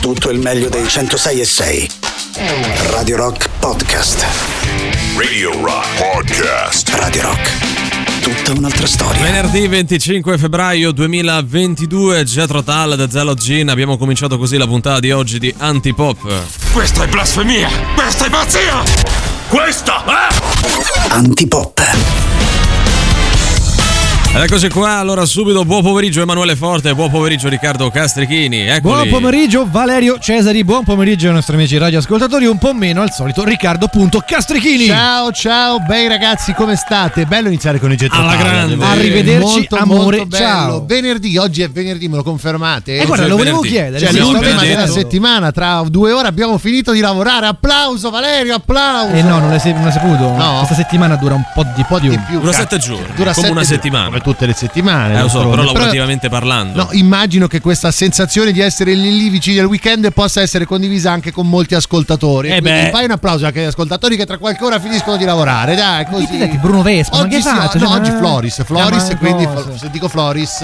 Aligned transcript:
tutto 0.00 0.30
il 0.30 0.38
meglio 0.38 0.68
dei 0.68 0.88
106 0.88 1.40
e 1.40 1.44
6. 1.44 1.90
Radio 2.90 3.16
Rock 3.16 3.48
Podcast. 3.58 4.24
Radio 5.16 5.52
Rock 5.62 5.86
Podcast. 5.98 6.88
Radio 6.94 7.22
Rock. 7.22 8.22
Tutta 8.22 8.58
un'altra 8.58 8.86
storia. 8.86 9.20
Venerdì 9.20 9.68
25 9.68 10.38
febbraio 10.38 10.92
2022, 10.92 12.24
Jetro 12.24 12.62
Tal 12.62 12.96
da 12.96 13.10
Zello 13.10 13.34
Gin. 13.34 13.68
Abbiamo 13.68 13.98
cominciato 13.98 14.38
così 14.38 14.56
la 14.56 14.66
puntata 14.66 15.00
di 15.00 15.12
oggi 15.12 15.38
di 15.38 15.54
Antipop. 15.56 16.44
Questa 16.72 17.04
è 17.04 17.06
blasfemia! 17.06 17.68
Questa 17.94 18.26
è 18.26 18.30
pazzia! 18.30 18.82
Questa 19.48 20.04
è... 20.04 21.12
Antipop. 21.12 22.19
Ed 24.32 24.40
eccoci 24.42 24.68
qua, 24.68 24.98
allora 24.98 25.24
subito 25.24 25.64
buon 25.64 25.82
pomeriggio 25.82 26.22
Emanuele 26.22 26.54
Forte, 26.54 26.94
buon 26.94 27.10
pomeriggio 27.10 27.48
Riccardo 27.48 27.90
Castrichini. 27.90 28.60
Eccoli. 28.60 28.80
Buon 28.80 29.08
pomeriggio 29.08 29.66
Valerio 29.68 30.20
Cesari, 30.20 30.62
buon 30.62 30.84
pomeriggio 30.84 31.26
ai 31.26 31.34
nostri 31.34 31.56
amici 31.56 31.76
radioascoltatori, 31.76 32.46
un 32.46 32.56
po' 32.56 32.72
meno 32.72 33.02
al 33.02 33.10
solito 33.10 33.42
Riccardo.castrichini. 33.42 34.86
Ciao 34.86 35.32
ciao, 35.32 35.80
bei 35.80 36.06
ragazzi, 36.06 36.52
come 36.54 36.76
state? 36.76 37.26
Bello 37.26 37.48
iniziare 37.48 37.80
con 37.80 37.90
i 37.90 37.96
gettoni. 37.96 38.22
Alla 38.22 38.36
grande. 38.36 38.84
Arrivederci, 38.84 39.40
molto, 39.42 39.76
amore, 39.76 40.16
molto 40.18 40.36
ciao. 40.36 40.84
Venerdì, 40.86 41.36
oggi 41.36 41.62
è 41.62 41.68
venerdì, 41.68 42.06
me 42.08 42.14
lo 42.16 42.22
confermate? 42.22 42.98
E 43.00 43.06
guarda, 43.06 43.24
Oggi 43.24 43.30
lo 43.32 43.36
volevo 43.36 43.60
venerdì. 43.62 43.76
chiedere. 43.98 44.12
Cioè, 44.12 44.20
l'ultima 44.20 44.62
della 44.62 44.86
settimana, 44.86 45.50
tra 45.50 45.82
due 45.88 46.12
ore 46.12 46.28
abbiamo 46.28 46.56
finito 46.56 46.92
di 46.92 47.00
lavorare. 47.00 47.46
Applauso 47.46 48.10
Valerio, 48.10 48.54
applauso. 48.54 49.12
Eh 49.12 49.22
no, 49.22 49.40
non 49.40 49.48
l'hai, 49.50 49.58
se- 49.58 49.72
non 49.72 49.82
l'hai 49.82 49.92
saputo? 49.92 50.30
No. 50.36 50.54
Questa 50.58 50.76
settimana 50.76 51.16
dura 51.16 51.34
un 51.34 51.42
po' 51.52 51.64
di 51.74 51.84
po' 51.88 51.98
più. 51.98 52.10
di 52.10 52.18
più. 52.28 52.38
Dura 52.38 52.52
cazzo. 52.52 52.62
sette 52.62 52.78
giorni, 52.78 53.06
Dura 53.16 53.32
come 53.32 53.34
sette 53.34 53.50
una 53.50 53.60
giorni, 53.62 53.64
settimana. 53.64 54.18
Come 54.20 54.32
tutte 54.32 54.46
le 54.46 54.52
settimane. 54.52 55.18
Eh, 55.18 55.22
lo 55.22 55.28
so, 55.28 55.48
però 55.48 55.62
lavorativamente 55.62 56.28
parlando. 56.28 56.82
No, 56.84 56.88
immagino 56.92 57.46
che 57.46 57.60
questa 57.60 57.90
sensazione 57.90 58.52
di 58.52 58.60
essere 58.60 58.94
lì 58.94 59.16
lì 59.16 59.28
vicini 59.28 59.58
al 59.58 59.66
weekend 59.66 60.12
possa 60.12 60.40
essere 60.40 60.64
condivisa 60.64 61.10
anche 61.10 61.32
con 61.32 61.48
molti 61.48 61.74
ascoltatori. 61.74 62.50
Eh 62.50 62.60
beh. 62.60 62.90
fai 62.92 63.04
un 63.04 63.10
applauso 63.12 63.46
anche 63.46 63.60
agli 63.60 63.66
ascoltatori 63.66 64.16
che 64.16 64.26
tra 64.26 64.38
qualche 64.38 64.64
ora 64.64 64.78
finiscono 64.78 65.16
di 65.16 65.24
lavorare. 65.24 65.74
Dai, 65.74 66.04
così. 66.06 66.26
Dite 66.30 66.48
che 66.48 66.56
Bruno 66.56 66.82
Vespa, 66.82 67.16
ma 67.16 67.22
oggi 67.22 67.36
che 67.36 67.42
sì, 67.42 67.48
faccio? 67.48 67.78
no, 67.78 67.86
Cioè, 67.86 67.96
oggi 67.98 68.10
ma- 68.10 68.18
Floris, 68.18 68.62
Floris, 68.64 69.08
ma 69.08 69.16
quindi 69.16 69.44
cosa? 69.46 69.76
se 69.76 69.90
dico 69.90 70.08
Floris 70.08 70.62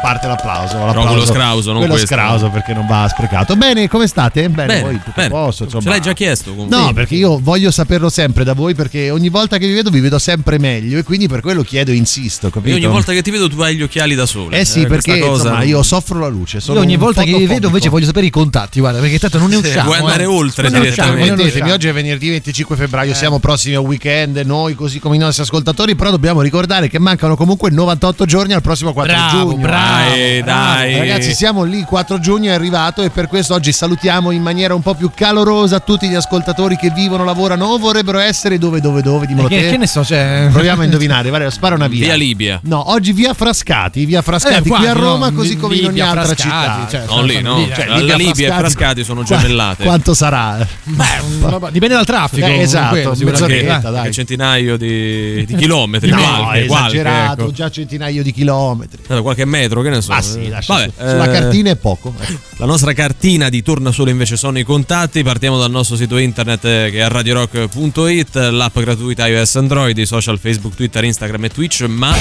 parte 0.00 0.26
l'applauso. 0.26 0.76
quello 0.76 0.86
l'applauso. 0.92 1.26
scrauso, 1.32 1.68
non 1.70 1.78
quello 1.78 1.94
questo. 1.94 2.14
scrauso 2.14 2.48
perché 2.50 2.72
non 2.74 2.86
va 2.86 3.06
sprecato. 3.08 3.56
Bene, 3.56 3.88
come 3.88 4.06
state? 4.06 4.48
Bene, 4.48 4.66
Bene, 4.66 4.80
voi 4.82 4.94
tutto 4.98 5.12
bene. 5.14 5.26
a 5.28 5.30
posto, 5.30 5.64
insomma. 5.64 5.82
Ce 5.82 5.88
l'hai 5.88 6.00
già 6.00 6.12
chiesto 6.12 6.50
comunque. 6.54 6.76
No, 6.76 6.92
perché 6.92 7.14
io 7.14 7.38
voglio 7.40 7.70
saperlo 7.70 8.08
sempre 8.08 8.44
da 8.44 8.52
voi 8.54 8.74
perché 8.74 9.10
ogni 9.10 9.28
volta 9.28 9.58
che 9.58 9.66
vi 9.66 9.74
vedo 9.74 9.90
vi 9.90 10.00
vedo 10.00 10.18
sempre 10.18 10.58
meglio 10.58 10.98
e 10.98 11.02
quindi 11.02 11.28
per 11.28 11.40
quello 11.40 11.62
chiedo 11.62 11.90
e 11.90 11.94
insisto, 11.94 12.50
capito? 12.50 12.76
Io 12.76 12.84
ogni 12.84 12.92
volta 12.92 13.12
che 13.12 13.22
ti 13.22 13.30
vedo 13.30 13.48
tu 13.48 13.60
hai 13.60 13.76
gli 13.76 13.82
occhiali 13.82 14.14
da 14.14 14.26
sole. 14.26 14.58
Eh 14.58 14.64
sì, 14.64 14.84
questa 14.86 15.12
perché 15.12 15.26
cosa... 15.26 15.42
insomma, 15.44 15.62
io 15.64 15.82
soffro 15.82 16.18
la 16.18 16.28
luce. 16.28 16.60
Sono 16.60 16.78
Io 16.78 16.84
ogni 16.84 16.96
volta 16.96 17.22
che 17.22 17.36
vi 17.36 17.46
vedo 17.46 17.66
invece 17.68 17.88
voglio 17.88 18.06
sapere 18.06 18.26
i 18.26 18.30
contatti, 18.30 18.80
guarda, 18.80 19.00
perché 19.00 19.18
tanto 19.18 19.38
non 19.38 19.48
ne 19.50 19.56
Sì, 19.56 19.66
usciamo. 19.66 19.84
vuoi 19.86 19.98
andare 19.98 20.22
eh. 20.22 20.26
oltre 20.26 20.68
Non 20.68 20.80
ne 20.80 20.88
usciamo, 20.88 21.12
direttamente. 21.14 21.42
non 21.42 21.52
usciamo. 21.52 21.72
oggi 21.72 21.88
è 21.88 21.92
venerdì 21.92 22.30
25 22.30 22.76
febbraio, 22.76 23.14
siamo 23.14 23.38
prossimi 23.38 23.74
al 23.74 23.82
weekend, 23.82 24.36
noi 24.44 24.74
così 24.74 24.98
come 24.98 25.16
i 25.16 25.18
nostri 25.18 25.42
ascoltatori, 25.42 25.94
però 25.94 26.10
dobbiamo 26.10 26.40
ricordare 26.40 26.88
che 26.88 26.98
mancano 26.98 27.36
comunque 27.36 27.70
98 27.70 28.24
giorni 28.24 28.52
al 28.52 28.62
prossimo 28.62 28.92
4 28.92 29.12
Bravo, 29.12 29.38
giugno. 29.50 29.56
bravo. 29.62 29.89
Dai, 29.90 30.42
dai. 30.42 30.98
Ragazzi, 30.98 31.34
siamo 31.34 31.64
lì, 31.64 31.78
il 31.78 31.84
4 31.84 32.18
giugno 32.20 32.50
è 32.50 32.54
arrivato 32.54 33.02
e 33.02 33.10
per 33.10 33.26
questo 33.26 33.54
oggi 33.54 33.72
salutiamo 33.72 34.30
in 34.30 34.42
maniera 34.42 34.74
un 34.74 34.82
po' 34.82 34.94
più 34.94 35.10
calorosa 35.14 35.80
tutti 35.80 36.08
gli 36.08 36.14
ascoltatori 36.14 36.76
che 36.76 36.90
vivono, 36.90 37.24
lavorano 37.24 37.66
o 37.66 37.78
vorrebbero 37.78 38.18
essere 38.18 38.58
dove, 38.58 38.80
dove, 38.80 39.02
dove, 39.02 39.26
dimmelo 39.26 39.48
Che, 39.48 39.60
te. 39.62 39.70
che 39.70 39.76
ne 39.76 39.86
so, 39.86 40.04
cioè. 40.04 40.48
Proviamo 40.52 40.82
a 40.82 40.84
indovinare, 40.84 41.28
Valerio, 41.30 41.50
spara 41.52 41.74
una 41.74 41.88
via. 41.88 42.04
Via 42.06 42.14
Libia. 42.14 42.60
No, 42.64 42.90
oggi 42.90 43.12
via 43.12 43.34
Frascati, 43.34 44.04
via 44.04 44.22
Frascati 44.22 44.68
Eh, 44.68 44.72
qui 44.72 44.86
a 44.86 44.92
Roma, 44.92 45.30
no, 45.30 45.36
così 45.36 45.56
come 45.56 45.74
in 45.74 45.80
ogni 45.84 45.88
Libia, 45.88 46.08
altra 46.10 46.24
Frascati, 46.34 46.80
città. 46.90 47.04
cioè, 47.06 47.14
Non 47.14 47.26
lì, 47.26 47.40
no. 47.40 47.56
Libia. 47.58 47.74
Cioè, 47.74 47.88
Libia, 47.88 48.06
la 48.06 48.16
Libia 48.16 48.48
e 48.54 48.58
Frascati 48.58 49.04
sono 49.04 49.22
gemellate. 49.22 49.84
Quanto 49.84 50.14
sarà? 50.14 50.66
Beh, 50.84 51.70
dipende 51.70 51.94
dal 51.94 52.06
traffico. 52.06 52.46
Eh, 52.46 52.60
esatto, 52.60 53.14
mezz'oretta, 53.18 53.88
Eh. 53.88 53.92
dai. 53.92 54.12
Centinaio 54.12 54.76
di, 54.76 55.44
di 55.46 55.54
chilometri, 55.56 56.10
No, 56.10 56.16
qualche, 56.16 56.62
è 56.62 56.66
qualche, 56.66 56.86
esagerato, 57.00 57.42
ecco. 57.42 57.52
già 57.52 57.70
centinaio 57.70 58.22
di 58.22 58.32
chilometri. 58.32 59.02
Eh, 59.08 59.20
Qualche 59.20 59.44
metro, 59.44 59.79
che 59.82 59.90
ne 59.90 60.00
so. 60.00 60.12
Ah 60.12 60.22
sì, 60.22 60.48
lascia 60.48 60.74
Vabbè, 60.74 60.84
su- 60.86 60.92
sulla 60.98 61.24
eh, 61.24 61.30
cartina 61.32 61.70
è 61.70 61.76
poco. 61.76 62.14
La 62.56 62.66
nostra 62.66 62.92
cartina 62.92 63.48
di 63.48 63.62
torna 63.62 63.90
solo 63.92 64.10
invece 64.10 64.36
sono 64.36 64.58
i 64.58 64.64
contatti. 64.64 65.22
Partiamo 65.22 65.58
dal 65.58 65.70
nostro 65.70 65.96
sito 65.96 66.16
internet 66.16 66.64
eh, 66.64 66.88
che 66.90 67.00
è 67.00 67.08
radiorock.it, 67.08 68.34
l'app 68.36 68.78
gratuita 68.78 69.26
iOS 69.26 69.56
Android, 69.56 69.96
i 69.96 70.06
social 70.06 70.38
Facebook, 70.38 70.74
Twitter, 70.74 71.04
Instagram 71.04 71.44
e 71.44 71.48
Twitch, 71.50 71.82
ma 71.82 72.14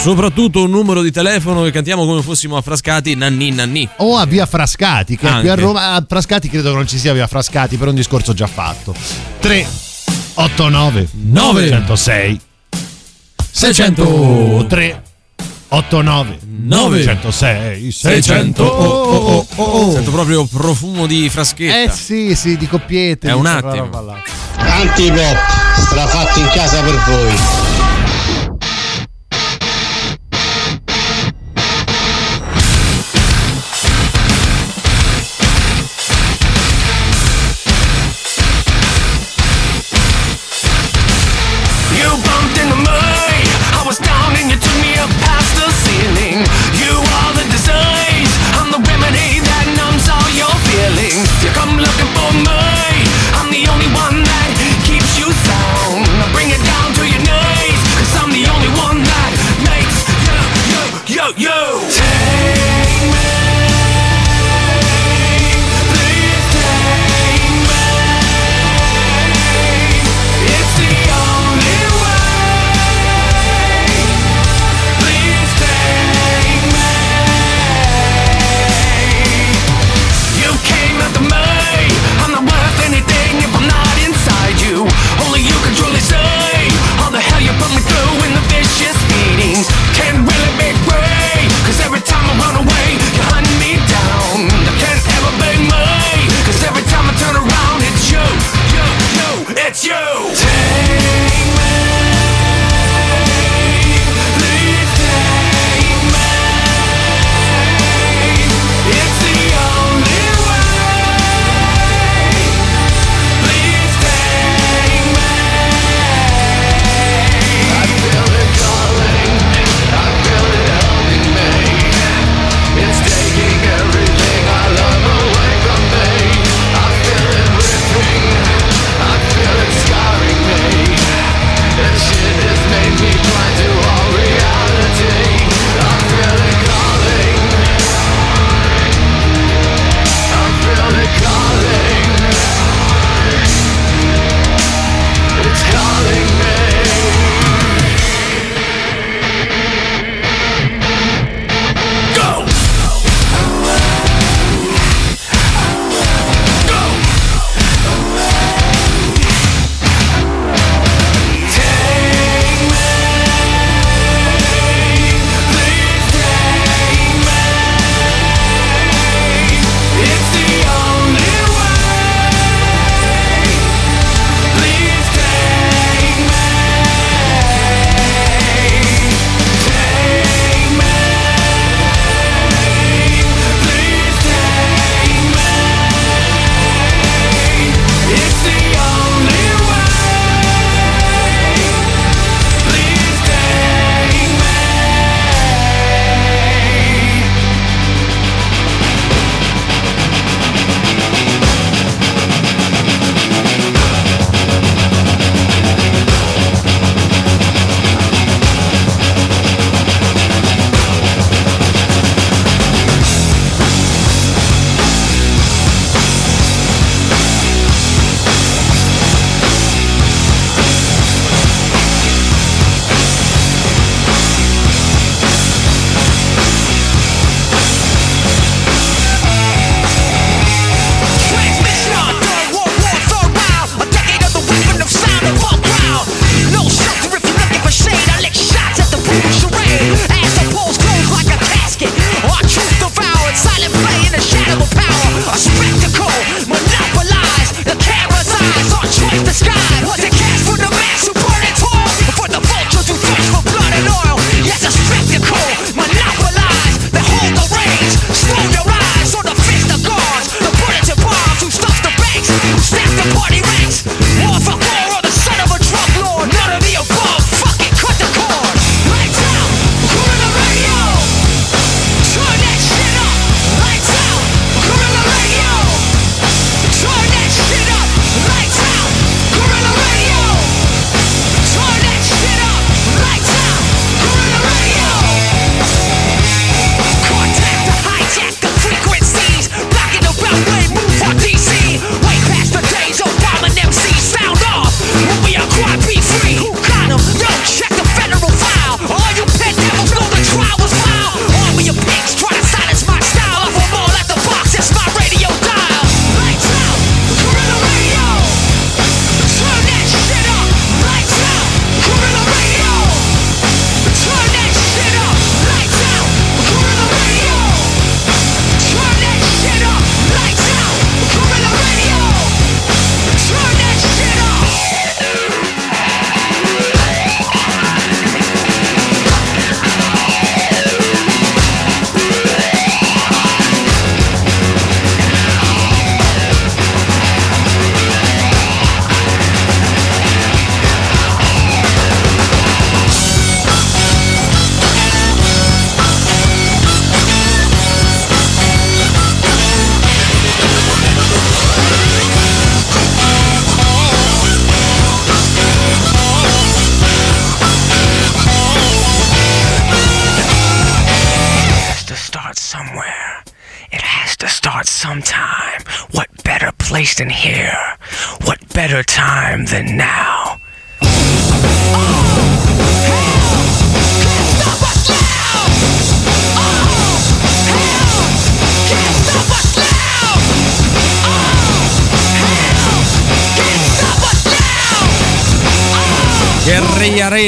soprattutto 0.00 0.62
un 0.62 0.70
numero 0.70 1.02
di 1.02 1.10
telefono 1.10 1.62
che 1.62 1.70
cantiamo 1.70 2.06
come 2.06 2.22
fossimo 2.22 2.56
affrascati 2.56 3.14
nanni 3.14 3.50
nanni. 3.50 3.88
O 3.96 4.16
a 4.16 4.26
via 4.26 4.46
Frascati, 4.46 5.16
che 5.16 5.26
qui 5.26 5.48
a 5.48 5.52
Anche. 5.52 5.54
Roma. 5.62 5.92
A 5.94 6.04
Frascati 6.06 6.48
credo 6.48 6.70
che 6.70 6.76
non 6.76 6.86
ci 6.86 6.98
sia 6.98 7.12
via 7.12 7.26
Frascati, 7.26 7.76
per 7.76 7.88
un 7.88 7.94
discorso 7.94 8.32
già 8.32 8.46
fatto. 8.46 8.94
3 9.40 9.66
89 10.34 11.08
906 11.12 12.40
603 13.50 15.02
89 15.68 16.38
906 16.64 17.92
600 17.92 18.62
oh, 18.62 18.68
oh, 18.68 19.46
oh, 19.54 19.62
oh. 19.62 19.92
Sento 19.92 20.10
proprio 20.10 20.44
profumo 20.46 21.06
di 21.06 21.28
fraschetta. 21.28 21.82
Eh 21.82 21.90
sì, 21.94 22.34
sì, 22.34 22.56
di 22.56 22.66
coppiette. 22.66 23.28
È 23.28 23.32
un 23.32 23.46
attimo. 23.46 23.90
Antipop, 24.56 25.36
strafatto 25.76 26.38
in 26.38 26.50
casa 26.52 26.80
per 26.82 26.94
voi. 27.06 27.67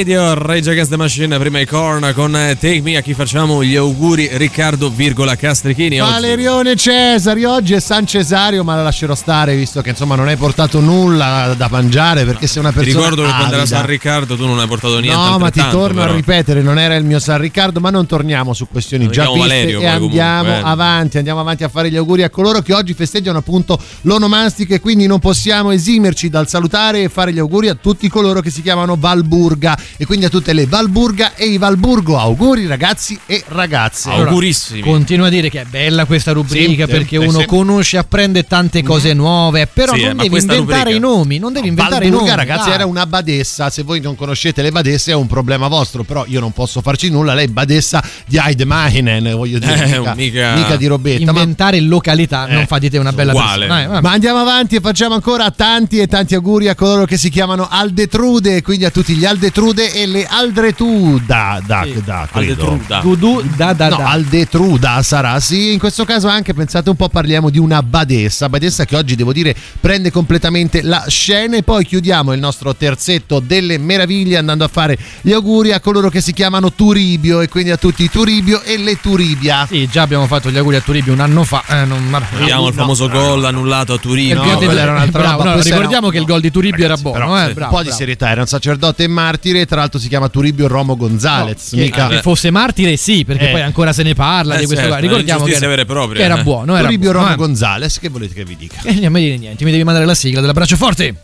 Radio, 0.00 0.32
Rage 0.32 0.70
Against 0.70 0.90
the 0.90 0.96
Machine, 0.96 1.38
prima 1.38 1.60
i 1.60 1.66
Korn 1.66 2.12
con 2.14 2.34
eh, 2.34 2.56
Take 2.58 2.80
Me, 2.80 2.96
a 2.96 3.02
chi 3.02 3.12
facciamo 3.12 3.62
gli 3.62 3.76
auguri 3.76 4.30
Riccardo, 4.32 4.88
virgola 4.88 5.36
Castrichini. 5.36 6.00
oggi. 6.00 6.10
Valerione 6.10 6.74
Cesari, 6.74 7.44
oggi 7.44 7.74
è 7.74 7.80
San 7.80 8.06
Cesario, 8.06 8.64
ma 8.64 8.76
la 8.76 8.82
lascerò 8.84 9.14
stare 9.14 9.54
visto 9.54 9.82
che 9.82 9.90
insomma 9.90 10.14
non 10.14 10.26
hai 10.28 10.36
portato 10.36 10.80
nulla 10.80 11.52
da 11.54 11.68
mangiare 11.70 12.24
perché 12.24 12.46
sei 12.46 12.62
una 12.62 12.70
Ti 12.72 12.78
persona 12.78 12.98
ricordo 13.02 13.24
che 13.24 13.28
quando 13.36 13.54
era. 13.56 13.66
San 13.66 13.84
Riccardo 13.84 14.36
tu 14.36 14.46
non 14.46 14.58
hai 14.58 14.66
portato 14.66 14.98
niente 15.00 15.18
No, 15.20 15.38
ma 15.38 15.50
ti 15.50 15.62
torno 15.70 16.00
però. 16.00 16.12
a 16.12 16.16
ripetere, 16.16 16.62
non 16.62 16.78
era 16.78 16.94
il 16.94 17.04
mio 17.04 17.18
San 17.18 17.36
Riccardo, 17.38 17.78
ma 17.80 17.90
non 17.90 18.06
torniamo 18.06 18.54
su 18.54 18.68
questioni 18.68 19.04
Lo 19.04 19.10
già 19.10 19.24
viste 19.24 19.38
Valerio, 19.38 19.80
e 19.80 19.86
andiamo 19.86 20.38
comunque, 20.44 20.66
eh. 20.66 20.70
avanti, 20.72 21.18
andiamo 21.18 21.40
avanti 21.40 21.64
a 21.64 21.68
fare 21.68 21.90
gli 21.90 21.96
auguri 21.96 22.22
a 22.22 22.30
coloro 22.30 22.62
che 22.62 22.72
oggi 22.72 22.94
festeggiano 22.94 23.36
appunto 23.36 23.78
l'onomastico 24.02 24.72
e 24.72 24.80
quindi 24.80 25.06
non 25.06 25.18
possiamo 25.18 25.72
esimerci 25.72 26.30
dal 26.30 26.48
salutare 26.48 27.02
e 27.02 27.08
fare 27.10 27.34
gli 27.34 27.38
auguri 27.38 27.68
a 27.68 27.74
tutti 27.74 28.08
coloro 28.08 28.40
che 28.40 28.48
si 28.50 28.62
chiamano 28.62 28.96
Valburga 28.98 29.76
e 29.96 30.04
quindi 30.06 30.24
a 30.26 30.28
tutte 30.28 30.52
le 30.52 30.66
Valburga 30.66 31.34
e 31.34 31.46
i 31.46 31.58
Valburgo. 31.58 32.18
Auguri 32.18 32.66
ragazzi 32.66 33.18
e 33.26 33.42
ragazze. 33.48 34.10
Augurissimi. 34.10 34.80
Continua 34.80 35.26
a 35.26 35.30
dire 35.30 35.48
che 35.50 35.60
è 35.62 35.64
bella 35.68 36.04
questa 36.04 36.32
rubrica 36.32 36.84
Sì, 36.86 36.90
perché 36.90 37.16
uno 37.16 37.40
sì. 37.40 37.44
conosce, 37.46 37.98
apprende 37.98 38.44
tante 38.44 38.82
cose 38.82 39.12
nuove, 39.12 39.66
però 39.66 39.94
Sì, 39.94 40.00
eh, 40.00 40.06
non 40.08 40.16
ma 40.16 40.22
devi 40.22 40.36
inventare 40.38 40.58
rubrica- 40.82 40.90
i 40.90 40.98
nomi, 40.98 41.38
non 41.38 41.52
devi 41.52 41.68
inventare 41.68 42.06
i 42.06 42.10
Valburga, 42.10 42.34
nomi. 42.34 42.46
ragazzi, 42.48 42.66
dai. 42.68 42.74
era 42.74 42.86
una 42.86 43.06
badessa. 43.06 43.70
Se 43.70 43.82
voi 43.82 44.00
non 44.00 44.14
conoscete 44.16 44.62
le 44.62 44.70
badesse 44.70 45.10
è 45.12 45.14
un 45.14 45.26
problema 45.26 45.68
vostro, 45.68 46.02
però 46.04 46.24
io 46.26 46.40
non 46.40 46.52
posso 46.52 46.80
farci 46.80 47.10
nulla. 47.10 47.34
Lei 47.34 47.46
è 47.46 47.48
badessa 47.48 48.02
di 48.26 48.38
Heide 48.42 48.64
Mahinen, 48.64 49.34
voglio 49.36 49.58
dire, 49.58 49.84
Eh, 49.84 49.98
mica, 49.98 50.14
mica- 50.14 50.54
mica 50.54 50.76
di 50.76 50.86
robetta. 50.86 51.24
Ma 51.32 51.38
inventare 51.38 51.80
località 51.80 52.46
non 52.46 52.66
fa 52.66 52.78
di 52.78 52.90
te 52.90 52.98
una 52.98 53.12
bella 53.12 53.32
uguale. 53.32 53.66
persona. 53.66 53.74
Dai, 53.80 53.86
vabbè. 53.88 54.00
Ma 54.02 54.10
andiamo 54.12 54.38
avanti 54.40 54.76
e 54.76 54.80
facciamo 54.80 55.14
ancora 55.14 55.50
tanti 55.50 55.98
e 55.98 56.06
tanti 56.06 56.34
auguri 56.34 56.68
a 56.68 56.74
coloro 56.74 57.04
che 57.04 57.16
si 57.16 57.28
chiamano 57.30 57.68
Aldetrude, 57.70 58.62
quindi 58.62 58.84
a 58.84 58.90
tutti 58.90 59.14
gli 59.14 59.24
Aldetrude 59.24 59.79
e 59.88 60.06
le 60.06 60.26
Aldretruda. 60.26 61.60
Da, 61.64 61.86
da, 62.04 62.28
credo. 62.30 62.70
Aldetruda. 62.70 63.00
Dudu 63.00 63.42
da 63.56 63.72
da 63.72 63.88
No, 63.88 63.96
da. 63.96 64.10
Aldetruda 64.10 65.02
sarà. 65.02 65.38
Sì, 65.40 65.72
in 65.72 65.78
questo 65.78 66.04
caso 66.04 66.28
anche 66.28 66.54
pensate 66.54 66.90
un 66.90 66.96
po' 66.96 67.08
parliamo 67.08 67.50
di 67.50 67.58
una 67.58 67.82
badessa, 67.82 68.48
badessa 68.48 68.84
che 68.84 68.96
oggi 68.96 69.14
devo 69.16 69.32
dire 69.32 69.54
prende 69.80 70.10
completamente 70.10 70.82
la 70.82 71.04
scena 71.08 71.56
e 71.56 71.62
poi 71.62 71.84
chiudiamo 71.84 72.32
il 72.32 72.40
nostro 72.40 72.74
terzetto 72.74 73.40
delle 73.40 73.78
meraviglie 73.78 74.36
andando 74.36 74.64
a 74.64 74.68
fare 74.68 74.96
gli 75.20 75.32
auguri 75.32 75.72
a 75.72 75.80
coloro 75.80 76.08
che 76.10 76.20
si 76.20 76.32
chiamano 76.32 76.72
Turibio 76.72 77.40
e 77.40 77.48
quindi 77.48 77.70
a 77.70 77.76
tutti 77.76 78.02
i 78.04 78.10
Turibio 78.10 78.62
e 78.62 78.76
le 78.78 79.00
Turibia. 79.00 79.66
Sì, 79.68 79.88
già 79.90 80.02
abbiamo 80.02 80.26
fatto 80.26 80.50
gli 80.50 80.56
auguri 80.58 80.76
a 80.76 80.80
Turibio 80.80 81.12
un 81.12 81.20
anno 81.20 81.44
fa. 81.44 81.62
eh, 81.68 81.84
non- 81.84 82.10
vabbè. 82.10 82.26
Vediamo 82.38 82.68
il 82.68 82.74
famoso 82.74 83.08
gol 83.08 83.44
annullato 83.44 83.94
a 83.94 83.98
Turino. 83.98 84.42
no, 84.44 84.58
di- 84.58 84.64
era 84.66 84.92
un'altra 84.92 85.20
bravo, 85.20 85.38
roba, 85.42 85.54
no, 85.56 85.62
ricordiamo 85.62 86.06
era- 86.06 86.10
che 86.10 86.18
il 86.18 86.24
gol 86.24 86.40
di 86.40 86.50
Turibio 86.50 86.84
era 86.84 86.96
buono. 86.96 87.18
Però, 87.18 87.42
eh, 87.42 87.46
sì, 87.48 87.52
bravo, 87.54 87.74
un 87.76 87.82
po' 87.82 87.88
di 87.88 87.94
serietà, 87.94 88.30
era 88.30 88.40
un 88.42 88.46
sacerdote 88.46 89.04
e 89.04 89.08
martire, 89.08 89.66
tra 89.70 89.78
l'altro 89.78 90.00
si 90.00 90.08
chiama 90.08 90.28
Turibio 90.28 90.66
Romo 90.66 90.96
Gonzalez, 90.96 91.70
Che, 91.70 91.76
mica 91.76 92.08
che 92.08 92.22
fosse 92.22 92.50
martire, 92.50 92.96
sì, 92.96 93.24
perché 93.24 93.50
Eh. 93.50 93.52
poi 93.52 93.60
ancora 93.62 93.92
se 93.92 94.02
ne 94.02 94.14
parla 94.14 94.56
Eh, 94.56 94.58
di 94.58 94.66
questo 94.66 94.84
certo, 94.84 94.98
qua. 94.98 95.08
Ricordiamo 95.08 95.44
che 95.44 95.54
era, 95.54 95.80
e 95.80 95.84
propria, 95.84 96.18
che 96.18 96.24
era 96.24 96.40
eh. 96.40 96.42
buono. 96.42 96.74
Era 96.74 96.86
Turibio 96.86 97.12
buono, 97.12 97.26
Romo 97.28 97.34
eh. 97.34 97.46
Gonzalez, 97.46 97.98
che 98.00 98.08
volete 98.08 98.34
che 98.34 98.44
vi 98.44 98.56
dica? 98.56 98.80
E 98.82 98.94
non 98.94 99.12
mi 99.12 99.20
dire 99.20 99.36
niente, 99.36 99.64
mi 99.64 99.70
devi 99.70 99.84
mandare 99.84 100.06
la 100.06 100.14
sigla 100.14 100.40
dell'abbraccio 100.40 100.74
forte. 100.74 101.14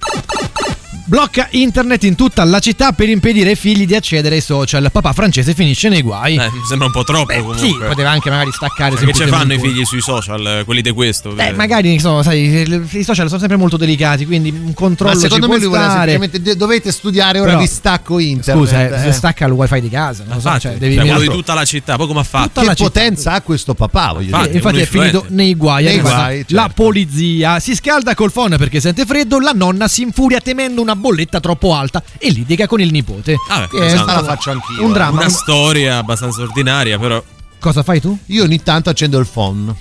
Blocca 1.09 1.47
internet 1.53 2.03
in 2.03 2.17
tutta 2.17 2.43
la 2.43 2.59
città 2.59 2.91
per 2.91 3.09
impedire 3.09 3.51
ai 3.51 3.55
figli 3.57 3.87
di 3.87 3.95
accedere 3.95 4.35
ai 4.35 4.41
social. 4.41 4.91
Papà 4.91 5.13
francese 5.13 5.55
finisce 5.55 5.89
nei 5.89 6.03
guai. 6.03 6.35
Eh, 6.35 6.51
mi 6.51 6.65
sembra 6.69 6.87
un 6.89 6.93
po' 6.93 7.05
troppo 7.05 7.33
comunque. 7.33 7.59
sì, 7.59 7.73
poteva 7.79 8.11
anche 8.11 8.29
magari 8.29 8.51
staccare. 8.51 8.97
Che 8.97 9.13
ce 9.13 9.29
fanno 9.29 9.53
i 9.55 9.59
figli 9.61 9.85
sui 9.85 10.01
social, 10.01 10.45
eh, 10.45 10.65
quelli 10.65 10.81
di 10.83 10.91
questo? 10.91 11.33
Eh, 11.37 11.47
Eh, 11.47 11.53
magari 11.53 11.93
insomma, 11.93 12.25
sai, 12.25 12.89
i 12.91 13.05
social 13.05 13.29
sono 13.29 13.39
sempre 13.39 13.57
molto 13.57 13.77
delicati, 13.77 14.27
quindi 14.27 14.51
un 14.51 14.75
controllo 14.75 15.15
Ma 15.15 15.21
secondo 15.21 15.47
ci 15.47 15.53
me 15.53 15.59
può 15.59 15.69
lui 15.79 15.89
semplicemente 15.89 16.43
de- 16.43 16.57
dovete 16.57 16.91
studiare, 16.91 17.39
ora 17.39 17.51
Però- 17.51 17.61
vi 17.63 17.69
stacco 17.69 18.19
internet. 18.19 18.65
Scusa, 18.65 19.05
eh, 19.05 19.09
Eh. 19.09 19.13
stacca 19.13 19.47
il 19.47 19.53
wifi 19.53 19.81
di 19.81 19.89
casa. 19.89 20.25
Non 20.25 20.35
lo 20.35 20.41
so, 20.41 20.47
Infatti, 20.49 20.61
cioè, 20.67 20.77
devi 20.77 20.95
cioè, 20.97 21.05
quello 21.05 21.21
di 21.21 21.29
tutta 21.29 21.55
la 21.55 21.65
città, 21.65 21.95
poi 21.97 22.09
come 22.09 22.19
ha 22.21 22.25
fatto? 22.25 22.49
Tutta 22.49 22.61
Che 22.63 22.67
la 22.67 22.75
città. 22.75 22.89
potenza 22.91 23.33
ha 23.35 23.41
questo 23.43 23.75
papà, 23.75 24.09
voglio 24.13 24.23
Infatti, 24.25 24.43
dire. 24.49 24.53
Eh, 24.55 24.57
infatti 24.57 24.81
è 24.81 24.87
finito 24.87 25.25
nei 25.29 25.55
guai. 25.55 25.85
Nei 25.85 25.93
arrivata 25.95 26.17
guai, 26.17 26.45
La 26.49 26.63
certo. 26.63 26.83
polizia 26.83 27.61
si 27.61 27.77
scalda 27.77 28.17
col 28.17 28.33
phone 28.33 28.57
perché 28.57 28.81
sente 28.81 29.05
freddo. 29.07 29.39
La 29.39 29.53
nonna 29.55 29.87
si 29.87 30.03
infuria 30.03 30.41
temendo 30.41 30.81
una 30.83 30.95
bolletta 30.97 31.41
troppo 31.41 31.75
alta 31.75 32.03
e 32.19 32.31
litiga 32.31 32.67
con 32.67 32.81
il 32.81 32.91
nipote. 32.91 33.37
Vabbè, 33.49 33.69
Che 33.69 33.79
è 33.79 33.85
esatto. 33.87 34.03
stato 34.03 34.21
La 34.27 34.27
faccio 34.35 34.51
anch'io, 34.51 34.85
Un 34.85 34.91
eh. 34.91 34.95
dramma. 34.95 35.17
Una 35.17 35.25
Un- 35.25 35.31
storia 35.31 35.99
abbastanza 35.99 36.43
ordinaria, 36.43 36.99
però 36.99 37.23
Cosa 37.59 37.83
fai 37.83 38.01
tu? 38.01 38.17
Io 38.27 38.45
ogni 38.45 38.63
tanto 38.63 38.91
accendo 38.91 39.19
il 39.19 39.27
phone. 39.27 39.75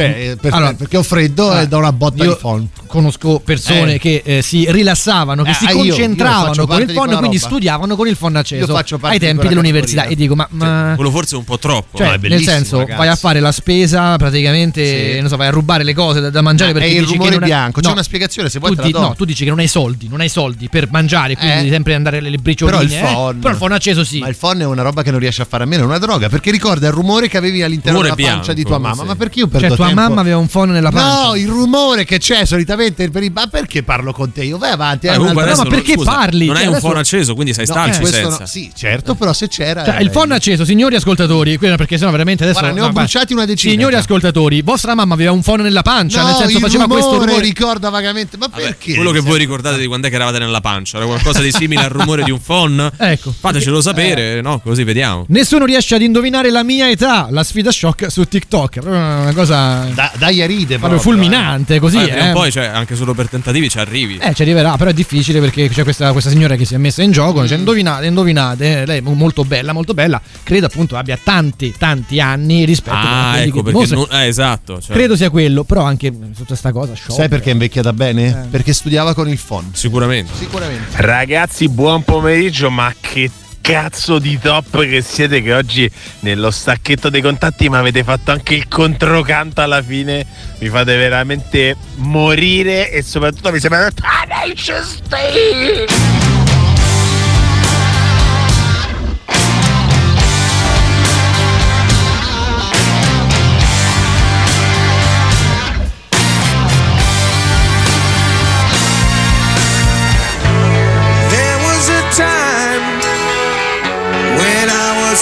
Cioè, 0.00 0.30
eh, 0.32 0.36
per- 0.36 0.52
Allora, 0.52 0.74
perché 0.74 0.96
ho 0.96 1.02
freddo 1.02 1.50
ah, 1.50 1.62
e 1.62 1.68
do 1.68 1.78
una 1.78 1.92
botta 1.92 2.22
io 2.24 2.32
di 2.34 2.38
phon. 2.40 2.68
Conosco 2.86 3.40
persone 3.44 3.94
Eh. 3.94 3.98
che 3.98 4.22
eh, 4.24 4.42
si 4.42 4.66
rilassavano, 4.70 5.42
che 5.42 5.50
Eh, 5.50 5.54
si 5.54 5.64
io- 5.64 5.70
io 5.70 5.76
faccio 5.76 5.88
concentravano 5.90 6.66
con 6.66 6.80
il 6.80 6.92
phon, 6.92 7.06
quindi 7.08 7.24
roba. 7.36 7.38
studiavano 7.38 7.96
con 7.96 8.08
il 8.08 8.16
phon 8.16 8.36
acceso 8.36 8.72
Io 8.72 8.98
ai 9.02 9.18
tempi 9.18 9.48
dell'università. 9.48 10.02
categoria. 10.02 10.12
E 10.12 10.28
dico, 10.28 10.34
ma, 10.34 10.46
ma- 10.50 10.92
Quello 10.94 11.10
forse 11.10 11.34
è 11.34 11.38
un 11.38 11.44
po' 11.44 11.58
troppo. 11.58 11.96
cioè, 11.98 12.18
è 12.18 12.28
nel 12.28 12.42
senso, 12.42 12.78
ragazzi. 12.78 12.98
vai 12.98 13.08
a 13.08 13.16
fare 13.16 13.40
la 13.40 13.52
spesa 13.52 14.16
praticamente, 14.16 15.12
Sì. 15.14 15.20
non 15.20 15.28
so, 15.28 15.36
vai 15.36 15.48
a 15.48 15.50
rubare 15.50 15.82
le 15.82 15.94
cose 15.94 16.20
da, 16.20 16.30
da 16.30 16.42
mangiare 16.42 16.70
Eh, 16.70 16.74
perché 16.74 16.88
è 16.88 16.92
il 16.92 17.00
dici 17.00 17.12
che 17.12 17.18
rumore 17.24 17.38
bianco, 17.44 17.80
c'è 17.80 17.86
No. 17.86 17.92
una 17.94 18.02
spiegazione, 18.02 18.48
se 18.48 18.58
vuoi 18.58 18.70
tu 18.76 18.82
te 18.82 18.90
la 18.92 18.98
do. 18.98 19.00
No, 19.00 19.14
tu 19.14 19.24
dici 19.24 19.44
che 19.44 19.50
non 19.50 19.58
hai 19.58 19.68
soldi, 19.68 20.08
non 20.08 20.20
hai 20.20 20.28
soldi 20.28 20.68
per 20.68 20.88
mangiare, 20.90 21.34
quindi 21.36 21.54
Eh. 21.54 21.58
devi 21.58 21.70
sempre 21.70 21.94
andare 21.94 22.18
alle 22.18 22.36
bricioline. 22.38 22.78
Però 22.78 22.88
il 22.88 22.94
eh. 22.94 23.00
phon. 23.12 23.38
Però 23.38 23.52
il 23.52 23.58
phon 23.58 23.72
acceso 23.72 24.04
sì. 24.04 24.18
Ma 24.20 24.28
il 24.28 24.36
phon 24.36 24.60
è 24.60 24.64
una 24.64 24.82
roba 24.82 25.02
che 25.02 25.10
non 25.10 25.20
riesci 25.20 25.40
a 25.40 25.46
fare 25.48 25.64
a 25.64 25.66
meno, 25.66 25.82
è 25.82 25.86
una 25.86 25.98
droga. 25.98 26.28
Perché 26.28 26.50
ricorda 26.50 26.86
il 26.86 26.92
rumore 26.92 27.28
che 27.28 27.36
avevi 27.36 27.62
all'interno 27.62 28.00
della 28.02 28.14
pancia 28.14 28.52
di 28.52 28.62
tua 28.64 28.78
mamma. 28.78 29.04
Ma 29.04 29.14
perché 29.16 29.40
io 29.40 29.46
perdo 29.48 29.68
Cioè, 29.68 29.76
tua 29.86 29.94
tempo? 29.94 30.08
mamma 30.08 30.20
aveva 30.20 30.38
un 30.38 30.46
phon 30.46 30.70
nella 30.70 30.90
pancia. 30.90 31.22
No, 31.28 31.34
il 31.36 31.48
rumore 31.48 32.04
che 32.04 32.18
c'è 32.18 32.44
solitamente 32.44 33.10
per 33.10 33.22
i- 33.22 33.30
Ma 33.30 33.46
perché 33.46 33.82
parlo 33.82 34.12
con 34.12 34.32
te? 34.32 34.44
Io 34.44 34.58
vai 34.58 34.70
avanti. 34.72 35.06
Eh, 35.06 35.16
un'altra- 35.16 35.42
adesso 35.44 35.62
ma 35.62 35.68
perché 35.70 35.92
scusa, 35.94 36.10
parli? 36.12 36.46
Non 36.46 36.54
Cioè, 36.54 36.62
hai 36.62 36.68
un 36.68 36.74
adesso- 36.74 36.88
phone 36.88 37.00
acceso, 37.00 37.34
quindi 37.34 37.52
sei 37.54 37.66
No, 37.66 37.72
starci 37.72 38.00
questo 38.00 38.16
senza. 38.16 38.36
no- 38.40 38.46
sì, 38.46 38.70
certo, 38.74 39.14
però 39.14 39.32
se 39.32 39.48
c'era. 39.48 39.84
Cioè, 39.84 39.96
eh, 39.98 40.02
il 40.02 40.10
phon 40.10 40.32
acceso, 40.32 40.64
signori 40.64 40.94
ascoltatori, 40.96 41.58
perché 41.58 41.98
sennò 41.98 42.10
veramente 42.10 42.42
adesso. 42.44 42.58
Guarda, 42.60 42.76
ne 42.76 42.82
ho 42.84 42.86
no, 42.88 42.92
bruciati 42.92 43.32
una 43.32 43.44
decina 43.44 43.72
Signori 43.72 43.94
ascoltatori, 43.94 44.62
vostra 44.62 44.94
mamma 44.94 45.14
aveva 45.14 45.32
un 45.32 45.42
phon 45.42 45.60
nella 45.60 45.82
pancia, 45.82 46.20
No, 46.20 46.26
nel 46.28 46.34
senso 46.36 46.56
il 46.56 46.62
faceva 46.62 46.82
rumore, 46.84 47.00
questo 47.00 47.24
rumore. 47.24 47.42
ricorda 47.42 47.88
vagamente. 47.90 48.36
Ma 48.36 48.46
Vabbè, 48.48 48.62
perché? 48.62 48.94
quello 48.94 49.10
che 49.10 49.18
Cioè, 49.20 49.28
voi 49.28 49.38
ricordate 49.38 49.78
di 49.78 49.86
quando 49.86 50.06
è 50.06 50.10
che 50.10 50.16
eravate 50.16 50.38
nella 50.38 50.60
pancia 50.60 50.96
era 50.98 51.06
qualcosa 51.06 51.40
di 51.40 51.52
simile 51.52 51.82
al 51.84 51.90
rumore 51.90 52.22
di 52.22 52.30
un 52.30 52.40
phon? 52.40 52.90
Ecco. 52.96 53.34
Fatecelo 53.38 53.80
sapere, 53.80 54.40
no? 54.40 54.60
Così 54.60 54.84
vediamo. 54.84 55.24
Nessuno 55.28 55.64
riesce 55.64 55.94
ad 55.94 56.02
indovinare 56.02 56.50
la 56.50 56.62
mia 56.62 56.88
età, 56.90 57.28
la 57.30 57.42
sfida 57.44 57.70
shock 57.70 58.10
su 58.10 58.24
TikTok. 58.24 58.76
È 58.76 58.80
proprio 58.80 59.00
una 59.00 59.32
cosa 59.34 59.75
Da, 59.94 60.12
dai 60.16 60.42
a 60.42 60.46
ride, 60.46 60.78
proprio 60.78 60.96
proprio, 60.96 60.98
fulminante, 60.98 61.78
così. 61.78 61.96
Vabbè, 61.96 62.10
prima 62.10 62.26
o 62.26 62.28
eh. 62.28 62.32
poi, 62.32 62.52
cioè, 62.52 62.64
anche 62.66 62.96
solo 62.96 63.14
per 63.14 63.28
tentativi 63.28 63.68
ci 63.68 63.78
arrivi. 63.78 64.18
Eh, 64.18 64.34
ci 64.34 64.42
arriverà, 64.42 64.76
però 64.76 64.90
è 64.90 64.92
difficile 64.92 65.40
perché 65.40 65.68
c'è 65.68 65.82
questa, 65.82 66.12
questa 66.12 66.30
signora 66.30 66.56
che 66.56 66.64
si 66.64 66.74
è 66.74 66.78
messa 66.78 67.02
in 67.02 67.12
gioco. 67.12 67.42
Dice: 67.42 67.54
Indovinate, 67.54 68.06
indovinate. 68.06 68.86
Lei 68.86 68.98
è 68.98 69.00
molto 69.00 69.44
bella, 69.44 69.72
molto 69.72 69.94
bella. 69.94 70.20
Credo 70.42 70.66
appunto 70.66 70.96
abbia 70.96 71.18
tanti, 71.22 71.74
tanti 71.76 72.20
anni 72.20 72.64
rispetto 72.64 72.96
a 72.96 73.30
ah, 73.30 73.32
quelli 73.32 73.48
ecco 73.48 73.62
che 73.62 73.72
perché. 73.72 73.94
non- 73.94 74.06
eh, 74.10 74.26
esatto. 74.26 74.80
cioè, 74.80 74.94
Credo 74.96 75.16
sia 75.16 75.30
quello, 75.30 75.64
però 75.64 75.82
anche 75.82 76.10
tutta 76.10 76.44
questa 76.46 76.72
cosa. 76.72 76.94
shock. 76.94 77.12
Sai 77.12 77.28
perché 77.28 77.50
è 77.50 77.52
invecchiata 77.52 77.92
bene? 77.92 78.28
Eh. 78.28 78.48
Perché 78.48 78.72
studiava 78.72 79.14
con 79.14 79.28
il 79.28 79.38
phon. 79.44 79.70
Sicuramente. 79.72 80.32
Sicuramente. 80.36 80.84
Ragazzi, 80.96 81.68
buon 81.68 82.02
pomeriggio, 82.02 82.70
ma 82.70 82.92
che 83.00 83.30
cazzo 83.66 84.20
di 84.20 84.38
top 84.38 84.82
che 84.82 85.02
siete 85.02 85.42
che 85.42 85.52
oggi 85.52 85.90
nello 86.20 86.52
stacchetto 86.52 87.10
dei 87.10 87.20
contatti 87.20 87.68
mi 87.68 87.74
avete 87.74 88.04
fatto 88.04 88.30
anche 88.30 88.54
il 88.54 88.68
controcanto 88.68 89.60
alla 89.60 89.82
fine. 89.82 90.24
Mi 90.60 90.68
fate 90.68 90.96
veramente 90.96 91.76
morire 91.96 92.92
e 92.92 93.02
soprattutto 93.02 93.50
mi 93.50 93.58
sembra 93.58 93.90
Tenacious 93.90 95.00
D! 95.08 96.25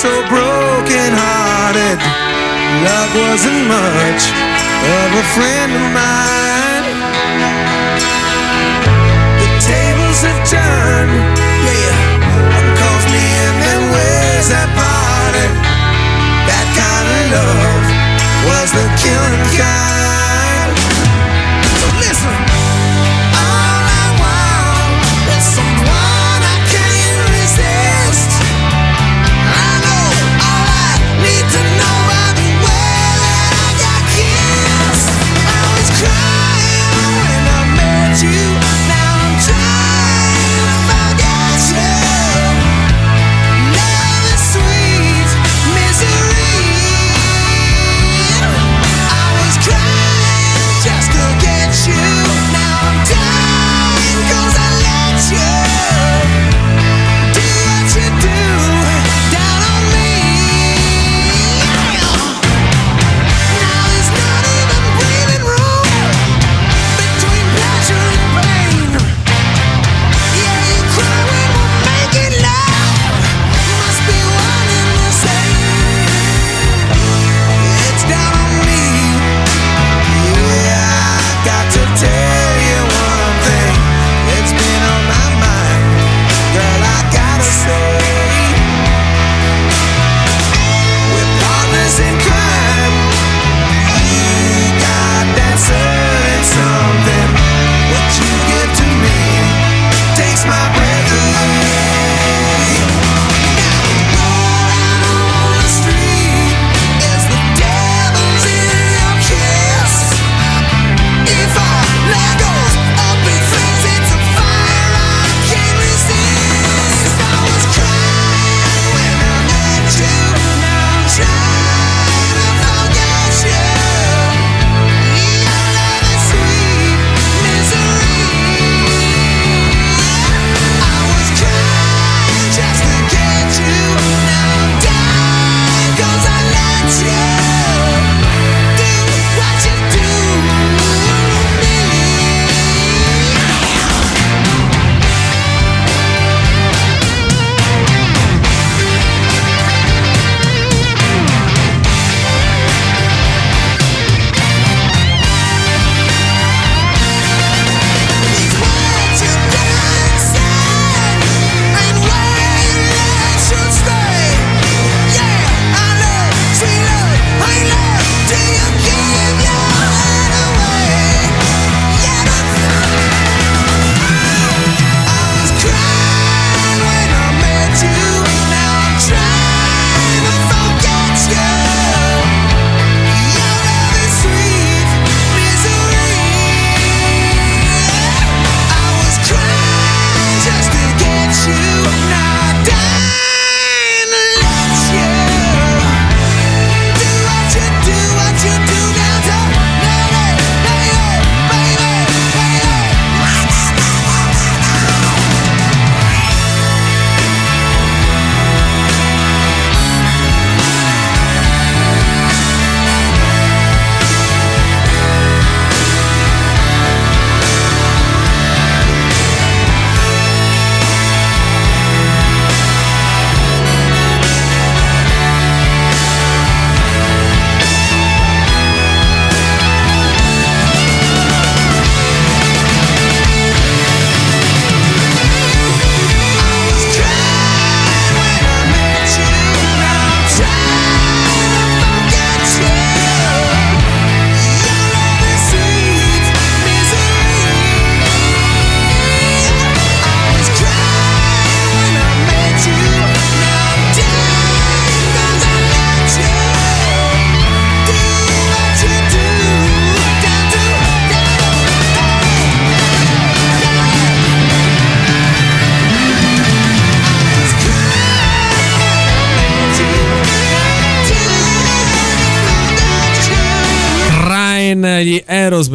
So 0.05 0.21
broken 0.29 1.11
hearted. 1.17 1.97
Love 2.85 3.13
wasn't 3.25 3.65
much 3.65 4.23
of 5.01 5.09
a 5.17 5.25
friend 5.33 5.71
of 5.81 5.87
mine. 5.97 6.87
The 9.41 9.49
tables 9.65 10.21
have 10.29 10.43
turned, 10.45 11.17
yeah. 11.65 11.97
One 12.53 12.71
calls 12.77 13.07
me 13.17 13.25
and 13.49 13.83
ways 13.97 14.47
that 14.53 14.69
parted. 14.77 15.53
That 16.53 16.67
kind 16.77 17.09
of 17.09 17.25
love 17.33 17.85
was 18.45 18.69
the 18.77 18.87
killing 19.01 19.49
kind. 19.57 20.04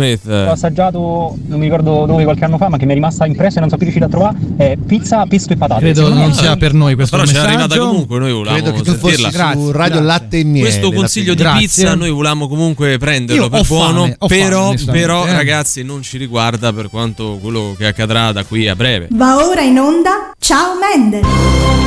Aerosmith. 0.04 0.48
Ho 0.48 0.52
assaggiato, 0.52 1.38
non 1.48 1.60
mi 1.60 1.66
ricordo 1.66 2.06
dove 2.06 2.24
qualche 2.24 2.46
anno 2.46 2.58
fa, 2.58 2.70
ma 2.70 2.78
che 2.78 2.86
mi 2.86 2.92
è 2.92 2.96
rimasta 2.96 3.26
impressa 3.26 3.58
e 3.58 3.60
non 3.62 3.70
sono 3.70 3.82
più 3.82 3.90
riuscito 3.92 4.06
a 4.06 4.10
trovare. 4.10 4.38
È 4.58 4.78
pizza, 4.86 5.26
pesto 5.26 5.54
e 5.54 5.58
patate. 5.58 5.82
Credo 5.82 6.00
Secondo 6.02 6.20
non 6.20 6.30
me- 6.30 6.36
sia 6.36 6.56
per 6.58 6.74
noi 6.74 6.96
questo 6.96 7.16
Però 7.18 7.28
c'è 7.28 7.34
messaggio. 7.36 7.54
arrivata 7.54 7.78
comunque, 7.80 8.20
noi 8.20 8.32
volevamo 8.32 8.58
Credo 8.62 8.72
che 8.78 8.82
tu 8.84 8.94
fossi 8.98 9.16
sentirla. 9.16 9.30
su 9.30 9.36
Grazie, 9.38 9.72
Radio 9.72 9.74
grazie. 9.74 10.02
Latte 10.02 10.40
e 10.40 10.44
Miele. 10.44 10.68
Questo 10.68 10.92
consiglio 10.92 11.34
di 11.34 11.42
Grazie. 11.42 11.60
pizza 11.60 11.96
noi 11.96 12.10
volevamo 12.10 12.48
comunque 12.48 12.98
prenderlo 12.98 13.44
Io 13.44 13.50
per 13.50 13.66
buono, 13.66 14.02
fame, 14.02 14.16
ho 14.20 14.28
fame, 14.28 14.42
però, 14.42 14.74
però 14.92 15.26
eh. 15.28 15.34
ragazzi 15.34 15.84
non 15.84 16.02
ci 16.02 16.18
riguarda 16.18 16.72
per 16.74 16.90
quanto 16.90 17.38
quello 17.42 17.76
che 17.78 17.88
accadrà 17.88 18.32
da 18.32 18.44
qui 18.44 18.68
a 18.68 18.76
breve. 18.76 19.08
Va 19.12 19.38
ora 19.46 19.62
in 19.62 19.78
onda 19.80 20.32
Ciao 20.40 20.74
Mendel. 20.80 21.22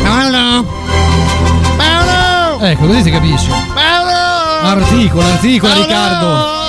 Paolo! 0.03 0.67
Paolo! 1.77 2.61
Ecco, 2.65 2.87
così 2.87 3.03
si 3.03 3.11
capisce. 3.11 3.51
Paolo! 3.75 4.11
Articolo, 4.81 5.25
articolo, 5.27 5.73
Paolo! 5.73 5.87
Riccardo. 5.87 6.62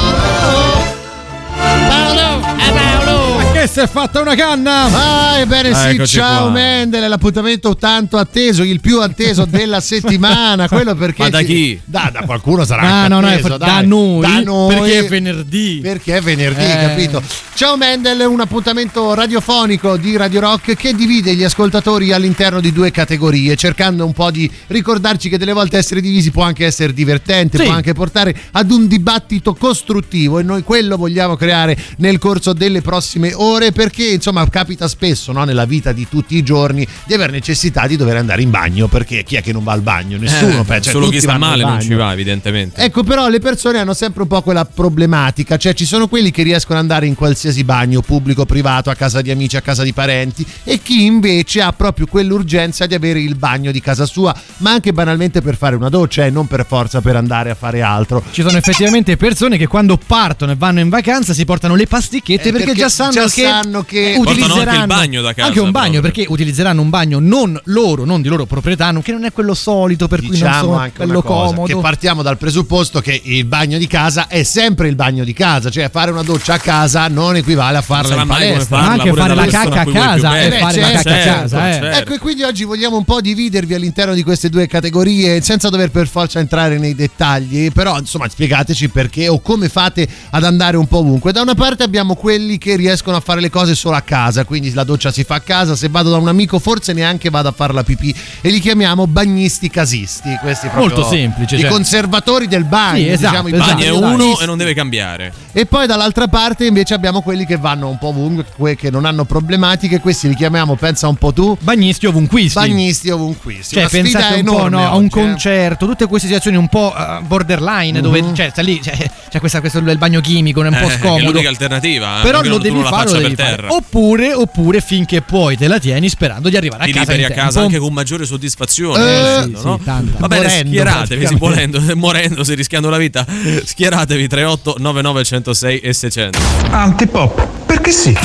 Che 3.63 3.69
si 3.69 3.79
è 3.79 3.87
fatta 3.87 4.19
una 4.19 4.35
canna? 4.35 4.83
Ah, 5.31 5.37
ebbene 5.39 5.69
Ah, 5.69 5.89
sì, 5.89 6.05
ciao 6.05 6.43
qua. 6.43 6.51
Mendel, 6.51 7.03
è 7.03 7.07
l'appuntamento 7.07 7.75
tanto 7.77 8.17
atteso, 8.17 8.61
il 8.63 8.81
più 8.81 8.99
atteso 8.99 9.45
della 9.45 9.79
settimana, 9.81 10.67
quello 10.67 10.93
perché... 10.95 11.23
Ma 11.23 11.29
da 11.29 11.41
chi? 11.43 11.79
Da, 11.85 12.09
da 12.11 12.21
qualcuno 12.25 12.65
sarà 12.65 12.81
Ah, 13.03 13.07
no, 13.07 13.21
no, 13.21 13.27
è 13.29 13.35
atteso, 13.35 13.57
da 13.57 13.81
noi, 13.81 14.21
Da 14.21 14.41
noi. 14.41 14.75
perché 14.75 14.97
è 14.99 15.07
venerdì. 15.07 15.79
Perché 15.81 16.17
è 16.17 16.21
venerdì, 16.21 16.63
Eh. 16.63 16.87
capito? 16.87 17.23
Ciao 17.55 17.77
Mendel, 17.77 18.19
un 18.27 18.41
appuntamento 18.41 19.13
radiofonico 19.13 19.95
di 19.95 20.17
Radio 20.17 20.39
Rock 20.41 20.75
che 20.75 20.93
divide 20.93 21.33
gli 21.35 21.43
ascoltatori 21.43 22.11
all'interno 22.11 22.59
di 22.59 22.73
due 22.73 22.91
categorie, 22.91 23.55
cercando 23.55 24.05
un 24.05 24.11
po' 24.11 24.31
di 24.31 24.49
ricordarci 24.67 25.29
che 25.29 25.37
delle 25.37 25.53
volte 25.53 25.77
essere 25.77 26.01
divisi 26.01 26.31
può 26.31 26.43
anche 26.43 26.65
essere 26.65 26.93
divertente, 26.93 27.57
Sì. 27.59 27.63
può 27.63 27.73
anche 27.73 27.93
portare 27.93 28.35
ad 28.51 28.71
un 28.71 28.87
dibattito 28.87 29.53
costruttivo 29.53 30.39
e 30.39 30.43
noi 30.43 30.63
quello 30.63 30.97
vogliamo 30.97 31.35
creare 31.37 31.77
nel 31.97 32.17
corso 32.17 32.51
delle 32.53 32.81
prossime 32.81 33.31
ore 33.33 33.51
perché 33.71 34.05
insomma 34.05 34.47
capita 34.49 34.87
spesso 34.87 35.31
no, 35.31 35.43
nella 35.43 35.65
vita 35.65 35.91
di 35.91 36.07
tutti 36.09 36.35
i 36.35 36.43
giorni 36.43 36.85
di 37.05 37.13
aver 37.13 37.31
necessità 37.31 37.87
di 37.87 37.95
dover 37.95 38.17
andare 38.17 38.41
in 38.41 38.49
bagno 38.49 38.87
perché 38.87 39.23
chi 39.23 39.35
è 39.35 39.41
che 39.41 39.51
non 39.53 39.63
va 39.63 39.73
al 39.73 39.81
bagno? 39.81 40.17
Nessuno, 40.17 40.61
Eh, 40.61 40.81
cioè, 40.81 40.81
solo 40.81 41.05
tutti 41.05 41.17
chi 41.17 41.21
sta 41.21 41.37
male 41.37 41.63
non 41.63 41.81
ci 41.81 41.93
va, 41.93 42.11
evidentemente. 42.11 42.81
Ecco, 42.81 43.03
però 43.03 43.27
le 43.29 43.39
persone 43.39 43.79
hanno 43.79 43.93
sempre 43.93 44.23
un 44.23 44.27
po' 44.27 44.41
quella 44.41 44.65
problematica, 44.65 45.57
cioè 45.57 45.73
ci 45.73 45.85
sono 45.85 46.07
quelli 46.07 46.31
che 46.31 46.43
riescono 46.43 46.77
ad 46.77 46.83
andare 46.83 47.05
in 47.05 47.15
qualsiasi 47.15 47.63
bagno, 47.63 48.01
pubblico, 48.01 48.45
privato, 48.45 48.89
a 48.89 48.95
casa 48.95 49.21
di 49.21 49.31
amici, 49.31 49.55
a 49.55 49.61
casa 49.61 49.83
di 49.83 49.93
parenti, 49.93 50.45
e 50.63 50.81
chi 50.81 51.05
invece 51.05 51.61
ha 51.61 51.71
proprio 51.73 52.05
quell'urgenza 52.07 52.85
di 52.85 52.95
avere 52.95 53.19
il 53.19 53.35
bagno 53.35 53.71
di 53.71 53.81
casa 53.81 54.05
sua, 54.05 54.35
ma 54.57 54.71
anche 54.71 54.93
banalmente 54.93 55.41
per 55.41 55.57
fare 55.57 55.75
una 55.75 55.89
doccia 55.89 56.25
e 56.25 56.29
non 56.29 56.47
per 56.47 56.65
forza 56.67 57.01
per 57.01 57.15
andare 57.15 57.49
a 57.49 57.55
fare 57.55 57.81
altro. 57.81 58.23
Ci 58.31 58.41
sono 58.41 58.57
effettivamente 58.57 59.17
persone 59.17 59.57
che 59.57 59.67
quando 59.67 59.97
partono 59.97 60.51
e 60.51 60.55
vanno 60.55 60.79
in 60.79 60.89
vacanza 60.89 61.33
si 61.33 61.45
portano 61.45 61.75
le 61.75 61.87
pasticchette 61.87 62.49
Eh, 62.49 62.51
perché, 62.51 62.65
perché 62.67 62.81
già 62.81 62.89
sanno 62.89 63.11
già 63.11 63.27
che, 63.27 63.42
sanno 63.43 63.83
che- 63.83 64.15
utilizzeranno 64.17 64.69
anche 64.69 64.81
il 64.81 64.87
bagno 64.87 65.21
da 65.21 65.33
casa, 65.33 65.47
Anche 65.47 65.59
un 65.59 65.71
bagno 65.71 65.99
proprio. 65.99 66.11
perché 66.13 66.25
utilizzeranno 66.31 66.81
un 66.81 66.89
bagno 66.89 67.19
non 67.19 67.59
loro, 67.65 68.05
non 68.05 68.21
di 68.21 68.29
loro 68.29 68.45
proprietà, 68.45 68.91
che 69.01 69.11
non 69.11 69.23
è 69.25 69.31
quello 69.31 69.53
solito 69.53 70.07
per 70.07 70.19
cui 70.19 70.29
non 70.29 70.37
Diciamo 70.37 70.59
sono 70.63 70.77
anche 70.77 70.97
quello 70.97 71.21
cosa, 71.21 71.53
comodo. 71.55 71.73
che 71.75 71.81
partiamo 71.81 72.21
dal 72.21 72.37
presupposto 72.37 72.99
che 73.01 73.19
il 73.23 73.45
bagno 73.45 73.77
di 73.77 73.87
casa 73.87 74.27
è 74.27 74.43
sempre 74.43 74.87
il 74.87 74.95
bagno 74.95 75.23
di 75.23 75.33
casa, 75.33 75.69
cioè 75.69 75.89
fare 75.89 76.11
una 76.11 76.23
doccia 76.23 76.55
a 76.55 76.59
casa 76.59 77.07
non 77.07 77.35
equivale 77.35 77.77
a 77.77 77.81
farla 77.81 78.21
in 78.21 78.27
palestra. 78.27 78.77
Ma 78.77 78.87
anche 78.91 79.13
fare 79.13 79.35
la 79.35 79.45
cacca 79.45 79.81
a 79.81 79.85
casa 79.85 80.39
e 80.39 80.49
bene. 80.49 80.57
fare 80.59 80.79
la 80.81 80.91
cacca 80.91 80.99
a 80.99 81.03
certo, 81.13 81.33
casa, 81.41 81.69
eh. 81.69 81.73
certo. 81.73 81.97
Ecco, 81.99 82.13
e 82.13 82.17
quindi 82.19 82.43
oggi 82.43 82.63
vogliamo 82.63 82.97
un 82.97 83.03
po' 83.05 83.21
dividervi 83.21 83.73
all'interno 83.73 84.13
di 84.13 84.23
queste 84.23 84.49
due 84.49 84.67
categorie, 84.67 85.41
senza 85.41 85.69
dover 85.69 85.91
per 85.91 86.07
forza 86.07 86.39
entrare 86.39 86.77
nei 86.77 86.95
dettagli, 86.95 87.71
però 87.71 87.97
insomma 87.97 88.27
spiegateci 88.29 88.89
perché 88.89 89.27
o 89.27 89.39
come 89.41 89.69
fate 89.69 90.07
ad 90.31 90.43
andare 90.43 90.77
un 90.77 90.87
po' 90.87 90.97
ovunque. 90.99 91.31
Da 91.31 91.41
una 91.41 91.55
parte 91.55 91.83
abbiamo 91.83 92.15
quelli 92.15 92.57
che 92.57 92.75
riescono 92.75 93.15
a 93.17 93.19
fare 93.19 93.32
le 93.41 93.49
cose 93.49 93.75
solo 93.75 93.95
a 93.95 94.01
casa, 94.01 94.43
quindi 94.45 94.73
la 94.73 94.83
doccia 94.83 95.11
si 95.11 95.23
fa 95.23 95.35
a 95.35 95.39
casa, 95.41 95.75
se 95.75 95.87
vado 95.89 96.09
da 96.09 96.17
un 96.17 96.27
amico 96.27 96.59
forse 96.59 96.93
neanche 96.93 97.29
vado 97.29 97.47
a 97.49 97.51
fare 97.51 97.73
la 97.73 97.83
pipì 97.83 98.13
e 98.41 98.49
li 98.49 98.59
chiamiamo 98.59 99.07
bagnisti 99.07 99.69
casisti, 99.69 100.37
questi 100.41 100.67
proprio 100.67 100.95
Molto 100.95 101.09
semplice, 101.09 101.55
i 101.55 101.59
cioè. 101.61 101.69
conservatori 101.69 102.47
del 102.47 102.63
bagno, 102.65 103.03
Sì, 103.03 103.09
esatto, 103.09 103.29
diciamo 103.29 103.47
i 103.47 103.53
esatto. 103.53 103.69
Bagni 103.71 103.83
è 103.83 103.89
uno 103.91 104.39
e 104.39 104.45
non 104.45 104.57
deve 104.57 104.73
cambiare. 104.73 105.33
E 105.51 105.65
poi 105.65 105.87
dall'altra 105.87 106.27
parte 106.27 106.65
invece 106.65 106.93
abbiamo 106.93 107.21
quelli 107.21 107.45
che 107.45 107.57
vanno 107.57 107.89
un 107.89 107.97
po' 107.97 108.07
ovunque, 108.07 108.45
que- 108.55 108.75
che 108.75 108.89
non 108.89 109.05
hanno 109.05 109.25
problematiche, 109.25 109.99
questi 109.99 110.27
li 110.27 110.35
chiamiamo, 110.35 110.75
pensa 110.75 111.07
un 111.07 111.15
po' 111.15 111.31
tu, 111.33 111.57
Bagnisti 111.61 112.05
ovunquisti. 112.05 112.57
bagnisti 112.59 113.09
ovunque. 113.09 113.59
Cioè, 113.67 113.87
pensate 113.89 114.39
un 114.39 114.45
po' 114.45 114.67
no, 114.69 114.85
a 114.85 114.95
un 114.95 115.09
concerto, 115.09 115.85
tutte 115.85 116.07
queste 116.07 116.27
situazioni 116.27 116.57
un 116.57 116.67
po' 116.67 116.93
eh, 116.95 117.19
borderline, 117.25 118.01
dove 118.01 118.21
Mhm. 118.21 118.35
cioè, 118.35 118.49
sta 118.49 118.61
lì, 118.61 118.81
cioè, 118.81 118.95
c'è 119.29 119.39
questa, 119.39 119.59
questo 119.59 119.79
il 119.79 119.97
bagno 119.97 120.21
chimico, 120.21 120.63
è 120.63 120.67
un 120.67 120.73
po' 120.79 120.85
Eh, 120.85 120.87
che 120.87 120.93
è 120.93 120.97
scomodo. 120.99 121.31
l'unica 121.31 121.49
alternativa. 121.49 122.19
eh, 122.19 122.23
Però 122.23 122.41
lo 122.41 122.57
devi 122.57 122.81
fare, 122.83 123.05
lo 123.11 123.17
devi 123.17 123.22
fare. 123.29 123.35
terra. 123.35 123.73
Oppure, 123.73 124.33
oppure 124.33 124.81
finché 124.81 125.21
puoi 125.21 125.57
te 125.57 125.67
la 125.67 125.79
tieni 125.79 126.09
sperando 126.09 126.49
di 126.49 126.57
arrivare 126.57 126.83
a 126.83 126.85
Ti 126.85 126.91
casa 126.91 127.11
liberi 127.11 127.31
a 127.31 127.35
casa 127.35 127.61
anche 127.61 127.77
con 127.77 127.93
maggiore 127.93 128.25
soddisfazione. 128.25 129.03
Eh, 129.03 129.43
sì, 129.43 129.51
no? 129.51 129.77
sì, 129.77 129.83
tanta. 129.83 130.17
Va 130.19 130.27
bene, 130.27 130.43
Morendo, 130.43 130.69
schieratevi, 130.69 131.25
praticamente. 131.25 131.37
volendo, 131.37 131.95
morendo, 131.95 132.43
se 132.43 132.55
rischiando 132.55 132.89
la 132.89 132.97
vita. 132.97 133.25
Schieratevi 133.63 134.27
38 134.27 134.75
99 134.77 135.23
106 135.23 135.79
e 135.79 135.93
600. 135.93 136.39
Antipop, 136.71 137.47
perché 137.65 137.91
sì. 137.91 138.17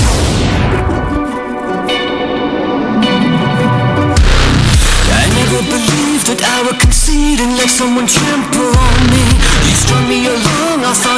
I 6.40 6.62
would 6.62 6.78
concede 6.78 7.40
and 7.40 7.56
let 7.56 7.68
someone 7.70 8.06
trample 8.06 8.70
on 8.70 8.98
me. 9.10 9.24
You 9.66 9.74
strung 9.74 10.08
me 10.08 10.26
along, 10.26 10.84
I 10.84 10.92
thought 10.94 11.17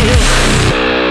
you. 0.03 1.10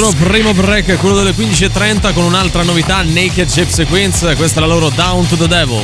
nostro 0.00 0.26
primo 0.26 0.52
break, 0.52 0.96
quello 0.98 1.16
delle 1.16 1.30
15.30, 1.30 2.12
con 2.12 2.24
un'altra 2.24 2.62
novità, 2.62 3.02
Naked 3.02 3.48
Gypsy 3.48 3.84
Queens. 3.84 4.32
Questa 4.36 4.58
è 4.58 4.60
la 4.60 4.66
loro 4.66 4.90
Down 4.90 5.26
to 5.26 5.36
the 5.36 5.48
Devil. 5.48 5.82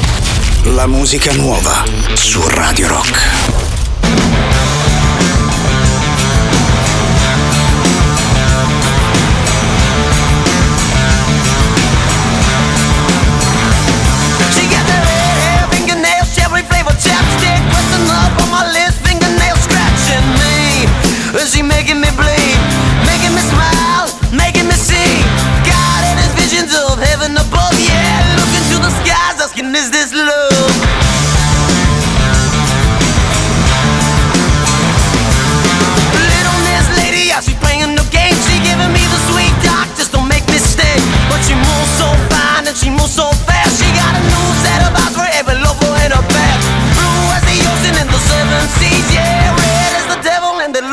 La 0.64 0.87
musica 0.87 1.33
nuova 1.35 1.85
su 2.14 2.42
Radio 2.48 2.88
Rock. 2.88 3.62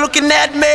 Looking 0.10 0.32
at 0.32 0.56
me. 0.56 0.68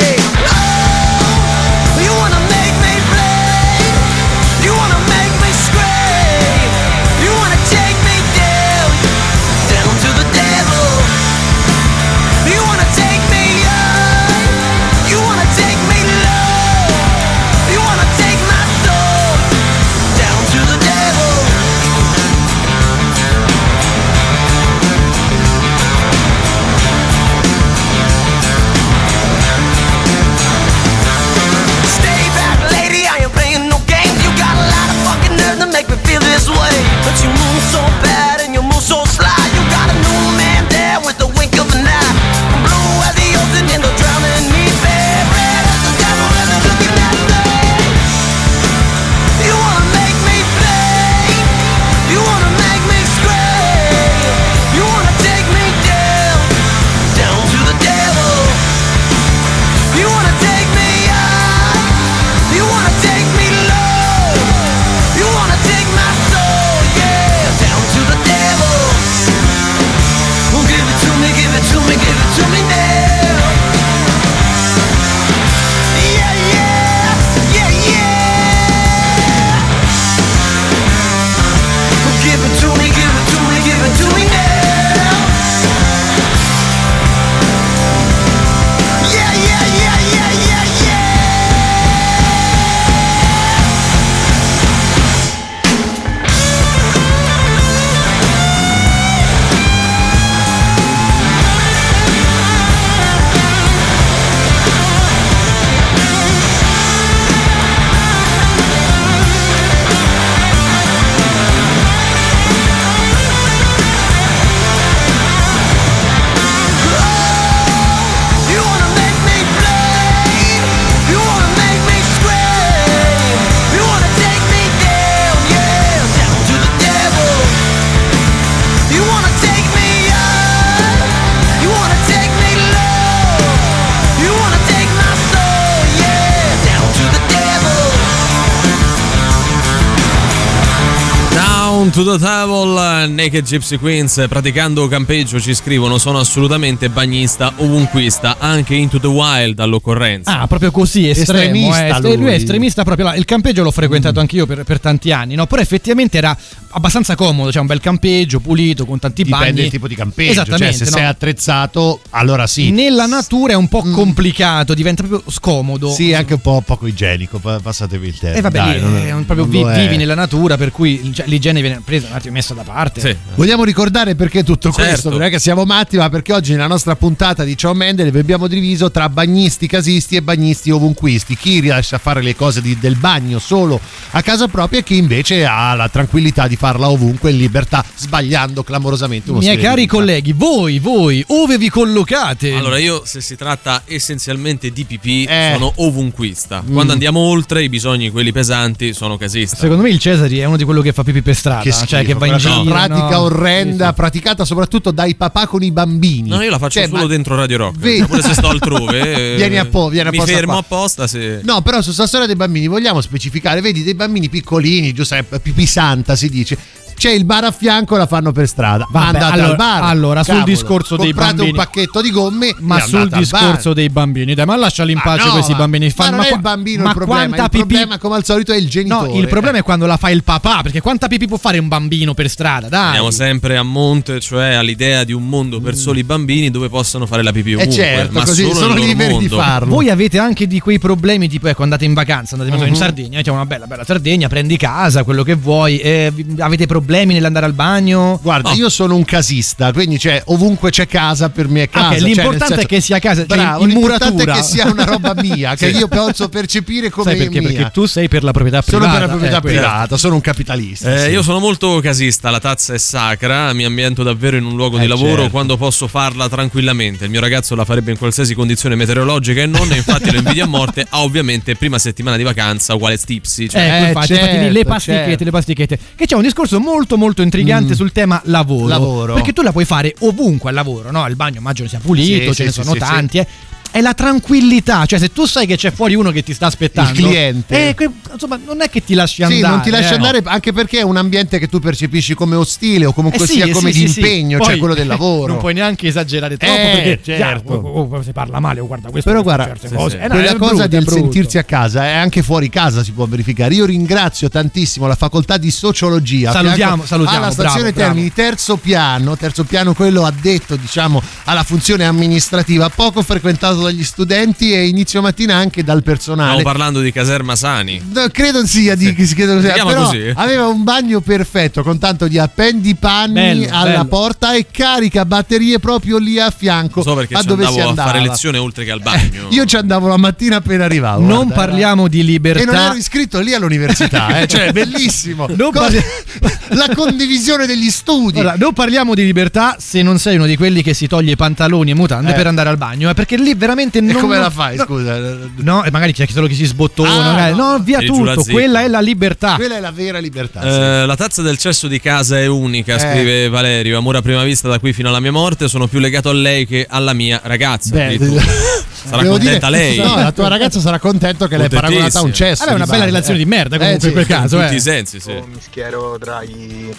To 141.94 142.02
the 142.02 142.18
Devil, 142.18 143.08
Naked 143.08 143.44
Gypsy 143.44 143.78
Queens, 143.78 144.24
praticando 144.28 144.88
campeggio 144.88 145.38
ci 145.38 145.54
scrivono 145.54 145.96
sono 145.98 146.18
assolutamente 146.18 146.88
bagnista, 146.88 147.52
ovunquista, 147.58 148.34
anche 148.40 148.74
into 148.74 148.98
the 148.98 149.06
wild 149.06 149.60
all'occorrenza. 149.60 150.40
Ah, 150.40 150.48
proprio 150.48 150.72
così, 150.72 151.08
estremo. 151.08 151.38
Estremista 151.38 151.84
eh, 151.84 151.90
est- 151.90 152.02
lui. 152.02 152.16
lui 152.16 152.30
è 152.30 152.34
estremista 152.34 152.82
proprio 152.82 153.06
là. 153.06 153.14
Il 153.14 153.24
campeggio 153.24 153.62
l'ho 153.62 153.70
frequentato 153.70 154.18
anch'io 154.18 154.44
per, 154.44 154.64
per 154.64 154.80
tanti 154.80 155.12
anni, 155.12 155.36
no? 155.36 155.46
Però 155.46 155.62
effettivamente 155.62 156.18
era 156.18 156.36
abbastanza 156.74 157.14
comodo, 157.14 157.50
c'è 157.50 157.60
un 157.60 157.66
bel 157.66 157.80
campeggio 157.80 158.40
pulito 158.40 158.84
con 158.84 158.98
tanti 158.98 159.22
Dipende 159.22 159.46
bagni. 159.52 159.64
il 159.64 159.70
tipo 159.70 159.88
di 159.88 159.94
campeggio. 159.94 160.30
Esattamente, 160.32 160.64
Cioè, 160.76 160.84
se 160.86 160.90
no? 160.90 160.96
sei 160.96 161.06
attrezzato, 161.06 162.00
allora 162.10 162.46
sì. 162.46 162.70
Nella 162.70 163.06
natura 163.06 163.52
è 163.52 163.56
un 163.56 163.68
po' 163.68 163.82
complicato, 163.82 164.74
diventa 164.74 165.02
proprio 165.02 165.30
scomodo. 165.30 165.90
Sì, 165.92 166.12
anche 166.14 166.34
un 166.34 166.40
po' 166.40 166.62
poco 166.64 166.86
igienico, 166.86 167.38
pa- 167.38 167.60
passatevi 167.60 168.06
il 168.08 168.18
tempo. 168.18 168.38
E 168.38 168.40
vabbè, 168.40 168.56
Dai, 168.58 168.80
non- 168.80 168.96
è 168.96 169.12
un- 169.12 169.24
proprio 169.24 169.46
non 169.46 169.72
vi- 169.72 169.78
è. 169.78 169.82
vivi 169.82 169.96
nella 169.96 170.14
natura, 170.14 170.56
per 170.56 170.70
cui 170.72 171.12
cioè, 171.14 171.26
l'igiene 171.26 171.60
viene 171.60 171.80
presa 171.84 172.08
un 172.08 172.14
attimo 172.14 172.34
messa 172.34 172.54
da 172.54 172.62
parte. 172.62 173.00
Sì. 173.00 173.16
Vogliamo 173.34 173.64
ricordare 173.64 174.14
perché 174.14 174.42
tutto 174.44 174.70
Certo. 174.72 174.88
questo? 174.90 175.10
Non 175.10 175.22
è 175.22 175.30
che 175.30 175.38
siamo 175.38 175.64
matti, 175.64 175.96
ma 175.96 176.08
perché 176.08 176.32
oggi 176.32 176.52
nella 176.52 176.66
nostra 176.66 176.96
puntata 176.96 177.44
di 177.44 177.56
Ciao 177.56 177.74
Mendele 177.74 178.10
vi 178.10 178.18
abbiamo 178.18 178.46
diviso 178.46 178.90
tra 178.90 179.08
bagnisti 179.08 179.66
casisti 179.66 180.16
e 180.16 180.22
bagnisti 180.22 180.70
ovunquisti. 180.70 181.36
Chi 181.36 181.60
riesce 181.60 181.94
a 181.94 181.98
fare 181.98 182.22
le 182.22 182.34
cose 182.34 182.60
di- 182.60 182.78
del 182.78 182.96
bagno 182.96 183.38
solo 183.38 183.80
a 184.10 184.22
casa 184.22 184.48
propria 184.48 184.80
e 184.80 184.82
chi 184.82 184.96
invece 184.96 185.44
ha 185.44 185.74
la 185.74 185.88
tranquillità 185.88 186.46
di 186.48 186.56
farla 186.64 186.88
ovunque 186.88 187.30
in 187.30 187.36
libertà, 187.36 187.84
sbagliando 187.94 188.62
clamorosamente 188.62 189.28
uno 189.30 189.40
Miei 189.40 189.58
cari 189.58 189.86
colleghi, 189.86 190.32
voi, 190.32 190.78
voi, 190.78 191.22
ove 191.28 191.58
vi 191.58 191.68
collocate? 191.68 192.54
Allora 192.54 192.78
io 192.78 193.02
se 193.04 193.20
si 193.20 193.36
tratta 193.36 193.82
essenzialmente 193.84 194.70
di 194.70 194.84
pipì 194.86 195.24
Eh. 195.24 195.50
sono 195.52 195.70
ovunquista. 195.76 196.62
Mm. 196.66 196.72
Quando 196.72 196.92
andiamo 196.94 197.20
oltre 197.20 197.62
i 197.64 197.68
bisogni 197.68 198.08
quelli 198.08 198.32
pesanti 198.32 198.94
sono 198.94 199.18
casista. 199.18 199.56
Secondo 199.56 199.82
me 199.82 199.90
il 199.90 199.98
Cesari 199.98 200.38
è 200.38 200.46
uno 200.46 200.56
di 200.56 200.64
quello 200.64 200.80
che 200.80 200.94
fa 200.94 201.02
pipì 201.04 201.20
per 201.20 201.34
strada, 201.36 201.60
Che 201.60 201.70
schifo, 201.70 201.86
cioè 201.86 202.02
che 202.06 202.14
va 202.14 202.26
in 202.28 202.38
giro. 202.38 202.62
pratica 202.62 203.10
no? 203.10 203.20
orrenda, 203.20 203.88
Sì, 203.88 203.94
praticata 203.94 204.44
soprattutto 204.46 204.90
dai 204.90 205.14
papà 205.16 205.46
con 205.46 205.62
i 205.62 205.70
bambini. 205.70 206.30
No, 206.30 206.40
io 206.42 206.48
la 206.48 206.58
faccio 206.58 206.80
Cioè, 206.80 206.88
solo 206.88 207.02
ma- 207.02 207.06
dentro 207.08 207.36
Radio 207.36 207.58
Rock. 207.58 207.76
Vedi? 207.78 207.98
Cioè, 207.98 208.06
Pure 208.06 208.22
se 208.22 208.32
sto 208.32 208.48
altrove. 208.48 209.32
eh, 209.34 209.36
Vieni 209.36 209.58
a 209.58 209.66
po', 209.66 209.90
vieni 209.90 210.08
Mi 210.08 210.16
apposta 210.16 210.34
fermo 210.34 210.52
qua. 210.52 210.60
apposta 210.60 211.06
se. 211.06 211.40
No, 211.42 211.60
però 211.60 211.82
su 211.82 211.92
sta 211.92 212.06
storia 212.06 212.26
dei 212.26 212.36
bambini 212.36 212.68
vogliamo 212.68 213.02
specificare, 213.02 213.60
vedi 213.60 213.82
dei 213.82 213.94
bambini 213.94 214.30
piccolini, 214.30 214.94
Giuseppe, 214.94 215.40
pipì 215.40 215.66
santa 215.66 216.16
si 216.16 216.30
dice. 216.30 216.53
you. 216.54 216.83
C'è 216.96 217.10
il 217.10 217.24
bar 217.24 217.44
a 217.44 217.50
fianco, 217.50 217.96
la 217.96 218.06
fanno 218.06 218.32
per 218.32 218.46
strada. 218.48 218.86
Ma 218.90 219.00
Vabbè, 219.04 219.06
andate 219.18 219.32
allora- 219.34 219.48
al 219.50 219.56
bar. 219.56 219.82
allora, 219.82 220.22
sul 220.24 220.34
Cavolo, 220.34 220.52
discorso 220.52 220.96
dei 220.96 221.06
comprate 221.06 221.34
bambini- 221.34 221.58
un 221.58 221.64
pacchetto 221.64 222.00
di 222.00 222.10
gomme, 222.10 222.54
Ma 222.60 222.80
sul 222.80 223.08
discorso 223.08 223.72
dei 223.72 223.88
bambini, 223.90 224.34
dai, 224.34 224.46
ma 224.46 224.56
lasciali 224.56 224.92
in 224.92 225.00
pace 225.02 225.26
no, 225.26 225.32
questi 225.32 225.52
ma- 225.52 225.58
bambini. 225.58 225.86
ma 225.86 225.92
Fanno- 226.04 226.16
non 226.16 226.20
è 226.24 226.28
qua- 226.28 226.36
il 226.36 226.42
bambino 226.42 226.82
ma 226.82 226.88
il 226.90 226.94
problema, 226.94 227.20
quanta 227.26 227.42
il 227.44 227.50
pipì- 227.50 227.66
problema, 227.66 227.98
come 227.98 228.14
al 228.16 228.24
solito, 228.24 228.52
è 228.52 228.56
il 228.56 228.68
genitore. 228.68 229.08
No, 229.12 229.18
il 229.18 229.28
problema 229.28 229.58
è 229.58 229.62
quando 229.62 229.86
la 229.86 229.96
fa 229.96 230.10
il 230.10 230.22
papà, 230.22 230.60
perché 230.62 230.80
quanta 230.80 231.08
pipì 231.08 231.26
può 231.26 231.36
fare 231.38 231.58
un 231.58 231.68
bambino 231.68 232.14
per 232.14 232.28
strada, 232.28 232.68
dai. 232.68 232.86
Andiamo 232.86 233.10
sempre 233.10 233.56
a 233.56 233.62
monte, 233.62 234.20
cioè 234.20 234.54
all'idea 234.54 235.04
di 235.04 235.12
un 235.12 235.28
mondo 235.28 235.60
per 235.60 235.74
soli 235.76 236.04
bambini 236.04 236.50
dove 236.50 236.68
possano 236.68 237.06
fare 237.06 237.22
la 237.22 237.32
pipì 237.32 237.50
Eh 237.52 237.54
ovunque, 237.54 237.74
certo, 237.74 238.12
ma 238.18 238.24
così 238.24 238.42
solo 238.42 238.54
sono 238.54 238.74
liberi 238.74 239.18
di 239.18 239.28
farlo. 239.28 239.68
Voi 239.74 239.90
avete 239.90 240.18
anche 240.18 240.46
di 240.46 240.60
quei 240.60 240.78
problemi, 240.78 241.28
tipo 241.28 241.48
ecco, 241.48 241.62
andate 241.62 241.84
in 241.84 241.94
vacanza, 241.94 242.34
andate 242.36 242.54
in 242.54 242.62
Mhm. 242.70 242.74
Sardegna, 242.74 243.20
c'è 243.22 243.30
una 243.30 243.46
bella 243.46 243.66
bella 243.66 243.84
Sardegna, 243.84 244.28
prendi 244.28 244.56
casa, 244.56 245.02
quello 245.04 245.22
che 245.22 245.34
vuoi, 245.34 245.78
eh, 245.78 246.12
avete 246.38 246.66
problemi 246.66 246.82
nell'andare 246.84 247.46
al 247.46 247.52
bagno? 247.54 248.18
Guarda, 248.22 248.52
io 248.52 248.68
sono 248.68 248.94
un 248.94 249.04
casista, 249.04 249.72
quindi 249.72 249.98
cioè, 249.98 250.22
ovunque 250.26 250.70
c'è 250.70 250.86
casa 250.86 251.28
per 251.30 251.48
me 251.48 251.62
è 251.62 251.68
casa. 251.68 251.88
Ok, 251.88 251.98
cioè, 251.98 252.00
l'importante 252.06 252.38
nel 252.38 252.46
senso- 252.48 252.62
è 252.62 252.66
che 252.66 252.80
sia 252.80 252.98
casa, 252.98 253.26
cioè 253.26 253.36
Bravo, 253.36 253.62
in 253.62 253.68
l'importante 253.70 254.10
muratura. 254.12 254.32
è 254.34 254.36
che 254.36 254.42
sia 254.42 254.66
una 254.70 254.84
roba 254.84 255.14
mia, 255.16 255.54
che 255.56 255.72
Sì. 255.72 255.76
io 255.78 255.88
posso 255.88 256.28
percepire 256.28 256.90
come 256.90 257.10
Sai 257.10 257.18
perché? 257.18 257.40
mia. 257.40 257.48
Perché 257.48 257.70
tu 257.72 257.86
sei 257.86 258.08
per 258.08 258.22
la 258.24 258.32
proprietà 258.32 258.62
sono 258.62 258.78
privata. 258.78 258.98
per 258.98 259.06
la 259.06 259.08
proprietà 259.12 259.36
eh, 259.38 259.40
privata, 259.40 259.96
sono 259.96 260.14
un 260.14 260.20
capitalista. 260.20 260.94
Eh, 260.94 260.98
sì. 260.98 261.08
Io 261.10 261.22
sono 261.22 261.38
molto 261.38 261.80
casista, 261.80 262.30
la 262.30 262.40
tazza 262.40 262.74
è 262.74 262.78
sacra, 262.78 263.52
mi 263.52 263.64
ambiento 263.64 264.02
davvero 264.02 264.36
in 264.36 264.44
un 264.44 264.56
luogo 264.56 264.78
di 264.78 264.84
Eh, 264.84 264.88
lavoro 264.88 265.14
certo. 265.16 265.30
quando 265.30 265.56
posso 265.56 265.86
farla 265.88 266.28
tranquillamente. 266.28 267.04
Il 267.04 267.10
mio 267.10 267.20
ragazzo 267.20 267.54
la 267.54 267.64
farebbe 267.64 267.90
in 267.90 267.98
qualsiasi 267.98 268.34
condizione 268.34 268.74
meteorologica 268.74 269.40
e 269.42 269.46
non, 269.46 269.72
infatti 269.74 270.10
lo 270.10 270.18
invidia 270.18 270.44
a 270.44 270.46
morte. 270.46 270.86
Ha 270.88 271.02
ovviamente 271.02 271.54
prima 271.56 271.78
settimana 271.78 272.16
di 272.16 272.22
vacanza 272.22 272.74
uguale 272.74 272.96
stipsi. 272.96 273.48
Cioè, 273.48 273.60
Eh, 273.62 273.86
infatti, 273.88 274.12
infatti 274.12 274.38
lì 274.38 274.48
le 274.48 274.52
certo, 274.52 274.68
pastichette, 274.68 275.08
certo. 275.08 275.24
le 275.24 275.30
pastichette. 275.30 275.78
Che 275.96 276.06
c'è 276.06 276.14
un 276.14 276.22
discorso 276.22 276.58
molto 276.60 276.73
molto 276.96 277.22
intrigante 277.22 277.74
sul 277.74 277.92
tema 277.92 278.20
lavoro. 278.24 278.66
Lavoro. 278.66 279.14
Perché 279.14 279.32
tu 279.32 279.42
la 279.42 279.52
puoi 279.52 279.64
fare 279.64 279.94
ovunque 280.00 280.50
al 280.50 280.54
lavoro, 280.54 280.90
no? 280.90 281.06
Il 281.06 281.16
bagno 281.16 281.38
immagino 281.38 281.68
sia 281.68 281.78
pulito, 281.78 282.32
Sì, 282.32 282.34
ce 282.34 282.44
ne 282.44 282.52
sì, 282.52 282.62
sono 282.62 282.72
sì, 282.72 282.78
tanti, 282.78 283.18
eh. 283.18 283.26
È 283.74 283.80
la 283.80 283.92
tranquillità, 283.92 284.86
cioè 284.86 285.00
se 285.00 285.12
tu 285.12 285.26
sai 285.26 285.48
che 285.48 285.56
c'è 285.56 285.72
fuori 285.72 285.96
uno 285.96 286.12
che 286.12 286.22
ti 286.22 286.32
sta 286.32 286.46
aspettando, 286.46 286.92
Il 286.92 286.96
cliente. 286.96 287.70
eh, 287.70 287.74
que- 287.74 287.90
insomma, 288.12 288.38
non 288.46 288.60
è 288.62 288.70
che 288.70 288.84
ti 288.84 288.94
lasci 288.94 289.24
andare. 289.24 289.42
Sì, 289.42 289.48
non 289.48 289.60
ti 289.62 289.70
lasci 289.70 289.90
eh. 289.90 289.96
andare 289.96 290.22
anche 290.24 290.52
perché 290.52 290.78
è 290.78 290.82
un 290.82 290.96
ambiente 290.96 291.40
che 291.40 291.48
tu 291.48 291.58
percepisci 291.58 292.14
come 292.14 292.36
ostile 292.36 292.86
o 292.86 292.92
comunque 292.92 293.24
Eh 293.24 293.26
sì, 293.26 293.32
sia 293.32 293.46
eh 293.46 293.50
come 293.50 293.72
sì, 293.72 293.80
di 293.80 293.88
sì, 293.88 293.98
impegno, 293.98 294.38
cioè 294.38 294.50
Poi, 294.50 294.58
quello 294.58 294.74
del 294.74 294.86
lavoro. 294.94 295.26
Non 295.32 295.38
puoi 295.38 295.54
neanche 295.54 295.88
esagerare 295.88 296.36
troppo 296.36 296.54
Eh, 296.54 296.70
perché 296.72 297.00
certo. 297.02 297.52
già, 297.52 297.56
oh, 297.56 297.88
oh, 297.90 298.02
si 298.04 298.12
parla 298.12 298.38
male, 298.38 298.60
oh, 298.60 298.66
guarda 298.68 298.90
questo 298.90 299.10
Però 299.10 299.22
guarda, 299.24 299.46
certe 299.46 299.74
cose. 299.74 299.98
Eh, 299.98 300.06
no, 300.06 300.14
quella 300.14 300.36
cosa 300.36 300.54
brutto, 300.54 300.68
del 300.68 300.88
sentirsi 300.88 301.38
a 301.38 301.42
casa 301.42 301.84
è 301.84 301.94
anche 301.94 302.22
fuori 302.22 302.48
casa 302.48 302.84
si 302.84 302.92
può 302.92 303.06
verificare. 303.06 303.54
Io 303.54 303.64
ringrazio 303.64 304.28
tantissimo 304.28 304.86
la 304.86 304.94
facoltà 304.94 305.36
di 305.36 305.50
sociologia. 305.50 306.30
Salutiamo, 306.30 306.84
salutiamo, 306.86 307.24
Alla 307.24 307.32
stazione 307.32 307.72
bravo, 307.72 307.88
Termini, 307.92 308.12
terzo 308.12 308.56
piano, 308.56 309.16
terzo 309.16 309.42
piano 309.42 309.74
quello 309.74 310.04
addetto 310.04 310.54
diciamo 310.54 311.02
alla 311.24 311.42
funzione 311.42 311.84
amministrativa, 311.84 312.68
poco 312.68 313.02
frequentato 313.02 313.63
dagli 313.64 313.84
studenti 313.84 314.52
e 314.52 314.66
inizio 314.66 315.00
mattina 315.02 315.34
anche 315.36 315.62
dal 315.64 315.82
personale. 315.82 316.32
Stiamo 316.40 316.48
parlando 316.50 316.80
di 316.80 316.92
Caserma 316.92 317.36
Sani. 317.36 317.80
No, 317.92 318.06
credo 318.12 318.46
sia 318.46 318.74
di 318.74 318.94
si 319.04 319.14
credo 319.14 319.40
sia, 319.40 319.52
però 319.64 319.84
così? 319.86 320.12
aveva 320.14 320.46
un 320.46 320.62
bagno 320.64 321.00
perfetto 321.00 321.62
con 321.62 321.78
tanto 321.78 322.06
di 322.08 322.18
appendipanni 322.18 323.12
Bello, 323.14 323.46
alla 323.50 323.70
bello. 323.70 323.84
porta 323.86 324.34
e 324.34 324.46
carica 324.50 325.04
batterie 325.04 325.58
proprio 325.58 325.98
lì 325.98 326.18
a 326.18 326.30
fianco 326.30 326.82
So 326.82 326.94
perché 326.94 327.14
a 327.14 327.20
ci 327.20 327.26
dove 327.26 327.46
si 327.46 327.60
andavo 327.60 327.80
a 327.80 327.84
fare 327.84 328.00
lezione 328.00 328.38
oltre 328.38 328.64
che 328.64 328.70
al 328.70 328.80
bagno. 328.80 329.28
Io 329.30 329.44
ci 329.44 329.56
andavo 329.56 329.88
la 329.88 329.96
mattina 329.96 330.36
appena 330.36 330.64
arrivavo. 330.64 331.00
Non 331.00 331.26
guarda, 331.26 331.34
parliamo 331.34 331.88
di 331.88 331.98
era- 332.00 332.08
libertà. 332.08 332.42
E 332.42 332.44
non 332.46 332.54
ero 332.56 332.74
iscritto 332.74 333.20
lì 333.20 333.34
all'università, 333.34 334.20
eh, 334.20 334.26
cioè 334.28 334.52
bellissimo. 334.52 335.26
Non 335.34 335.50
parli- 335.52 335.82
la 336.50 336.68
condivisione 336.74 337.46
degli 337.46 337.70
studi. 337.70 338.18
Allora, 338.20 338.36
non 338.38 338.52
parliamo 338.52 338.94
di 338.94 339.04
libertà 339.04 339.56
se 339.58 339.82
non 339.82 339.98
sei 339.98 340.16
uno 340.16 340.26
di 340.26 340.36
quelli 340.36 340.62
che 340.62 340.74
si 340.74 340.86
toglie 340.86 341.16
pantaloni 341.16 341.70
e 341.70 341.74
mutande 341.74 342.10
Eh. 342.10 342.14
per 342.14 342.26
andare 342.26 342.48
al 342.48 342.56
bagno, 342.56 342.90
eh, 342.90 342.94
perché 342.94 343.16
lì 343.16 343.34
veramente 343.34 343.53
e 343.62 343.80
non 343.80 343.94
come 344.00 344.14
non- 344.14 344.24
la 344.24 344.30
fai, 344.30 344.56
no, 344.56 344.64
scusa? 344.64 344.98
No, 345.36 345.64
e 345.64 345.70
magari 345.70 345.92
c'è 345.92 346.06
solo 346.10 346.26
chi 346.26 346.34
si 346.34 346.44
sbottona, 346.44 347.14
Ah, 347.16 347.30
no. 347.30 347.52
no, 347.52 347.58
via 347.60 347.80
tutto, 347.80 348.22
quella 348.24 348.62
è 348.62 348.68
la 348.68 348.80
libertà. 348.80 349.34
Quella 349.36 349.56
è 349.56 349.60
la 349.60 349.70
vera 349.70 349.98
libertà. 349.98 350.40
sì. 350.42 350.46
Eh, 350.48 350.86
la 350.86 350.96
tazza 350.96 351.22
del 351.22 351.38
cesso 351.38 351.68
di 351.68 351.80
casa 351.80 352.18
è 352.18 352.26
unica, 352.26 352.74
Eh. 352.76 352.78
scrive 352.78 353.28
Valerio. 353.28 353.78
Amore 353.78 353.98
a 353.98 354.02
prima 354.02 354.22
vista 354.24 354.48
da 354.48 354.58
qui 354.58 354.72
fino 354.72 354.88
alla 354.88 355.00
mia 355.00 355.12
morte. 355.12 355.48
Sono 355.48 355.66
più 355.66 355.78
legato 355.78 356.10
a 356.10 356.14
lei 356.14 356.46
che 356.46 356.66
alla 356.68 356.92
mia 356.92 357.20
ragazza. 357.24 357.70
Beh. 357.74 357.98
Sarà 358.84 359.00
Devo 359.02 359.14
contenta 359.16 359.46
dire- 359.48 359.58
lei. 359.58 359.76
No, 359.78 359.96
la 359.96 360.12
tua 360.12 360.28
ragazza 360.28 360.60
sarà 360.60 360.78
contento 360.78 361.26
che 361.26 361.36
l'hai 361.38 361.48
paragonata 361.48 362.00
a 362.00 362.02
un 362.02 362.12
cesso. 362.12 362.40
Vabbè, 362.44 362.52
è 362.52 362.54
una 362.54 362.64
bella 362.66 362.76
base. 362.78 362.90
relazione 362.90 363.18
di 363.18 363.24
merda 363.24 363.56
comunque 363.56 363.80
sì, 363.80 363.86
in 363.86 363.92
quel 363.92 364.06
caso, 364.06 364.36
in 364.36 364.42
eh. 364.42 364.44
tutti 364.44 364.56
i 364.56 364.60
sensi, 364.60 365.00
sì. 365.00 365.12
mi 365.12 365.38
schiero 365.40 365.96
tra 365.98 366.22
i 366.22 366.74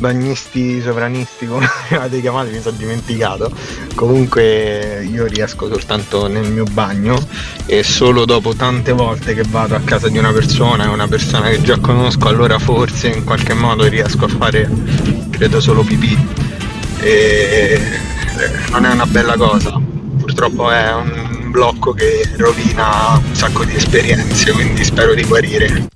bagnisti 0.00 0.80
sovranisti 0.80 1.46
come 1.46 1.68
avete 1.92 2.20
chiamati 2.20 2.50
mi 2.50 2.60
sono 2.60 2.76
dimenticato. 2.76 3.52
Comunque 3.94 5.06
io 5.08 5.26
riesco 5.26 5.68
soltanto 5.68 6.26
nel 6.26 6.50
mio 6.50 6.64
bagno 6.64 7.16
e 7.66 7.82
solo 7.84 8.24
dopo 8.24 8.54
tante 8.54 8.92
volte 8.92 9.34
che 9.34 9.44
vado 9.48 9.76
a 9.76 9.80
casa 9.80 10.08
di 10.08 10.18
una 10.18 10.32
persona 10.32 10.84
e 10.84 10.88
una 10.88 11.06
persona 11.06 11.50
che 11.50 11.60
già 11.60 11.78
conosco 11.78 12.28
allora 12.28 12.58
forse 12.58 13.08
in 13.08 13.24
qualche 13.24 13.54
modo 13.54 13.86
riesco 13.86 14.24
a 14.24 14.28
fare 14.28 14.68
credo 15.30 15.60
solo 15.60 15.82
pipì. 15.82 16.18
E 17.00 17.80
non 18.70 18.86
è 18.86 18.90
una 18.90 19.06
bella 19.06 19.36
cosa. 19.36 19.78
Purtroppo 20.18 20.70
è 20.70 20.92
un 20.94 21.50
blocco 21.50 21.92
che 21.92 22.28
rovina 22.36 23.20
un 23.22 23.34
sacco 23.34 23.64
di 23.64 23.74
esperienze 23.74 24.52
quindi 24.52 24.84
spero 24.84 25.14
di 25.14 25.24
guarire 25.24 25.88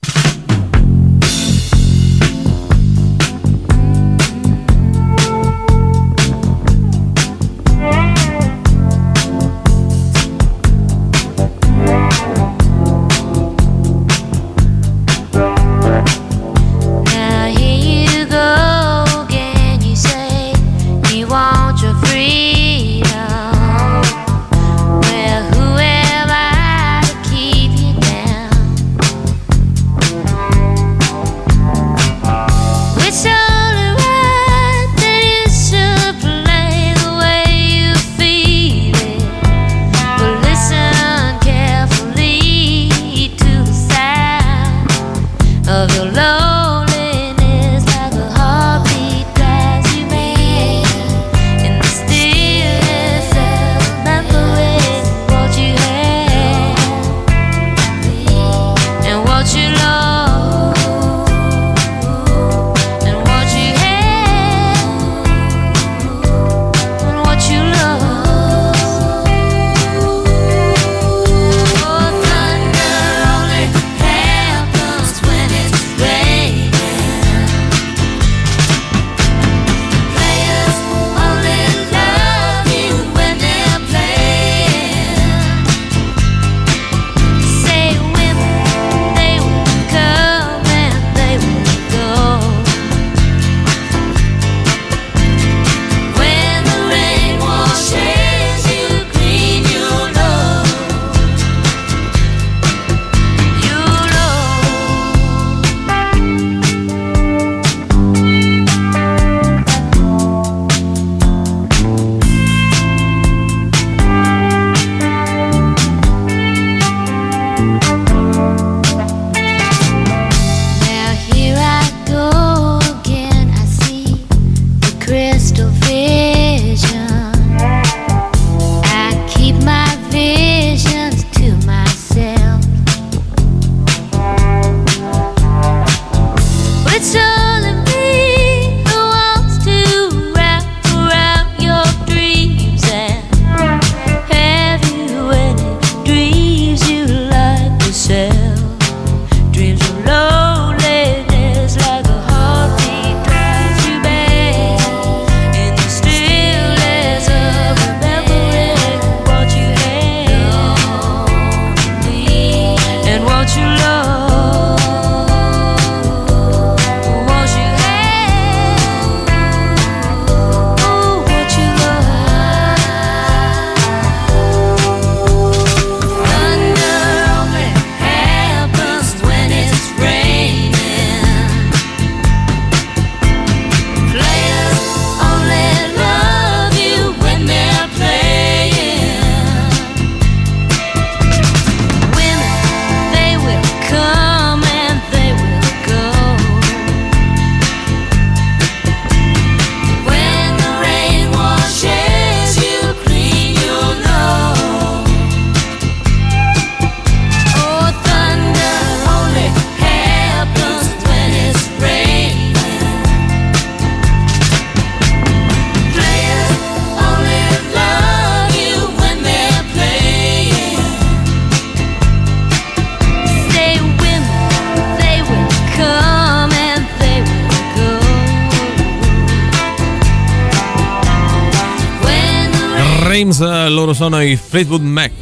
sono 234.04 234.20
i 234.22 234.36
Fleetwood 234.36 234.82
Mac. 234.82 235.12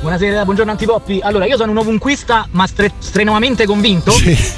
Buonasera, 0.00 0.44
buongiorno 0.44 0.70
Antipoppi. 0.72 1.20
Allora, 1.22 1.44
io 1.44 1.58
sono 1.58 1.70
un 1.70 1.76
ovunquista, 1.76 2.48
ma 2.52 2.66
stre- 2.66 2.92
strenuamente 2.98 3.66
convinto. 3.66 4.10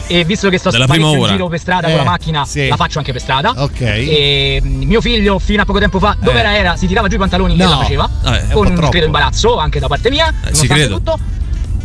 E 0.07 0.25
visto 0.25 0.49
che 0.49 0.59
sto 0.59 0.71
prima 0.71 0.95
in 1.09 1.25
giro 1.27 1.49
per 1.49 1.59
strada 1.59 1.89
Eh, 1.89 1.91
con 1.91 2.05
la 2.05 2.11
macchina, 2.11 2.45
sì. 2.45 2.69
la 2.69 2.77
faccio 2.77 2.99
anche 2.99 3.11
per 3.11 3.21
strada. 3.21 3.53
Ok. 3.57 3.81
E 3.81 4.63
mm, 4.65 4.83
mio 4.85 5.01
figlio, 5.01 5.41
fino 5.41 5.63
a 5.63 5.65
poco 5.65 5.81
tempo 5.81 5.99
fa, 5.99 6.17
dove 6.21 6.37
Eh. 6.37 6.41
era? 6.41 6.57
era? 6.57 6.77
Si 6.77 6.87
tirava 6.87 7.09
giù 7.09 7.17
i 7.17 7.19
pantaloni 7.19 7.57
No. 7.57 7.65
e 7.65 7.67
la 7.67 7.77
faceva. 7.79 8.09
Un 8.23 8.49
con 8.53 8.67
un 8.69 8.89
credo 8.91 9.07
imbarazzo 9.07 9.59
anche 9.59 9.81
da 9.81 9.89
parte 9.89 10.09
mia. 10.09 10.29
Eh, 10.29 10.33
ci 10.55 10.67
nonostante 10.69 10.75
credo. 10.75 10.95
tutto. 10.99 11.19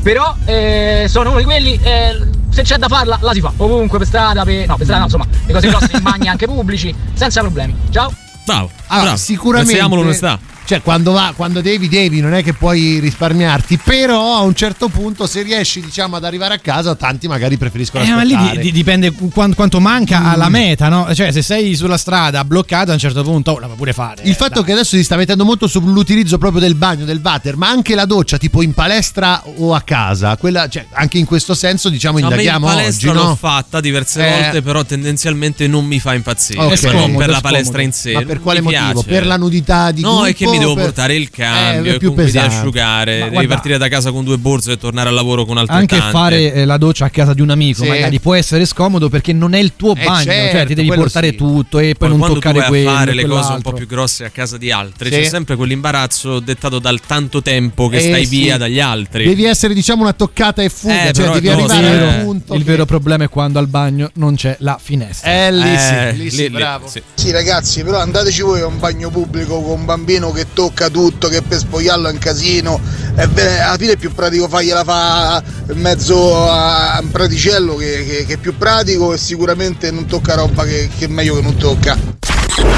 Però 0.03 0.35
eh, 0.45 1.05
sono 1.09 1.29
uno 1.31 1.39
di 1.39 1.45
quelli. 1.45 1.79
eh, 1.81 2.19
se 2.51 2.61
c'è 2.61 2.77
da 2.77 2.87
farla, 2.87 3.17
la 3.19 3.33
si 3.33 3.41
fa. 3.41 3.51
Ovunque, 3.57 3.97
per 3.97 4.05
strada, 4.07 4.43
per. 4.45 4.67
No, 4.67 4.75
per 4.75 4.83
strada 4.85 4.99
no, 4.99 5.05
insomma, 5.05 5.25
le 5.47 5.53
cose 5.53 5.67
grosse 5.67 5.89
in 5.95 6.03
bagni 6.03 6.27
anche 6.27 6.45
pubblici, 6.45 6.93
senza 7.15 7.41
problemi. 7.41 7.75
Ciao. 7.89 8.13
Bravo. 8.45 8.69
Allora, 8.87 9.03
bravo. 9.07 9.17
sicuramente 9.17 9.71
Pensiamo 9.73 9.95
l'onestà. 10.01 10.39
Cioè, 10.69 10.83
quando, 10.83 11.13
va, 11.13 11.33
quando 11.35 11.61
devi, 11.61 11.89
devi, 11.89 12.21
non 12.21 12.35
è 12.35 12.43
che 12.43 12.53
puoi 12.53 12.99
risparmiarti. 12.99 13.79
Però 13.83 14.35
a 14.35 14.41
un 14.41 14.53
certo 14.53 14.87
punto, 14.87 15.25
se 15.25 15.41
riesci, 15.41 15.81
diciamo, 15.81 16.15
ad 16.17 16.23
arrivare 16.23 16.53
a 16.53 16.59
casa, 16.59 16.93
tanti 16.93 17.27
magari 17.27 17.57
preferiscono 17.57 18.03
Eh, 18.03 18.09
ma 18.11 18.21
lì 18.21 18.33
aspettare. 18.35 18.57
di- 18.57 18.61
di- 18.65 18.71
dipende 18.71 19.11
quan- 19.33 19.55
quanto 19.55 19.79
manca 19.79 20.25
alla 20.25 20.47
meta, 20.47 20.87
no? 20.87 21.11
Cioè, 21.15 21.31
se 21.31 21.41
sei 21.41 21.75
sulla 21.75 21.97
strada 21.97 22.43
bloccato 22.43 22.91
a 22.91 22.93
un 22.93 22.99
certo 22.99 23.23
punto, 23.23 23.53
oh, 23.53 23.57
la 23.59 23.65
puoi 23.65 23.77
pure 23.77 23.93
fare. 23.93 24.21
Il 24.25 24.35
fatto 24.35 24.61
che 24.61 24.73
adesso 24.73 24.95
si 24.95 25.03
sta 25.03 25.15
mettendo 25.15 25.43
molto 25.43 25.65
sull'utilizzo 25.65 26.37
proprio 26.37 26.61
del 26.61 26.75
bagno, 26.75 27.03
del 27.03 27.19
water, 27.23 27.55
ma 27.55 27.67
anche 27.69 27.95
la 27.95 28.05
doccia, 28.05 28.37
tipo 28.37 28.61
in 28.61 28.73
palestra 28.75 29.41
o 29.57 29.73
a 29.73 29.81
casa, 29.81 30.37
quella, 30.37 30.67
cioè, 30.69 30.85
anche 30.91 31.17
in 31.17 31.25
questo 31.25 31.55
senso, 31.55 31.89
diciamo, 31.89 32.19
No, 32.19 32.27
a 32.27 32.29
me 32.29 32.35
in 32.35 32.41
indaghiamo 32.41 32.67
palestra 32.67 33.09
oggi, 33.09 33.17
l'ho 33.19 33.25
no? 33.29 33.35
fatta 33.35 33.79
diverse 33.79 34.23
Eh. 34.23 34.29
volte, 34.43 34.61
però 34.61 34.83
tendenzialmente 34.83 35.65
non 35.67 35.83
mi 35.85 35.99
fa 35.99 36.13
impazzire. 36.13 36.61
Ok. 36.61 36.73
È 36.73 36.77
Cioè, 36.77 36.91
scomodo, 36.91 37.17
per 37.17 37.27
è 37.29 37.31
la 37.31 37.41
palestra 37.41 37.63
scomodo. 37.79 37.81
in 37.87 37.91
sé. 37.91 38.13
Ma 38.13 38.19
per 38.21 38.33
non 38.35 38.43
quale 38.43 38.61
motivo? 38.61 38.83
piace. 39.01 39.07
Per 39.07 39.25
la 39.25 39.37
nudità 39.37 39.89
di 39.89 40.01
No, 40.01 40.09
gruppo? 40.09 40.25
è 40.25 40.35
che 40.35 40.45
mi 40.47 40.57
devo 40.59 40.73
per- 40.75 40.83
portare 40.85 41.15
il 41.15 41.29
cambio, 41.29 41.91
Eh, 41.91 41.95
è 41.95 41.97
più 41.97 42.13
pesante. 42.13 42.55
asciugare, 42.55 43.11
Ma 43.17 43.23
devi 43.25 43.33
guarda- 43.35 43.53
partire 43.53 43.77
da 43.77 43.87
casa 43.87 44.11
con 44.11 44.23
due 44.23 44.37
borse 44.37 44.73
e 44.73 44.77
tornare 44.77 45.09
al 45.09 45.15
lavoro 45.15 45.45
con 45.45 45.57
altre 45.57 45.75
Anche 45.75 45.97
tante. 45.97 46.11
fare 46.11 46.53
eh, 46.53 46.65
la 46.65 46.77
doccia 46.77 47.05
a 47.05 47.09
casa 47.09 47.33
di 47.33 47.41
un 47.41 47.49
amico 47.49 47.83
Sì. 47.83 47.89
magari 47.89 48.19
può 48.19 48.33
essere 48.35 48.65
scomodo 48.65 49.09
perché 49.09 49.33
non 49.33 49.53
è 49.53 49.59
il 49.59 49.73
tuo 49.75 49.95
Eh, 49.95 50.03
bagno, 50.03 50.23
cioè 50.23 50.49
certo, 50.51 50.67
ti 50.67 50.73
devi 50.75 50.87
quello 50.87 51.03
portare 51.03 51.29
sì. 51.29 51.35
tutto 51.35 51.79
e 51.79 51.95
poi, 51.95 51.95
Poi 51.97 52.09
non 52.09 52.17
quando 52.19 52.35
toccare 52.39 52.67
quello 52.67 52.89
a 52.89 52.93
fare 52.93 53.13
le 53.13 53.25
cose 53.25 53.51
un 53.53 53.61
po' 53.61 53.73
più 53.73 53.87
grosse 53.87 54.25
a 54.25 54.29
casa 54.29 54.57
di 54.57 54.71
altri, 54.71 55.09
Sì. 55.11 55.15
c'è 55.19 55.23
sempre 55.23 55.55
quell'imbarazzo 55.55 56.39
dettato 56.39 56.79
dal 56.79 56.99
tanto 57.05 57.41
tempo 57.41 57.87
che 57.87 57.97
Eh, 57.97 58.01
stai 58.01 58.25
sì. 58.25 58.39
via 58.41 58.57
dagli 58.57 58.79
altri. 58.79 59.25
Devi 59.25 59.45
essere, 59.45 59.73
diciamo, 59.73 60.01
una 60.03 60.13
toccata 60.13 60.61
e 60.61 60.69
fuga, 60.69 61.09
Eh, 61.09 61.13
cioè 61.13 61.29
devi 61.31 61.47
no, 61.47 61.53
arrivare 61.53 61.79
sì, 61.83 61.89
al 62.03 62.19
eh. 62.19 62.23
punto. 62.23 62.53
Il 62.53 62.63
vero 62.63 62.85
problema 62.85 63.23
è 63.23 63.29
quando 63.29 63.59
al 63.59 63.67
bagno 63.67 64.09
non 64.15 64.35
c'è 64.35 64.55
la 64.59 64.77
finestra. 64.81 65.29
Eh, 65.47 65.51
lì 65.51 65.73
Eh, 65.73 65.77
sì, 66.13 66.17
lì 66.17 66.29
sì, 66.31 66.49
bravo. 66.49 66.87
Sì 67.15 67.31
ragazzi, 67.31 67.83
però 67.83 67.99
andateci 67.99 68.41
voi 68.41 68.61
a 68.61 68.65
un 68.65 68.79
bagno 68.79 69.09
pubblico 69.09 69.61
con 69.61 69.79
un 69.79 69.85
bambino 69.85 70.31
che 70.31 70.45
tocca 70.53 70.89
tutto, 70.89 71.27
che 71.27 71.41
per 71.41 71.57
spogliarlo 71.59 72.07
è 72.09 72.11
un 72.11 72.17
casino. 72.17 72.79
È 73.15 73.27
ve- 73.27 73.59
alla 73.59 73.77
fine 73.77 73.93
è 73.93 73.97
più 73.97 74.13
pratico 74.13 74.47
fargliela 74.47 74.83
fa 74.83 75.43
in 75.71 75.79
mezzo 75.79 76.49
a 76.49 76.99
un 77.01 77.09
praticello 77.11 77.75
che, 77.75 78.05
che- 78.07 78.25
che 78.25 78.33
è 78.33 78.37
più 78.37 78.57
pratico 78.57 79.13
e 79.13 79.17
sicuramente 79.17 79.91
non 79.91 80.05
tocca 80.05 80.35
roba 80.35 80.63
che, 80.65 80.89
che 80.97 81.05
è 81.05 81.07
meglio 81.07 81.35
che 81.35 81.41
non 81.41 81.55
tocca. 81.57 81.97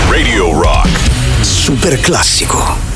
Radio 0.09 0.59
Rock. 0.61 0.89
Super 1.41 1.99
classico. 1.99 2.90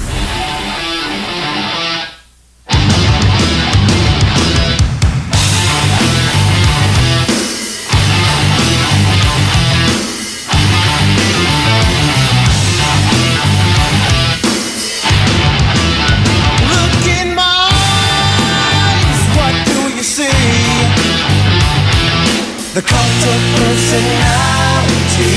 The 22.76 22.82
cult 22.82 23.00
of 23.00 23.42
personality. 23.56 25.32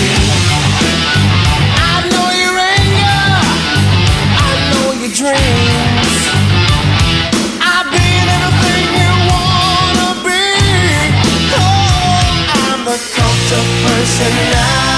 I 1.78 2.03
know 2.11 2.28
your 2.34 2.59
anger, 2.59 3.22
I 4.43 4.51
know 4.72 4.89
your 4.99 5.12
dreams. 5.14 6.11
I've 7.62 7.89
been 7.95 8.26
anything 8.39 8.86
you 8.99 9.12
wanna 9.30 10.11
be. 10.26 10.51
Oh, 11.55 12.66
I'm 12.66 12.80
the 12.84 12.99
cult 13.14 13.51
of 13.61 13.66
personality. 13.86 14.97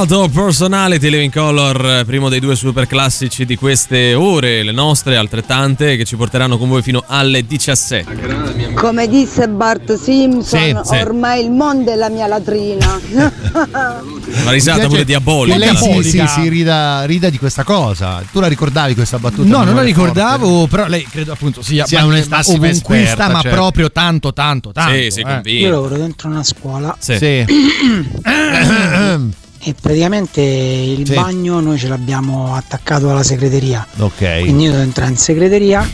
Of 0.00 0.30
Personality 0.32 1.08
Living 1.10 1.32
Color, 1.32 2.04
primo 2.04 2.28
dei 2.28 2.38
due 2.38 2.54
super 2.54 2.86
classici 2.86 3.44
di 3.44 3.56
queste 3.56 4.14
ore, 4.14 4.62
le 4.62 4.70
nostre 4.70 5.16
altrettante, 5.16 5.96
che 5.96 6.04
ci 6.04 6.14
porteranno 6.14 6.56
con 6.56 6.68
voi 6.68 6.82
fino 6.82 7.02
alle 7.04 7.44
17. 7.44 8.74
Come 8.74 9.08
disse 9.08 9.48
Bart 9.48 10.00
Simpson, 10.00 10.82
Sì, 10.84 10.94
sì. 10.94 10.94
ormai 11.00 11.42
il 11.44 11.50
mondo 11.50 11.90
è 11.90 11.96
la 11.96 12.08
mia 12.10 12.28
latrina. 12.28 13.00
Una 13.10 14.50
risata 14.52 14.86
pure 14.86 15.04
diabolica. 15.04 15.56
Lei 15.56 15.76
si, 15.76 16.02
si, 16.02 16.26
si 16.28 16.48
rida, 16.48 17.04
rida 17.04 17.28
di 17.28 17.38
questa 17.38 17.64
cosa. 17.64 18.22
Tu 18.30 18.38
la 18.38 18.46
ricordavi 18.46 18.94
questa 18.94 19.18
battuta? 19.18 19.48
No, 19.48 19.64
non 19.64 19.74
la 19.74 19.82
ricordavo, 19.82 20.68
però 20.68 20.86
lei 20.86 21.04
credo 21.10 21.32
appunto 21.32 21.60
sia, 21.60 21.86
Sia 21.86 22.00
ma- 22.00 22.06
un'emassima 22.06 22.56
ovunquista, 22.56 22.94
esperta, 22.94 23.28
ma 23.32 23.40
certo. 23.40 23.56
proprio 23.56 23.90
tanto, 23.90 24.32
tanto, 24.32 24.70
tanto. 24.70 24.92
Sì, 24.92 25.10
sì, 25.10 25.20
eh. 25.20 25.24
convinto. 25.24 25.48
Io 25.66 25.70
lavoro 25.70 25.96
dentro 25.96 26.28
una 26.28 26.44
scuola 26.44 26.96
Sì. 27.00 27.16
Sì. 27.16 27.44
e 29.68 29.74
praticamente 29.80 30.40
il 30.40 31.06
Sì. 31.06 31.14
bagno 31.14 31.60
noi 31.60 31.78
ce 31.78 31.88
l'abbiamo 31.88 32.54
attaccato 32.54 33.10
alla 33.10 33.22
segreteria. 33.22 33.86
Ok. 33.98 34.40
Quindi 34.40 34.64
io 34.64 34.70
devo 34.70 34.82
entrare 34.82 35.10
in 35.10 35.16
segreteria 35.18 35.86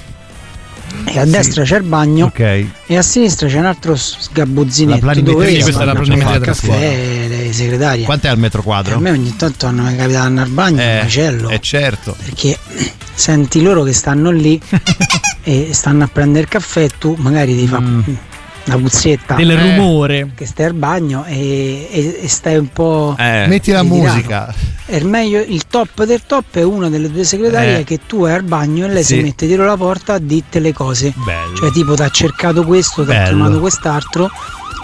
e 1.07 1.19
a 1.19 1.25
destra 1.25 1.65
c'è 1.65 1.77
il 1.79 1.83
bagno 1.83 2.27
Ok. 2.27 2.39
e 2.87 2.97
a 2.97 3.03
sinistra 3.03 3.49
c'è 3.49 3.59
un 3.59 3.65
altro 3.67 3.97
sgabuzzinetto 3.97 5.05
La 5.05 5.15
dove 5.15 5.45
questa 5.61 5.83
è 5.83 5.85
la 5.85 5.93
planimetria 5.95 6.37
a 6.37 6.39
della 6.39 6.45
caffè 6.53 7.27
le 7.29 7.53
segretarie. 7.53 8.05
Quant'è 8.05 8.29
al 8.29 8.39
metro 8.39 8.61
E 8.61 8.65
quadro? 8.65 8.95
a 8.95 8.99
me 9.01 9.11
ogni 9.11 9.35
tanto 9.37 9.67
hanno 9.67 9.83
capitato 9.85 10.09
di 10.09 10.15
andare 10.17 10.47
al 10.49 10.53
bagno 10.55 10.81
Eh, 10.81 10.93
un 10.97 11.03
macello 11.03 11.49
eh, 11.51 11.61
certo. 11.61 12.17
perché 12.25 12.57
senti 13.13 13.61
loro 13.61 13.83
che 13.83 13.93
stanno 13.93 14.31
lì 14.31 14.61
e 15.43 15.69
stanno 15.73 16.05
a 16.05 16.09
prendere 16.13 16.45
il 16.45 16.49
caffè 16.49 16.83
e 16.85 16.91
tu 16.97 17.17
magari 17.19 17.57
ti 17.57 17.67
fa 17.67 17.81
Mm. 17.81 18.01
Una 18.67 18.79
puzzetta 18.79 19.35
Del 19.35 19.51
eh, 19.51 19.61
rumore. 19.61 20.31
che 20.35 20.47
stai 20.47 20.67
al 20.67 20.75
bagno 20.75 21.25
e, 21.27 21.89
e- 21.91 22.19
e 22.23 22.29
stai 22.29 22.57
un 22.57 22.69
po' 22.69 23.15
Eh. 23.19 23.47
Metti 23.49 23.71
la 23.73 23.83
musica. 23.83 24.53
È 24.87 24.97
il 24.97 25.07
meglio, 25.07 25.41
il 25.41 25.67
top 25.67 26.05
del 26.05 26.21
top 26.27 26.45
è 26.57 26.63
una 26.63 26.89
delle 26.91 27.11
due 27.11 27.25
segretarie 27.25 27.79
Eh. 27.81 27.85
che 27.85 28.01
tu 28.07 28.21
vai 28.21 28.35
al 28.35 28.43
bagno 28.43 28.85
e 28.85 28.89
lei 28.89 29.03
Sì. 29.03 29.17
si 29.17 29.23
mette 29.23 29.47
dietro 29.47 29.65
la 29.65 29.77
porta 29.77 30.15
a 30.15 30.19
dirti 30.19 30.61
le 30.61 30.73
cose. 30.75 31.13
Bello. 31.17 31.57
Cioè 31.57 31.71
tipo 31.73 31.95
ti 31.95 32.03
ha 32.03 32.09
cercato 32.11 32.65
questo, 32.65 33.05
ti 33.05 33.11
ha 33.13 33.23
chiamato 33.25 33.61
quest'altro 33.61 34.31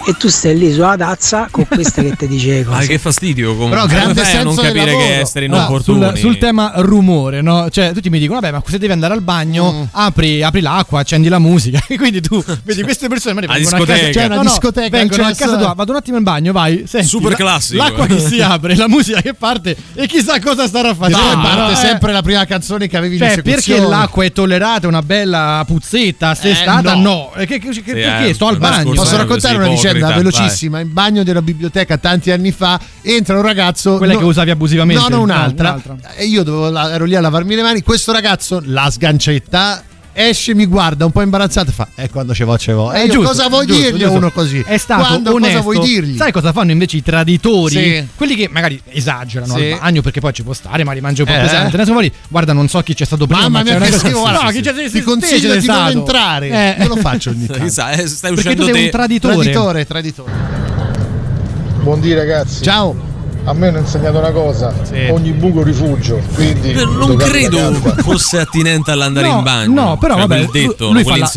e 0.05 0.13
tu 0.17 0.27
stai 0.29 0.57
lì 0.57 0.71
sulla 0.73 0.95
tazza 0.97 1.47
con 1.51 1.65
questa 1.67 2.01
che 2.01 2.15
ti 2.15 2.27
dice 2.27 2.49
le 2.49 2.59
Ah, 2.71 2.75
cose. 2.75 2.87
che 2.87 2.97
fastidio 2.97 3.53
comunque. 3.53 3.77
Però 3.77 3.85
grande 3.87 4.21
a 4.21 4.23
non 4.23 4.53
senso 4.53 4.61
del 4.61 4.71
capire 4.73 4.85
lavoro. 4.91 5.05
che 5.05 5.19
esseri 5.19 5.47
No, 5.47 5.55
inopportuni. 5.57 6.05
sul, 6.07 6.17
sul 6.17 6.37
tema 6.37 6.71
rumore, 6.77 7.41
no? 7.41 7.69
Cioè, 7.69 7.91
tutti 7.93 8.09
mi 8.09 8.19
dicono, 8.19 8.39
vabbè, 8.39 8.53
ma 8.53 8.63
se 8.65 8.77
devi 8.77 8.91
andare 8.91 9.13
al 9.13 9.21
bagno, 9.21 9.71
Mm. 9.71 9.83
apri, 9.91 10.41
apri 10.43 10.61
l'acqua, 10.61 10.99
accendi 11.01 11.27
la 11.29 11.39
musica. 11.39 11.79
E 11.91 11.97
quindi 11.97 12.21
tu 12.21 12.43
vedi 12.63 12.81
queste 12.83 13.07
persone, 13.07 13.33
magari 13.35 13.53
A 13.61 13.69
vengono 13.69 13.83
a 13.83 13.85
casa, 13.85 13.99
discoteca. 13.99 14.13
cioè, 14.13 14.21
C'è 14.21 14.25
una 14.25 14.35
no, 14.35 14.41
no, 14.43 14.49
discoteca, 14.49 14.97
vengono 14.97 15.23
a 15.23 15.25
cioè, 15.27 15.35
casa 15.35 15.51
so- 15.53 15.57
tua, 15.63 15.73
vado 15.73 15.91
un 15.91 15.97
attimo 15.97 16.17
in 16.17 16.23
bagno, 16.23 16.51
vai. 16.51 16.83
Senti, 16.87 17.07
Super 17.07 17.31
la- 17.31 17.35
classico. 17.37 17.83
L'acqua 17.83 18.05
che 18.05 18.19
si 18.19 18.41
apre, 18.41 18.75
la 18.75 18.87
musica 18.87 19.21
che 19.21 19.33
parte 19.33 19.75
e 19.93 20.07
chissà 20.07 20.39
cosa 20.39 20.67
starà 20.67 20.93
facendo. 20.95 21.17
poi 21.21 21.41
parte 21.41 21.71
no? 21.71 21.77
sempre 21.77 22.11
la 22.13 22.21
prima 22.21 22.45
canzone 22.45 22.87
che 22.87 22.97
avevi 22.97 23.15
in 23.15 23.21
Cioè, 23.21 23.35
perché 23.41 23.51
esecuzione. 23.51 23.87
l'acqua 23.89 24.23
è 24.23 24.31
tollerata, 24.31 24.87
una 24.87 25.01
bella 25.01 25.63
puzzetta, 25.67 26.33
se 26.35 26.47
è 26.49 26.51
Eh, 26.51 26.55
stata 26.55 26.93
no. 26.95 27.01
no. 27.01 27.33
E 27.35 27.45
che- 27.45 27.59
che- 27.59 27.69
che- 27.71 27.93
perché 27.93 28.27
eh, 28.29 28.33
sto 28.33 28.47
al 28.47 28.57
ma 28.59 28.69
bagno. 28.69 28.93
Posso 28.93 29.15
eh, 29.15 29.17
raccontare 29.17 29.57
una 29.57 29.67
vicenda 29.67 29.90
ipocrita, 29.97 30.17
velocissima? 30.17 30.79
In 30.79 30.93
bagno 30.93 31.23
della 31.23 31.41
biblioteca 31.41 31.97
tanti 31.97 32.31
anni 32.31 32.51
fa 32.51 32.79
entra 33.01 33.35
un 33.35 33.41
ragazzo. 33.43 33.97
Quella 33.97 34.15
che 34.15 34.23
usavi 34.23 34.49
abusivamente? 34.49 35.01
No, 35.01 35.07
no, 35.09 35.15
No, 35.17 35.23
un'altra. 35.23 35.69
un'altra. 35.83 36.13
E 36.15 36.25
io 36.25 36.43
dovevo, 36.43 36.77
ero 36.89 37.05
lì 37.05 37.15
a 37.15 37.21
lavarmi 37.21 37.55
le 37.55 37.61
mani. 37.61 37.81
Questo 37.81 38.11
ragazzo, 38.11 38.61
la 38.65 38.89
sgancetta. 38.89 39.83
Esce, 40.13 40.53
mi 40.53 40.65
guarda 40.65 41.05
un 41.05 41.11
po' 41.11 41.21
imbarazzato 41.21 41.69
e 41.69 41.73
fa: 41.73 41.87
Eh, 41.95 42.09
quando 42.09 42.33
ce 42.33 42.43
vo, 42.43 42.57
ce 42.57 42.73
vo. 42.73 42.91
E 42.91 42.99
Eh, 43.01 43.05
io 43.05 43.13
giusto, 43.13 43.29
cosa 43.29 43.47
vuoi 43.47 43.65
giusto, 43.65 43.81
dirgli 43.83 43.97
giusto. 43.99 44.13
a 44.13 44.17
uno 44.17 44.31
così? 44.31 44.59
È 44.65 44.77
stato 44.77 45.03
Quando, 45.05 45.33
onesto. 45.33 45.61
cosa 45.61 45.61
vuoi 45.73 45.87
dirgli? 45.87 46.17
Sai 46.17 46.31
cosa 46.31 46.51
fanno 46.51 46.71
invece 46.71 46.97
i 46.97 47.03
traditori? 47.03 47.73
Sì. 47.73 48.07
Quelli 48.15 48.35
che 48.35 48.49
magari 48.51 48.81
esagerano 48.89 49.55
Sì. 49.55 49.71
al 49.71 49.79
bagno 49.79 50.01
perché 50.01 50.19
poi 50.19 50.33
ci 50.33 50.43
può 50.43 50.53
stare, 50.53 50.83
ma 50.83 50.91
rimangio 50.91 51.23
un 51.23 51.29
po' 51.29 51.35
Eh. 51.35 51.41
pesante. 51.41 51.71
Sono 51.77 51.85
fuori, 51.93 52.11
guarda, 52.27 52.53
non 52.53 52.67
so 52.67 52.81
chi 52.81 52.93
c'è 52.93 53.05
stato 53.05 53.25
prima. 53.25 53.41
Mamma 53.43 53.63
ma 53.63 53.77
mia, 53.77 53.79
che 53.79 53.91
schifo, 53.97 54.19
guarda, 54.19 54.41
No, 54.43 54.49
sì, 54.49 54.55
chi 54.55 54.61
c'è 54.61 54.89
Ti 54.89 55.01
consiglio 55.01 55.55
di 55.55 55.65
non 55.65 55.87
entrare. 55.87 56.49
Eh. 56.77 56.81
Io 56.83 56.87
lo 56.89 56.95
faccio 56.97 57.29
ogni 57.29 57.45
tanto. 57.47 57.63
Eh, 57.63 57.69
stai 57.69 57.95
Perché 57.95 58.29
uscendo 58.33 58.61
tu 58.61 58.63
sei 58.65 58.73
te. 58.73 58.83
un 58.83 58.89
traditore. 58.91 59.33
Traditore, 59.35 59.85
traditore. 59.85 60.31
Buondì 61.83 62.13
ragazzi. 62.13 62.61
Ciao. 62.63 63.09
A 63.43 63.53
me 63.53 63.69
hanno 63.69 63.79
insegnato 63.79 64.19
una 64.19 64.31
cosa, 64.31 64.71
ogni 65.09 65.31
buco 65.31 65.63
rifugio, 65.63 66.21
quindi 66.35 66.71
Eh, 66.73 66.85
Non 66.85 67.15
credo 67.15 67.73
fosse 68.03 68.37
attinente 68.39 68.91
all'andare 68.91 69.27
No, 69.27 69.37
in 69.37 69.43
bagno. 69.43 69.73
no, 69.83 69.97
però 69.97 70.13
Cioè, 70.17 70.27
vabbè, 70.27 70.45
detto, 70.51 70.91
lui, 70.91 71.03
fa 71.03 71.17
la- 71.17 71.31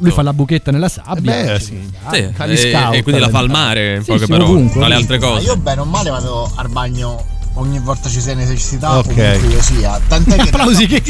lui 0.00 0.10
fa 0.12 0.22
la 0.22 0.32
buchetta 0.32 0.70
nella 0.70 0.88
sabbia. 0.88 1.36
Eh 1.36 1.44
beh, 1.44 1.58
sì. 1.60 1.90
Sì, 2.12 2.16
e, 2.16 2.56
scout, 2.56 2.94
e 2.94 3.02
quindi 3.02 3.20
la 3.20 3.28
fa 3.28 3.38
al 3.40 3.50
mare, 3.50 3.96
in 3.96 4.02
Sì, 4.04 4.10
poche 4.12 4.24
sì, 4.24 4.30
parole, 4.30 4.50
ovunque, 4.50 4.78
tra 4.78 4.88
le 4.88 4.94
altre 4.94 5.18
cose. 5.18 5.44
Io 5.46 5.56
bene 5.56 5.80
o 5.80 5.84
male 5.84 6.10
vado 6.10 6.50
al 6.54 6.68
bagno 6.68 7.24
ogni 7.58 7.78
volta 7.78 8.08
ci 8.08 8.20
sia 8.20 8.34
necessità, 8.34 8.98
Ok. 8.98 9.04
ovunque 9.06 9.36
io 9.48 9.62
sia. 9.62 10.00
Tant'è 10.06 10.36
che 10.42 10.48
Applausi, 10.48 10.86
che- 10.86 11.02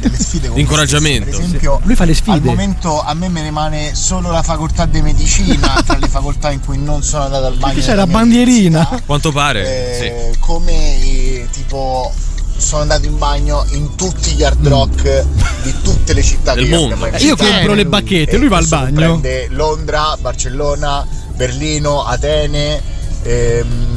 delle 0.00 0.16
sfide 0.18 0.48
con 0.48 0.58
Incoraggiamento, 0.58 1.24
me 1.26 1.32
stesso. 1.32 1.38
Per 1.40 1.46
esempio, 1.46 1.80
Lui 1.84 1.94
fa 1.94 2.04
le 2.04 2.14
sfide. 2.14 2.32
al 2.36 2.42
momento 2.42 3.00
a 3.02 3.14
me 3.14 3.28
me 3.28 3.40
ne 3.40 3.46
rimane 3.46 3.94
solo 3.94 4.30
la 4.30 4.42
facoltà 4.42 4.86
di 4.86 5.00
medicina 5.02 5.80
tra 5.86 5.96
le 5.98 6.08
facoltà 6.08 6.50
in 6.50 6.60
cui 6.60 6.78
non 6.78 7.02
sono 7.02 7.24
andato 7.24 7.46
al 7.46 7.56
bagno. 7.56 7.80
C'è 7.80 7.94
la 7.94 8.06
bandierina. 8.06 9.02
Quanto 9.06 9.32
pare, 9.32 9.98
Eh, 9.98 10.34
Come 10.38 10.72
eh, 11.02 11.48
tipo 11.52 12.12
sono 12.56 12.82
andato 12.82 13.06
in 13.06 13.18
bagno 13.18 13.64
in 13.72 13.94
tutti 13.96 14.30
gli 14.32 14.42
hard 14.42 14.66
rock 14.68 15.24
di 15.62 15.74
tutte 15.82 16.12
le 16.12 16.22
città 16.22 16.54
Del 16.54 16.68
mondo. 16.68 16.94
Eh, 17.06 17.08
io 17.08 17.34
visitato. 17.34 17.44
compro 17.44 17.74
le 17.74 17.84
bacchette, 17.86 18.36
lui 18.36 18.48
va 18.48 18.56
al 18.58 18.66
bagno. 18.68 19.08
comprende 19.12 19.48
Londra, 19.50 20.16
Barcellona, 20.20 21.06
Berlino, 21.34 22.04
Atene, 22.04 22.80
ehm, 23.22 23.93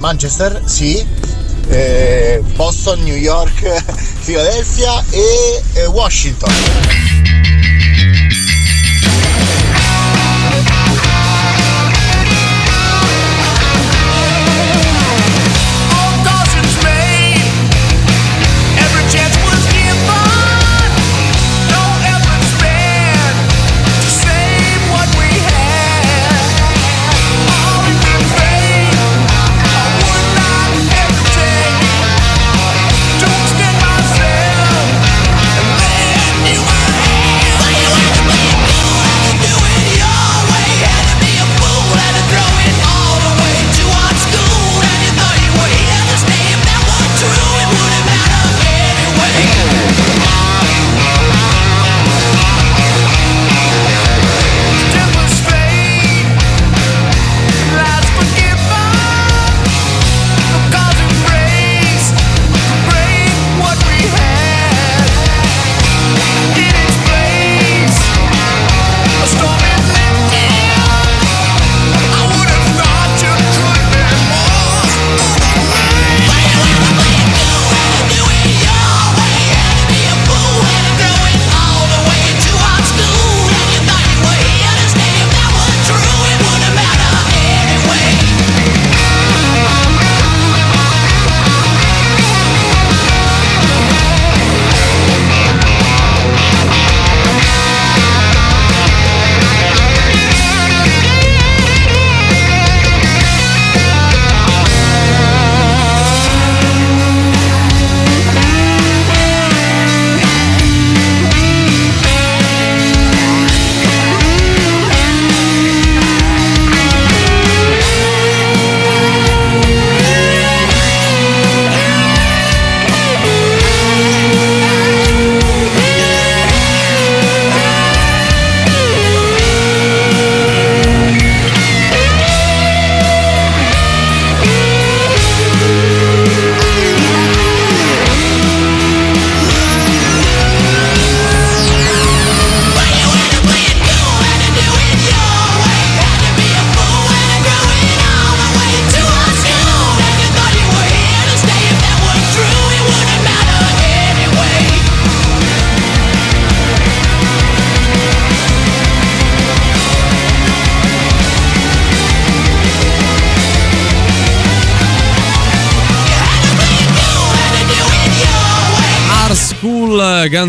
Manchester, 0.00 0.62
sì. 0.64 1.06
eh, 1.68 2.42
Boston, 2.56 3.00
New 3.02 3.16
York, 3.16 3.82
Philadelphia 4.24 5.04
e 5.10 5.62
eh, 5.74 5.86
Washington. 5.86 6.50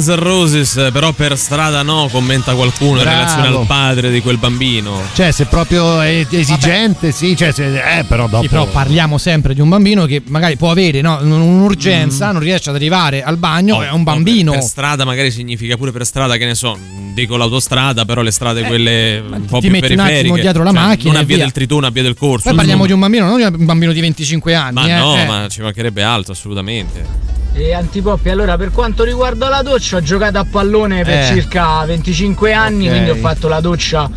Guns 0.01 0.07
N' 0.07 0.15
Roses, 0.23 0.89
però 0.91 1.11
per 1.11 1.37
strada 1.37 1.83
no, 1.83 2.07
commenta 2.11 2.55
qualcuno 2.55 2.97
in 2.97 3.03
Bravo. 3.03 3.17
relazione 3.19 3.47
al 3.55 3.65
padre 3.67 4.09
di 4.09 4.19
quel 4.21 4.37
bambino. 4.37 4.99
Cioè, 5.13 5.31
se 5.31 5.45
proprio 5.45 6.01
è 6.01 6.25
esigente, 6.27 7.11
sì, 7.11 7.35
cioè, 7.37 7.51
se- 7.51 7.99
eh, 7.99 8.03
però 8.05 8.27
dopo. 8.27 8.41
Sì, 8.41 8.49
però 8.49 8.65
parliamo 8.65 9.19
sempre 9.19 9.53
di 9.53 9.61
un 9.61 9.69
bambino 9.69 10.05
che 10.05 10.23
magari 10.27 10.57
può 10.57 10.71
avere 10.71 11.01
no, 11.01 11.19
un- 11.21 11.31
un'urgenza, 11.31 12.31
non 12.31 12.41
riesce 12.41 12.69
ad 12.69 12.75
arrivare 12.77 13.21
al 13.21 13.37
bagno, 13.37 13.83
è 13.83 13.91
un 13.91 14.01
bambino. 14.03 14.51
Mm. 14.51 14.55
Per 14.55 14.63
strada 14.63 15.05
magari 15.05 15.29
significa 15.29 15.77
pure 15.77 15.91
per 15.91 16.03
strada, 16.05 16.35
che 16.37 16.45
ne 16.45 16.55
so, 16.55 16.75
dico 17.13 17.37
l'autostrada, 17.37 18.03
però 18.03 18.21
le 18.23 18.31
strade 18.31 18.63
quelle 18.63 19.21
un 19.23 19.45
po' 19.45 19.59
ti 19.59 19.69
più 19.69 19.71
metti 19.71 19.93
un 19.93 19.99
attimo 19.99 20.07
periferiche. 20.15 20.41
dietro 20.41 20.63
la 20.63 20.71
Cioè, 20.71 20.79
macchina 20.79 21.11
Non 21.11 21.19
a 21.21 21.23
e 21.23 21.25
via 21.25 21.35
via. 21.35 21.43
del 21.45 21.53
Trituno, 21.53 21.85
a 21.85 21.89
via 21.91 22.01
del 22.03 22.15
Corso. 22.15 22.47
Poi 22.47 22.55
parliamo 22.57 22.85
di 22.87 22.91
un 22.91 22.99
bambino, 22.99 23.27
non 23.27 23.37
di 23.37 23.43
un 23.43 23.65
bambino 23.65 23.91
di 23.91 23.99
25 24.01 24.55
anni. 24.55 24.73
Ma 24.73 24.87
eh, 24.87 24.97
no, 24.97 25.15
eh. 25.17 25.25
ma 25.25 25.47
ci 25.47 25.61
mancherebbe 25.61 26.01
altro, 26.01 26.33
assolutamente. 26.33 27.30
E 27.53 27.73
Antipoppi, 27.73 28.29
allora 28.29 28.55
per 28.57 28.71
quanto 28.71 29.03
riguarda 29.03 29.49
la 29.49 29.61
doccia, 29.61 29.97
ho 29.97 30.01
giocato 30.01 30.37
a 30.39 30.45
pallone 30.49 31.03
per 31.03 31.19
Eh. 31.19 31.25
circa 31.27 31.83
25 31.85 32.53
anni, 32.53 32.85
Ok. 32.85 32.91
quindi 32.91 33.09
ho 33.09 33.15
fatto 33.15 33.47
la 33.49 33.59
doccia 33.59 34.09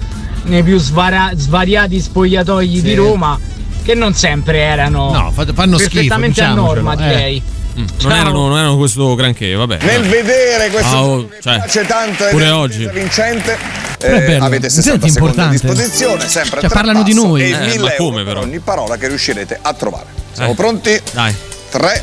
nei 0.45 0.63
più 0.63 0.79
svara- 0.79 1.33
svariati 1.35 2.01
spogliatoi 2.01 2.69
Sì. 2.77 2.83
di 2.83 2.95
Roma, 2.95 3.39
che 3.83 3.95
non 3.95 4.15
sempre 4.15 4.59
erano 4.61 5.11
No, 5.13 5.31
fa- 5.33 5.47
fanno 5.53 5.77
schifo, 5.79 5.95
perfettamente 5.95 6.41
a 6.43 6.49
diciamocelo, 6.51 6.83
norma, 6.83 6.93
eh. 6.93 7.09
direi. 7.09 7.43
Mm, 7.77 7.85
Non 8.03 8.13
erano, 8.13 8.47
non 8.49 8.57
erano 8.59 8.77
questo 8.77 9.15
granché, 9.17 9.53
vabbè. 9.53 9.79
Nel 9.83 10.03
vedere 10.03 10.71
questo 10.71 10.95
Ah, 10.95 11.03
oh, 11.05 11.29
cioè, 11.43 11.55
piace 11.57 11.85
tanto 11.87 12.25
pure 12.31 12.49
oggi. 12.51 12.87
vincente, 12.87 13.59
eh, 13.99 14.21
bello, 14.21 14.45
avete 14.45 14.67
mi 14.67 14.71
senti 14.71 15.09
60 15.09 15.09
secondi 15.09 15.41
a 15.41 15.43
importante? 15.45 15.67
disposizione, 15.67 16.29
sempre 16.29 16.61
Cioè, 16.61 16.69
tre 16.69 16.69
parlano 16.69 17.03
di 17.03 17.15
noi. 17.15 17.43
e 17.43 17.49
Eh, 17.51 17.59
1000 17.67 17.83
ma 17.89 17.95
come, 17.97 18.11
euro 18.21 18.25
per 18.25 18.25
però? 18.35 18.41
ogni 18.43 18.59
parola 18.61 18.97
che 18.97 19.09
riuscirete 19.09 19.59
a 19.61 19.73
trovare. 19.75 20.07
Siamo 20.35 20.53
Eh. 20.53 20.55
pronti? 20.55 21.01
Dai. 21.13 21.35
3, 21.71 22.03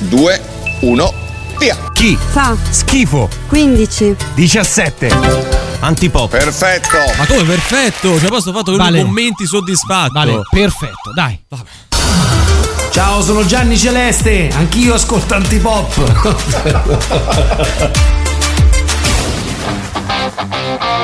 2, 0.00 0.40
1, 0.80 1.14
via! 1.58 1.76
Chi? 1.92 2.16
Fa 2.30 2.56
Schifo. 2.70 3.28
15. 3.48 4.16
17. 4.34 5.10
Antipop. 5.80 6.30
Perfetto! 6.30 6.98
Ma 7.16 7.26
come 7.26 7.42
perfetto? 7.44 8.18
Cioè, 8.18 8.28
posso 8.28 8.52
fatto 8.52 8.70
con 8.70 8.76
Vale. 8.76 9.00
i 9.00 9.02
commenti 9.02 9.46
soddisfatto. 9.46 10.12
Vale, 10.12 10.40
perfetto, 10.50 11.12
dai. 11.14 11.40
Ciao, 12.90 13.22
sono 13.22 13.44
Gianni 13.44 13.76
Celeste. 13.76 14.50
Anch'io 14.54 14.94
ascolto 14.94 15.34
Antipop. 15.34 15.96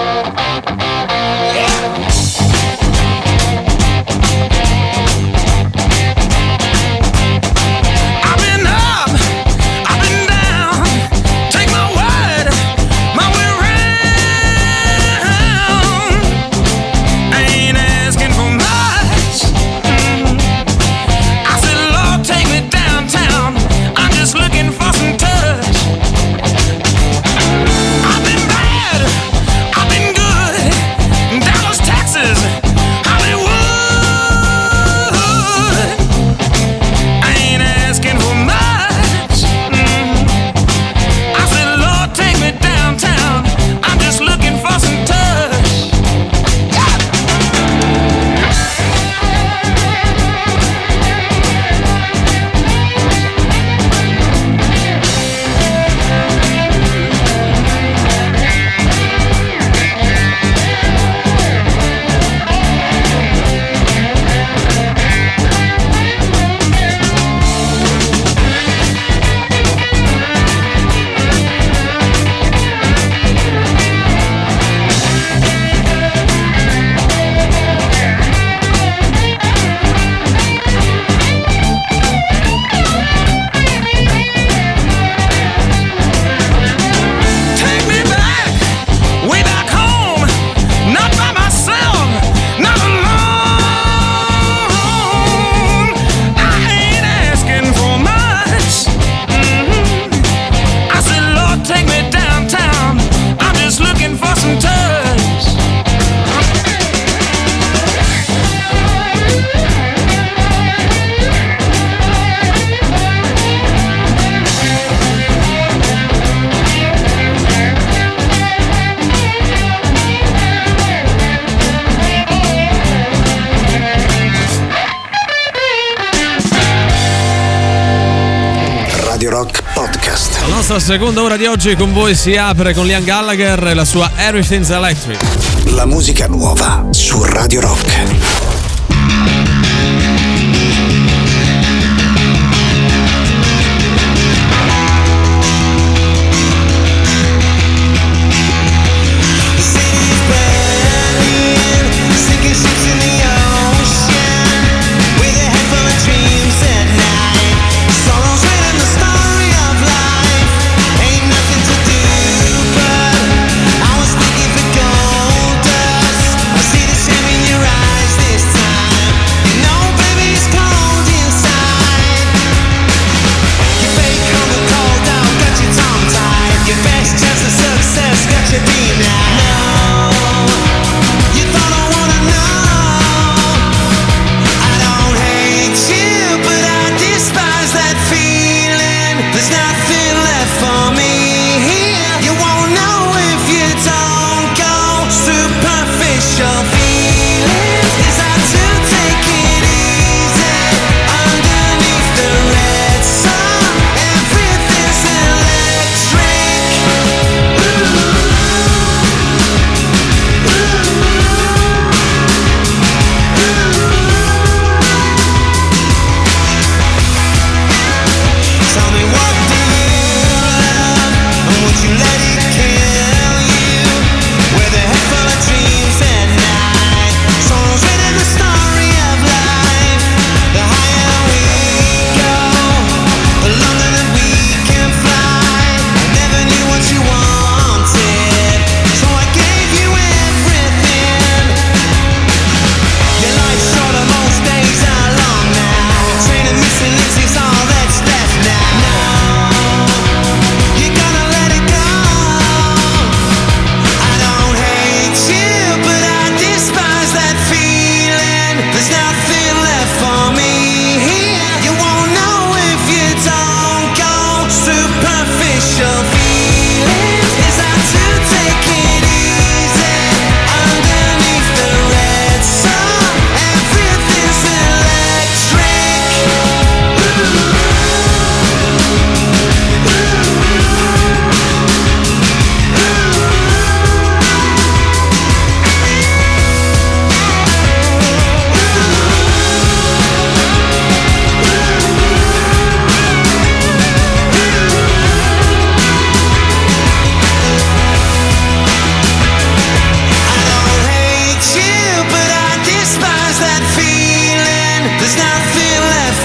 nostra 130.74 130.94
seconda 130.94 131.22
ora 131.22 131.36
di 131.36 131.46
oggi 131.46 131.76
con 131.76 131.92
voi 131.92 132.16
si 132.16 132.34
apre 132.34 132.74
con 132.74 132.84
Liam 132.84 133.04
Gallagher 133.04 133.64
e 133.68 133.74
la 133.74 133.84
sua 133.84 134.10
Everything's 134.16 134.70
Electric. 134.70 135.20
La 135.66 135.86
musica 135.86 136.26
nuova 136.26 136.88
su 136.90 137.22
Radio 137.22 137.60
Rock. 137.60 138.43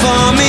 For 0.01 0.31
me 0.37 0.48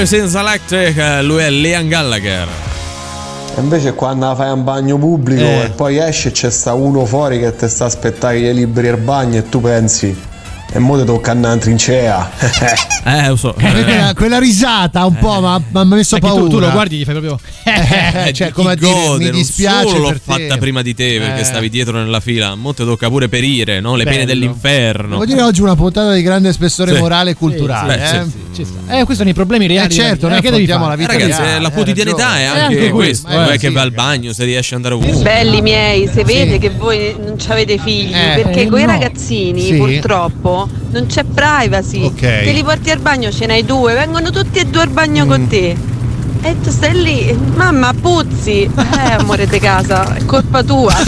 Everything's 0.00 0.34
Electric, 0.34 0.96
eh, 0.96 1.22
lui 1.22 1.42
è 1.42 1.50
Liam 1.50 1.86
Gallagher. 1.86 2.48
E 3.54 3.60
invece 3.60 3.92
quando 3.92 4.34
fai 4.34 4.50
un 4.50 4.64
bagno 4.64 4.96
pubblico 4.96 5.42
Eh. 5.42 5.64
e 5.64 5.68
poi 5.68 5.98
esci 5.98 6.28
e 6.28 6.30
c'è 6.30 6.48
sta 6.48 6.72
uno 6.72 7.04
fuori 7.04 7.38
che 7.38 7.54
ti 7.54 7.68
sta 7.68 7.84
aspettando 7.84 8.38
che 8.40 8.44
gli 8.50 8.50
liberi 8.60 8.88
il 8.88 8.96
bagno 8.96 9.36
e 9.36 9.48
tu 9.50 9.60
pensi 9.60 10.18
e 10.72 10.78
mo 10.78 10.96
ti 10.98 11.04
tocca 11.04 11.32
andare 11.32 11.54
in 11.54 11.60
trincea. 11.60 12.30
eh, 13.04 13.28
lo 13.28 13.36
so. 13.36 13.54
Eh, 13.56 13.70
quella, 13.84 14.12
quella 14.14 14.38
risata 14.38 15.04
un 15.04 15.16
po' 15.16 15.40
ma 15.40 15.58
mi 15.58 15.64
ha 15.80 15.84
messo 15.84 16.16
Perché 16.18 16.28
paura. 16.34 16.44
tu, 16.48 16.56
tu 16.56 16.58
lo 16.60 16.70
guardi 16.70 16.94
e 16.96 16.98
gli 16.98 17.04
fai 17.04 17.14
proprio. 17.20 17.38
Eh, 17.64 18.32
cioè, 18.34 18.46
Di 18.48 18.52
come 18.52 18.72
a 18.72 18.74
dire, 18.76 18.90
gode, 18.92 19.18
mi 19.24 19.30
non 19.30 19.38
dispiace 19.40 19.88
solo 19.88 20.00
l'ho 20.02 20.12
te. 20.12 20.20
fatta 20.22 20.56
prima 20.58 20.82
di 20.82 20.94
te 20.94 21.18
perché 21.18 21.40
Eh. 21.40 21.44
stavi 21.44 21.68
dietro 21.70 21.96
nella 21.98 22.20
fila. 22.20 22.54
Mo 22.54 22.72
te 22.72 22.84
tocca 22.84 23.08
pure 23.08 23.28
perire, 23.28 23.80
no? 23.80 23.96
Le 23.96 24.04
pene 24.04 24.24
Bello. 24.24 24.28
dell'inferno. 24.32 25.08
Devo 25.10 25.24
dire 25.24 25.42
oggi 25.42 25.60
una 25.62 25.74
puntata 25.74 26.12
di 26.12 26.22
grande 26.22 26.52
spessore 26.52 26.94
Sì. 26.94 27.00
morale 27.00 27.30
e 27.30 27.34
culturale. 27.34 28.00
Sì, 28.52 28.64
sì, 28.64 28.72
eh. 28.88 28.98
Eh, 28.98 29.04
questi 29.04 29.16
sono 29.16 29.30
i 29.30 29.34
problemi 29.34 29.66
reali. 29.66 29.92
Eh, 29.92 29.96
certo, 29.96 30.28
noi. 30.28 30.38
Eh, 30.38 30.40
che 30.40 30.50
devi 30.50 30.70
affrontiamo 30.70 30.84
fare? 30.84 30.96
la 30.96 31.02
vita 31.02 31.12
Eh, 31.12 31.18
ragazzi, 31.22 31.42
reale, 31.42 31.62
la 31.62 31.70
quotidianità 31.70 32.38
è 32.38 32.44
anche, 32.44 32.62
anche 32.76 32.90
questo. 32.90 33.28
Non 33.28 33.44
è 33.44 33.52
eh, 33.54 33.58
che 33.58 33.70
vai 33.70 33.82
al 33.84 33.92
bagno, 33.92 34.32
se 34.32 34.44
riesci 34.44 34.74
ad 34.74 34.84
andare 34.84 34.94
ovunque. 35.02 35.22
Belli 35.22 35.62
miei, 35.62 36.08
si 36.08 36.22
vede 36.22 36.58
che 36.58 36.70
voi 36.70 37.14
non 37.18 37.36
avete 37.48 37.78
figli 37.78 38.12
Eh, 38.14 38.42
perché 38.42 38.62
eh, 38.62 38.66
con 38.68 38.78
i 38.80 38.84
no. 38.84 38.90
ragazzini 38.92 39.60
Sì. 39.60 39.76
Non 40.90 41.06
c'è 41.06 41.24
privacy. 41.24 42.04
Ok. 42.04 42.20
Te 42.20 42.52
li 42.52 42.62
porti 42.64 42.90
al 42.90 42.98
bagno, 42.98 43.30
ce 43.30 43.46
n'hai 43.46 43.64
due, 43.64 43.94
vengono 43.94 44.30
tutti 44.30 44.58
e 44.58 44.64
due 44.66 44.82
al 44.82 44.88
bagno 44.90 45.24
Mm. 45.24 45.28
con 45.28 45.46
te. 45.48 45.76
E 46.42 46.56
tu 46.62 46.70
stai 46.70 46.94
lì, 47.02 47.38
mamma 47.54 47.92
puzzi, 47.92 48.62
eh 48.62 49.12
amore 49.18 49.46
di 49.46 49.58
casa, 49.58 50.14
è 50.14 50.24
colpa 50.24 50.62
tua. 50.62 50.94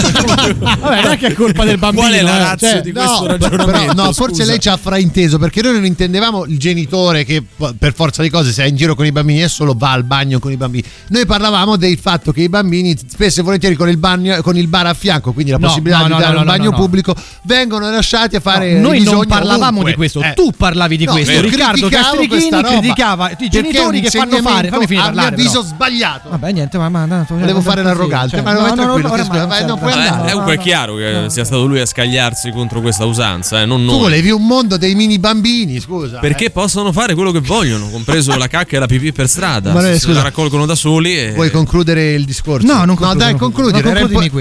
Vabbè, 0.58 1.02
non 1.02 1.10
è 1.12 1.16
che 1.16 1.28
è 1.28 1.32
colpa 1.32 1.64
del 1.64 1.78
bambino. 1.78 2.02
Qual 2.06 2.12
è 2.12 2.20
la 2.22 2.36
eh, 2.36 2.38
razza 2.38 2.70
cioè, 2.72 2.80
di 2.82 2.92
No, 2.92 3.00
questo 3.00 3.24
però, 3.38 3.56
ragionamento? 3.56 4.02
no, 4.02 4.12
forse 4.12 4.34
scusa? 4.34 4.44
lei 4.50 4.60
ci 4.60 4.68
ha 4.68 4.76
frainteso 4.76 5.38
perché 5.38 5.62
noi 5.62 5.72
non 5.72 5.84
intendevamo 5.86 6.44
il 6.44 6.58
genitore 6.58 7.24
che 7.24 7.42
per 7.78 7.94
forza 7.94 8.20
di 8.20 8.28
cose 8.28 8.52
se 8.52 8.62
è 8.62 8.66
in 8.66 8.76
giro 8.76 8.94
con 8.94 9.06
i 9.06 9.10
bambini 9.12 9.42
e 9.42 9.48
solo 9.48 9.74
va 9.74 9.92
al 9.92 10.04
bagno 10.04 10.38
con 10.38 10.52
i 10.52 10.56
bambini. 10.58 10.84
Noi 11.08 11.24
parlavamo 11.24 11.76
del 11.76 11.98
fatto 11.98 12.30
che 12.30 12.42
i 12.42 12.50
bambini 12.50 12.94
spesso 12.98 13.40
e 13.40 13.42
volentieri 13.42 13.74
con 13.74 13.88
il, 13.88 13.96
bagno, 13.96 14.42
con 14.42 14.58
il 14.58 14.68
bar 14.68 14.86
a 14.86 14.94
fianco, 14.94 15.32
quindi 15.32 15.50
la 15.50 15.56
No, 15.58 15.66
possibilità 15.68 16.00
no, 16.00 16.04
di 16.08 16.10
no, 16.12 16.18
dare 16.18 16.32
no, 16.34 16.38
un 16.40 16.44
no, 16.44 16.50
bagno 16.52 16.64
no, 16.64 16.70
no. 16.72 16.76
pubblico, 16.76 17.14
vengono 17.44 17.88
lasciati 17.90 18.36
a 18.36 18.40
fare 18.40 18.74
No, 18.74 18.88
noi 18.88 19.02
non 19.02 19.26
parlavamo 19.26 19.68
ovunque. 19.80 19.90
di 19.92 19.96
questo, 19.96 20.20
Eh. 20.22 20.34
tu 20.34 20.52
parlavi 20.54 20.98
di 20.98 21.04
No, 21.06 21.12
questo. 21.12 21.40
Riccardo 21.40 21.88
Castrichini 21.88 22.50
criticava 22.62 23.30
i 23.38 23.48
genitori 23.48 24.02
che 24.02 24.10
fanno 24.10 24.36
fare. 24.42 24.68
Fammi 24.68 24.86
finire 24.86 25.21
andare, 25.22 25.34
avviso 25.34 25.60
però. 25.60 25.74
sbagliato. 25.74 26.28
Vabbè, 26.30 26.52
niente, 26.52 26.78
ma, 26.78 26.88
ma 26.88 27.04
no, 27.04 27.26
Volevo 27.28 27.60
fare 27.60 27.82
l'arrogante, 27.82 28.40
ma 28.42 28.52
non 28.52 28.62
vai 28.62 28.72
tranquillo, 28.74 29.10
che 29.10 29.24
scusa, 29.24 29.46
vai, 29.46 29.64
non 29.64 29.78
puoi 29.78 29.92
andare. 29.92 30.28
eh, 30.28 30.30
comunque 30.30 30.54
è 30.54 30.58
chiaro 30.58 30.96
che 30.96 31.26
sia 31.28 31.44
stato 31.44 31.66
lui 31.66 31.80
a 31.80 31.86
scagliarsi 31.86 32.50
contro 32.50 32.80
questa 32.80 33.04
usanza, 33.04 33.60
eh, 33.60 33.66
non 33.66 33.80
Tu 33.80 33.90
noi. 33.92 33.98
volevi 34.00 34.30
un 34.30 34.46
mondo 34.46 34.76
dei 34.76 34.94
mini 34.94 35.18
bambini, 35.18 35.80
scusa. 35.80 36.18
Perché 36.18 36.50
possono 36.50 36.92
fare 36.92 37.14
quello 37.14 37.30
che 37.32 37.40
vogliono, 37.40 37.88
compreso 37.88 38.36
la 38.36 38.46
cacca 38.48 38.76
e 38.76 38.78
la 38.78 38.86
pipì 38.86 39.12
per 39.12 39.28
strada. 39.28 39.78
Se 39.80 39.98
scusa. 39.98 40.18
la 40.18 40.22
raccolgono 40.22 40.66
da 40.66 40.74
soli. 40.74 41.16
E... 41.18 41.32
Vuoi 41.32 41.50
concludere 41.50 42.12
il 42.12 42.24
discorso? 42.24 42.66
No, 42.66 42.84
non 42.84 42.88
No, 42.88 42.94
concludo, 42.96 43.14
dai, 43.18 43.30
non 43.30 43.38
concludi. 43.40 43.78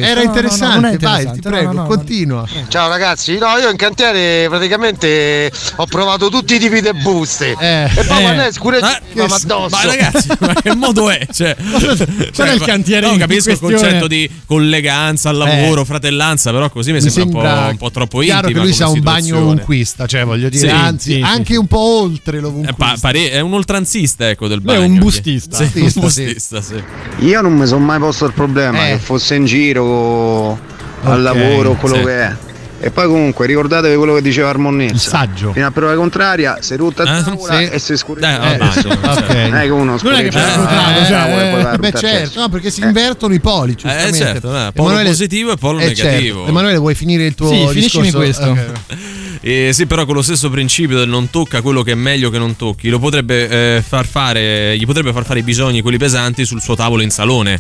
Era, 0.02 0.22
No, 0.22 0.28
no, 0.76 0.80
no, 0.80 0.92
interessante. 0.92 0.98
vai, 1.00 1.24
ti 1.32 1.40
No, 1.44 1.50
prego, 1.50 1.72
no, 1.72 1.82
no, 1.82 1.88
continua. 1.88 2.46
Ciao 2.68 2.88
ragazzi, 2.90 3.38
no, 3.38 3.58
io 3.58 3.70
in 3.70 3.78
cantiere 3.78 4.48
praticamente 4.50 5.52
ho 5.76 5.86
provato 5.86 6.30
tutti 6.30 6.56
i 6.56 6.60
tipi 6.60 6.82
di 6.82 6.90
buste. 7.02 7.52
e 7.52 7.90
poi 8.08 8.18
eh. 8.18 8.22
quando 8.22 8.42
è 8.44 8.52
scuro 8.52 8.78
Ah, 8.78 9.00
mi 9.14 9.28
va 9.28 9.36
addosso. 9.36 9.76
Ma 9.76 9.86
ragazzi, 9.86 10.28
ma 10.40 10.54
che 10.54 10.71
modo 10.78 11.10
è? 11.10 11.28
Cioè, 11.32 11.56
Qual 12.36 12.48
è 12.48 12.54
il 12.54 12.62
cantiere 12.62 13.10
No, 13.10 13.18
capisco 13.18 13.52
il 13.52 13.60
concetto 13.60 14.08
di 14.08 14.30
colleganza 14.46 15.30
al 15.30 15.38
lavoro, 15.38 15.84
fratellanza, 15.86 16.52
però 16.52 16.70
così 16.70 16.92
mi, 16.92 17.00
Mi 17.02 17.10
sembra, 17.10 17.52
un, 17.52 17.64
po', 17.66 17.70
un 17.72 17.78
po' 17.78 17.92
troppo 17.92 18.20
chiaro 18.20 18.48
intima 18.48 18.60
che 18.60 18.66
lui 18.68 18.76
sia 18.76 18.88
un 18.88 19.02
bagno 19.02 19.38
ovunquista, 19.40 20.06
cioè 20.06 20.24
voglio 20.26 20.50
dire, 20.50 20.68
Sì, 20.68 20.74
anzi, 20.74 21.12
sì, 21.14 21.18
sì, 21.18 21.22
anche 21.24 21.58
un 21.58 21.68
po' 21.68 21.80
oltre 22.02 22.40
l'ovunquista. 22.40 22.76
Pa- 22.76 22.96
pare- 23.00 23.32
è 23.32 23.40
un 23.40 23.54
oltranzista, 23.54 24.30
ecco, 24.30 24.48
del 24.48 24.62
Lui 24.64 24.74
è 24.74 24.78
bagno. 24.78 24.92
un 24.94 25.00
bustista. 25.00 25.58
Sì, 25.58 25.80
un 25.80 25.92
Bustista, 25.96 26.62
sì. 26.62 26.76
sì. 27.20 27.26
Io 27.26 27.42
non 27.42 27.54
mi 27.54 27.66
sono 27.68 27.84
mai 27.86 28.00
posto 28.00 28.26
il 28.26 28.34
problema 28.34 28.88
Eh. 28.88 28.92
che 28.94 28.98
fosse 29.00 29.36
in 29.36 29.46
giro 29.46 30.52
al 31.04 31.18
Ok, 31.18 31.20
lavoro, 31.24 31.74
quello 31.76 31.96
sì. 31.96 32.02
che 32.04 32.20
è. 32.22 32.36
E 32.84 32.90
poi 32.90 33.06
comunque 33.06 33.46
ricordatevi 33.46 33.96
quello 33.96 34.16
che 34.16 34.22
diceva 34.24 34.50
Armonnezza. 34.50 34.94
Il 34.94 35.00
saggio. 35.00 35.52
Fino 35.54 35.68
a 35.68 35.72
prova 35.72 35.94
contraria, 35.94 36.58
sei 36.62 36.78
tutta 36.78 37.04
a 37.04 37.20
Eh, 37.20 37.24
tavola 37.24 37.58
sì. 37.60 37.64
e 37.66 37.78
sei 37.80 37.96
scuro. 37.98 38.20
Eh, 38.22 38.34
Eh, 38.34 38.72
sì, 38.72 38.88
ok. 38.88 39.30
Non 39.36 39.56
è 39.56 39.62
che 39.62 39.70
uno 39.70 39.98
Non 40.02 40.14
è 40.16 40.24
che 40.28 40.32
la 40.32 40.52
contrario, 40.56 41.04
tavola, 41.06 41.06
cioè, 41.06 41.74
eh, 41.74 41.78
beh 41.78 41.92
certo, 41.94 42.40
no, 42.40 42.50
perché 42.50 42.72
si 42.72 42.82
invertono 42.82 43.34
i 43.36 43.40
poli, 43.40 43.76
giustamente. 43.76 44.18
certo, 44.18 44.56
eh, 44.56 44.72
polo 44.74 45.00
positivo 45.04 45.52
e 45.52 45.58
polo 45.58 45.78
Eh, 45.80 45.90
negativo. 45.90 46.38
certo. 46.38 46.48
Emanuele, 46.48 46.78
vuoi 46.80 46.96
finire 46.96 47.26
il 47.26 47.36
tuo 47.36 47.50
Sì, 47.50 47.68
finiscimi 47.70 48.04
discorso? 48.10 48.18
questo. 48.18 48.50
Ok. 48.50 48.72
Eh, 49.44 49.72
sì, 49.74 49.86
però 49.86 50.06
con 50.06 50.14
lo 50.16 50.22
stesso 50.22 50.50
principio 50.50 50.98
del 50.98 51.08
non 51.10 51.30
tocca 51.30 51.62
quello 51.62 51.82
che 51.84 51.92
è 51.94 51.96
meglio 51.96 52.30
che 52.32 52.38
non 52.40 52.56
tocchi, 52.56 52.90
lo 52.90 53.00
potrebbe 53.00 53.76
eh, 53.78 53.84
far 53.88 54.06
fare, 54.08 54.76
gli 54.78 54.86
potrebbe 54.86 55.12
far 55.14 55.26
fare 55.26 55.40
i 55.40 55.44
bisogni, 55.44 55.82
quelli 55.82 55.98
pesanti, 55.98 56.46
sul 56.46 56.62
suo 56.62 56.76
tavolo 56.76 57.02
in 57.04 57.10
salone. 57.12 57.60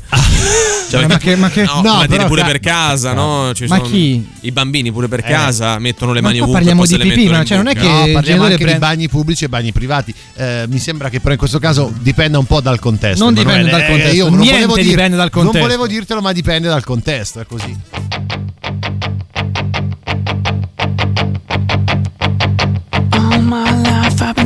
Cioè, 0.91 1.01
Ma 1.03 1.07
perché- 1.07 1.29
che- 1.29 1.35
ma 1.37 1.49
che- 1.49 1.63
no, 1.63 1.75
no, 1.81 1.93
ma 1.95 2.05
dire 2.05 2.17
però 2.17 2.27
pure 2.27 2.43
per 2.43 2.59
casa, 2.59 3.13
no? 3.13 3.51
Ci 3.53 3.65
Ma 3.67 3.77
sono 3.77 3.87
chi? 3.87 4.27
I 4.41 4.51
bambini 4.51 4.91
pure 4.91 5.07
per 5.11 5.19
Eh. 5.25 5.29
casa 5.29 5.77
mettono 5.77 6.13
le 6.13 6.21
Ma 6.21 6.27
mani 6.27 6.39
qua 6.39 6.47
ovunque. 6.47 6.65
parliamo 6.73 6.85
di 6.87 6.97
pipì, 7.09 7.27
ma 7.29 7.43
cioè 7.43 7.57
non 7.57 7.67
è 7.67 7.73
che- 7.75 7.81
No, 7.87 8.07
parliamo 8.13 8.43
anche 8.43 8.55
di 8.57 8.63
prende- 8.63 8.79
bagni 8.79 9.09
pubblici 9.09 9.43
e 9.43 9.49
bagni 9.49 9.71
privati. 9.73 10.13
Eh, 10.35 10.65
mi 10.69 10.79
sembra 10.79 11.09
che 11.09 11.19
però 11.19 11.33
in 11.33 11.37
questo 11.37 11.59
caso 11.59 11.91
dipenda 11.99 12.37
un 12.39 12.45
po' 12.45 12.61
dal 12.61 12.79
contesto. 12.79 13.23
Non 13.23 13.33
dipende 13.33 13.69
dal 13.69 13.81
Eh, 13.81 13.87
contesto, 13.87 14.15
io 14.15 14.29
non 14.29 14.37
volevo 14.39 14.75
dir- 14.75 14.87
dipende 14.87 15.17
dal 15.17 15.29
contesto. 15.29 15.57
Non 15.57 15.67
volevo 15.67 15.87
dirtelo, 15.87 16.21
ma 16.21 16.31
dipende 16.31 16.67
dal 16.69 16.83
contesto, 16.85 17.39
è 17.41 17.45
così. 17.45 17.77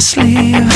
Sleeve. 0.00 0.69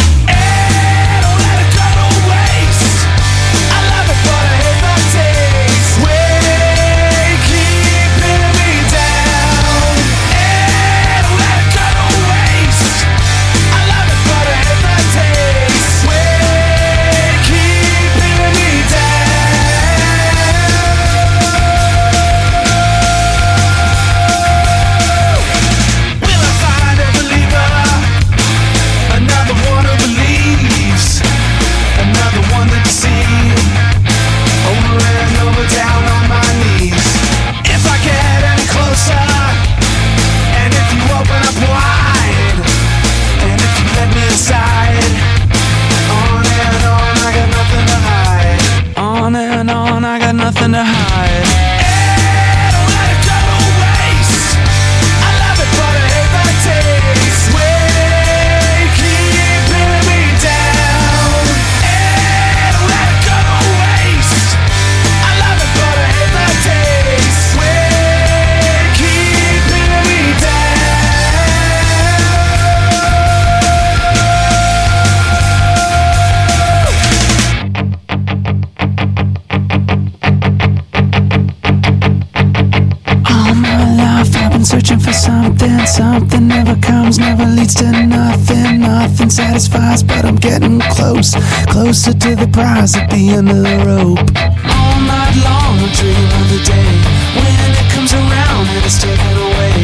Getting 90.45 90.78
close. 90.92 91.32
Closer 91.72 92.12
to 92.12 92.36
the 92.36 92.49
prize 92.53 92.95
at 92.95 93.09
the 93.09 93.32
end 93.32 93.49
of 93.49 93.64
the 93.64 93.78
rope. 93.88 94.28
All 94.76 94.99
night 95.09 95.34
long 95.40 95.80
I 95.80 95.88
dream 95.97 96.30
of 96.40 96.47
the 96.53 96.61
day 96.61 96.92
when 97.40 97.57
it 97.72 97.88
comes 97.97 98.12
around 98.12 98.64
and 98.68 98.84
it's 98.84 99.01
taken 99.01 99.34
away. 99.40 99.74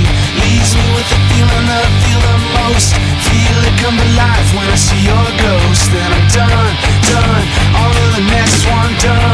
Leaves 0.44 0.72
me 0.76 0.86
with 0.92 1.08
the 1.08 1.20
feeling 1.32 1.66
that 1.72 1.80
I 1.88 1.92
feel 2.04 2.20
the 2.20 2.36
most. 2.61 2.92
Feel 3.24 3.58
it 3.64 3.76
come 3.80 3.96
to 3.96 4.08
life 4.20 4.48
when 4.52 4.68
I 4.68 4.76
see 4.76 5.00
your 5.00 5.28
ghost. 5.40 5.88
Then 5.88 6.11
I'm 6.12 6.26
done, 6.28 6.72
done. 7.08 7.44
On 7.80 7.88
to 7.96 8.04
the 8.20 8.24
next 8.28 8.61
one, 8.68 8.92
done. 9.00 9.30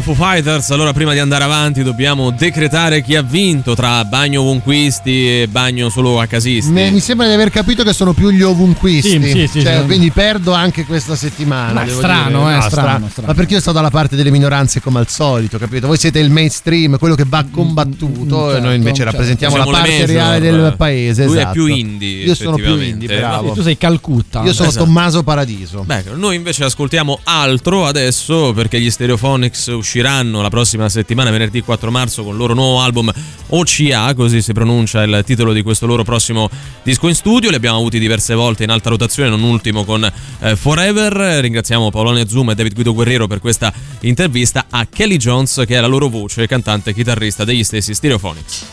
Foo 0.00 0.14
Fighters. 0.14 0.70
Allora, 0.70 0.92
prima 0.92 1.12
di 1.12 1.18
andare 1.18 1.44
avanti, 1.44 1.82
dobbiamo 1.82 2.30
decretare 2.30 3.02
chi 3.02 3.14
ha 3.16 3.22
vinto 3.22 3.74
tra 3.74 4.04
bagno 4.04 4.40
ovunquisti 4.42 5.42
e 5.42 5.48
bagno 5.48 5.88
solo 5.88 6.20
a 6.20 6.26
casisti. 6.26 6.70
Me- 6.72 6.90
mi 6.90 7.00
sembra 7.00 7.26
di 7.26 7.32
aver 7.32 7.50
capito 7.50 7.82
che 7.82 7.92
sono 7.92 8.12
più 8.12 8.30
gli 8.30 8.42
ovunquisti. 8.42 9.10
Sì, 9.22 9.30
sì, 9.30 9.46
sì, 9.46 9.62
Cioè, 9.62 9.78
sì. 9.80 9.84
quindi 9.86 10.10
perdo 10.10 10.52
anche 10.52 10.84
questa 10.84 11.14
settimana. 11.16 11.72
Ma 11.72 11.82
è 11.82 11.86
devo 11.86 11.98
strano, 11.98 12.38
dire. 12.44 12.52
eh, 12.52 12.58
No, 12.58 12.68
strano, 12.68 13.08
strano. 13.10 13.28
Ma 13.28 13.34
perché 13.34 13.54
io 13.54 13.60
sto 13.60 13.72
dalla 13.72 13.90
parte 13.90 14.16
delle 14.16 14.30
minoranze 14.30 14.80
come 14.80 14.98
al 14.98 15.08
solito, 15.08 15.58
capito? 15.58 15.86
Voi 15.86 15.96
siete 15.98 16.18
il 16.18 16.30
mainstream, 16.30 16.98
quello 16.98 17.14
che 17.14 17.24
va 17.26 17.44
combattuto, 17.50 18.54
e 18.56 18.60
noi 18.60 18.74
invece 18.76 18.96
certo. 18.96 19.10
rappresentiamo 19.12 19.54
Siamo 19.54 19.70
la 19.70 19.76
parte 19.78 19.90
major. 19.92 20.08
reale 20.08 20.40
del 20.40 20.74
paese. 20.76 21.24
Lui 21.24 21.36
è 21.36 21.38
esatto. 21.40 21.52
più 21.52 21.66
indie, 21.66 22.24
Io 22.24 22.34
sono 22.34 22.56
più 22.56 22.80
indie, 22.80 23.16
bravo. 23.16 23.52
Tu 23.52 23.62
sei 23.62 23.76
Calcutta. 23.76 24.42
Io 24.42 24.52
sono 24.52 24.68
Esatto. 24.68 24.84
Tommaso 24.84 25.22
Paradiso. 25.22 25.82
Beh, 25.84 26.04
noi 26.14 26.36
invece 26.36 26.64
ascoltiamo 26.64 27.20
altro 27.24 27.86
adesso 27.86 28.52
perché 28.52 28.80
gli 28.80 28.90
Stereophonics 28.90 29.66
usciranno 29.68 29.85
la 29.94 30.48
prossima 30.48 30.88
settimana, 30.88 31.30
venerdì 31.30 31.62
4 31.62 31.90
marzo, 31.90 32.22
con 32.22 32.32
il 32.32 32.38
loro 32.38 32.54
nuovo 32.54 32.80
album 32.80 33.12
OCA, 33.48 34.14
così 34.14 34.42
si 34.42 34.52
pronuncia 34.52 35.02
il 35.02 35.22
titolo 35.24 35.52
di 35.52 35.62
questo 35.62 35.86
loro 35.86 36.02
prossimo 36.02 36.48
disco 36.82 37.08
in 37.08 37.14
studio. 37.14 37.50
Li 37.50 37.56
abbiamo 37.56 37.78
avuti 37.78 37.98
diverse 37.98 38.34
volte 38.34 38.64
in 38.64 38.70
alta 38.70 38.90
rotazione, 38.90 39.28
non 39.28 39.42
ultimo 39.42 39.84
con 39.84 40.04
eh, 40.40 40.56
Forever. 40.56 41.40
Ringraziamo 41.40 41.90
Paolone 41.90 42.28
Zoom 42.28 42.50
e 42.50 42.54
David 42.54 42.74
Guido 42.74 42.92
Guerrero 42.92 43.26
per 43.26 43.40
questa 43.40 43.72
intervista 44.00 44.66
a 44.68 44.86
Kelly 44.86 45.16
Jones, 45.16 45.62
che 45.66 45.76
è 45.76 45.80
la 45.80 45.86
loro 45.86 46.08
voce, 46.08 46.46
cantante 46.46 46.90
e 46.90 46.94
chitarrista 46.94 47.44
degli 47.44 47.64
stessi 47.64 47.94
Stereophonics. 47.94 48.64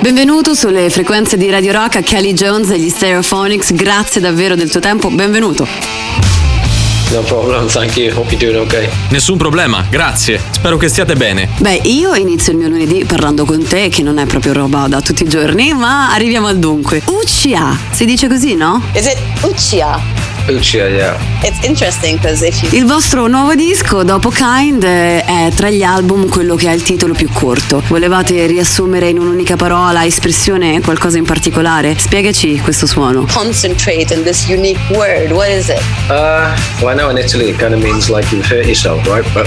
Benvenuto 0.00 0.54
sulle 0.54 0.88
frequenze 0.90 1.36
di 1.36 1.50
Radio 1.50 1.72
Rock 1.72 1.96
a 1.96 2.00
Kelly 2.00 2.32
Jones 2.32 2.70
e 2.70 2.78
gli 2.78 2.88
Stereophonics, 2.88 3.72
grazie 3.74 4.20
davvero 4.20 4.54
del 4.54 4.70
tuo 4.70 4.80
tempo, 4.80 5.10
benvenuto. 5.10 6.35
No 7.12 7.22
problem, 7.22 7.68
thank 7.68 7.96
you. 7.96 8.12
Hope 8.12 8.34
you're 8.34 8.52
doing 8.52 8.66
okay. 8.66 8.88
Nessun 9.10 9.38
problema, 9.38 9.86
grazie. 9.88 10.40
Spero 10.50 10.76
che 10.76 10.88
stiate 10.88 11.14
bene. 11.14 11.48
Beh, 11.58 11.80
io 11.84 12.14
inizio 12.14 12.52
il 12.52 12.58
mio 12.58 12.68
lunedì 12.68 13.04
parlando 13.04 13.44
con 13.44 13.62
te, 13.62 13.88
che 13.88 14.02
non 14.02 14.18
è 14.18 14.26
proprio 14.26 14.52
roba 14.52 14.86
da 14.88 15.00
tutti 15.00 15.22
i 15.22 15.28
giorni, 15.28 15.72
ma 15.72 16.12
arriviamo 16.12 16.48
al 16.48 16.58
dunque. 16.58 17.02
UCA, 17.04 17.78
si 17.90 18.04
dice 18.04 18.26
così, 18.28 18.54
no? 18.54 18.82
Is 18.92 19.06
it 19.06 19.18
Uchiha? 19.42 20.35
Uchiha, 20.48 20.88
yeah. 20.88 21.18
It's 21.42 21.64
interesting 21.66 22.16
because 22.16 22.46
if 22.46 22.62
you 22.62 22.70
Il 22.72 22.86
vostro 22.86 23.26
nuovo 23.26 23.54
disco, 23.54 24.04
dopo 24.04 24.30
Kind, 24.30 24.84
è 24.84 25.50
tra 25.54 25.70
gli 25.70 25.82
album 25.82 26.28
quello 26.28 26.54
che 26.54 26.68
ha 26.68 26.72
il 26.72 26.82
titolo 26.82 27.14
più 27.14 27.28
corto. 27.32 27.82
Volevate 27.88 28.46
riassumere 28.46 29.08
in 29.08 29.18
un'unica 29.18 29.56
parola, 29.56 30.04
espressione, 30.04 30.80
qualcosa 30.80 31.18
in 31.18 31.24
particolare? 31.24 31.96
Spiegaci 31.98 32.60
questo 32.60 32.86
suono. 32.86 33.26
concentrate 33.32 34.14
on 34.14 34.22
this 34.22 34.46
unique 34.48 34.80
word, 34.90 35.30
what 35.32 35.48
is 35.48 35.68
it? 35.68 35.80
Uh, 36.08 36.54
well, 36.80 36.88
I 36.88 36.94
know 36.94 37.10
in 37.10 37.18
Italy 37.18 37.50
it 37.50 37.58
kind 37.58 37.74
of 37.74 37.82
means 37.82 38.08
like 38.08 38.30
you 38.34 38.42
hurt 38.42 38.66
yourself, 38.66 39.04
right? 39.08 39.24
But 39.34 39.46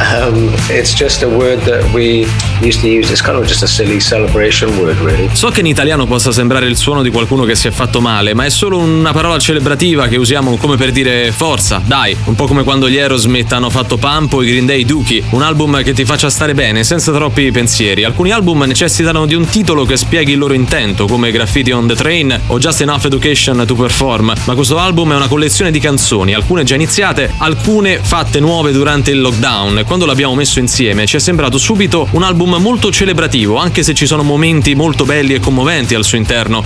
um, 0.00 0.52
it's 0.68 0.94
just 0.94 1.22
a 1.22 1.28
word 1.28 1.60
that 1.64 1.84
we 1.92 2.26
used 2.60 2.80
to 2.80 2.88
use. 2.88 3.10
It's 3.10 3.22
kind 3.22 3.38
of 3.38 3.46
just 3.46 3.62
a 3.62 3.66
silly 3.66 4.00
celebration 4.00 4.76
word, 4.78 4.98
really. 5.00 5.28
So 5.34 5.48
che 5.50 5.60
in 5.60 5.66
italiano 5.66 6.06
possa 6.06 6.32
sembrare 6.32 6.66
il 6.66 6.76
suono 6.76 7.02
di 7.02 7.10
qualcuno 7.10 7.44
che 7.44 7.54
si 7.54 7.68
è 7.68 7.70
fatto 7.70 8.00
male, 8.00 8.34
ma 8.34 8.44
è 8.44 8.50
solo 8.50 8.78
una 8.78 9.12
parola 9.12 9.38
celebrativa 9.38 10.06
che 10.08 10.16
usiamo 10.16 10.56
come 10.56 10.76
per 10.76 10.92
dire 10.92 11.32
forza, 11.32 11.80
dai, 11.84 12.16
un 12.24 12.34
po' 12.34 12.46
come 12.46 12.62
quando 12.62 12.88
gli 12.88 12.98
Aerosmith 12.98 13.52
hanno 13.52 13.70
fatto 13.70 13.96
Pump 13.96 14.32
o 14.34 14.42
i 14.42 14.46
Green 14.46 14.66
Day 14.66 14.84
Dookie, 14.84 15.22
un 15.30 15.42
album 15.42 15.82
che 15.82 15.92
ti 15.92 16.04
faccia 16.04 16.30
stare 16.30 16.54
bene, 16.54 16.84
senza 16.84 17.12
troppi 17.12 17.50
pensieri. 17.50 18.04
Alcuni 18.04 18.32
album 18.32 18.62
necessitano 18.62 19.26
di 19.26 19.34
un 19.34 19.46
titolo 19.46 19.84
che 19.84 19.96
spieghi 19.96 20.32
il 20.32 20.38
loro 20.38 20.54
intento, 20.54 21.06
come 21.06 21.30
Graffiti 21.30 21.70
on 21.70 21.86
the 21.86 21.94
Train 21.94 22.40
o 22.48 22.58
Just 22.58 22.80
Enough 22.80 23.04
Education 23.06 23.64
to 23.66 23.74
Perform, 23.74 24.32
ma 24.44 24.54
questo 24.54 24.78
album 24.78 25.12
è 25.12 25.16
una 25.16 25.28
collezione 25.28 25.70
di 25.70 25.80
canzoni, 25.80 26.34
alcune 26.34 26.64
già 26.64 26.74
iniziate, 26.74 27.32
alcune 27.38 27.98
fatte 28.02 28.40
nuove 28.40 28.72
durante 28.72 29.10
il 29.10 29.20
lockdown. 29.20 29.75
Quando 29.84 30.06
l'abbiamo 30.06 30.34
messo 30.34 30.58
insieme 30.58 31.06
ci 31.06 31.16
è 31.16 31.18
sembrato 31.18 31.58
subito 31.58 32.08
un 32.12 32.22
album 32.22 32.56
molto 32.60 32.90
celebrativo, 32.90 33.56
anche 33.56 33.82
se 33.82 33.94
ci 33.94 34.06
sono 34.06 34.22
momenti 34.22 34.74
molto 34.74 35.04
belli 35.04 35.34
e 35.34 35.40
commoventi 35.40 35.94
al 35.94 36.04
suo 36.04 36.16
interno. 36.16 36.62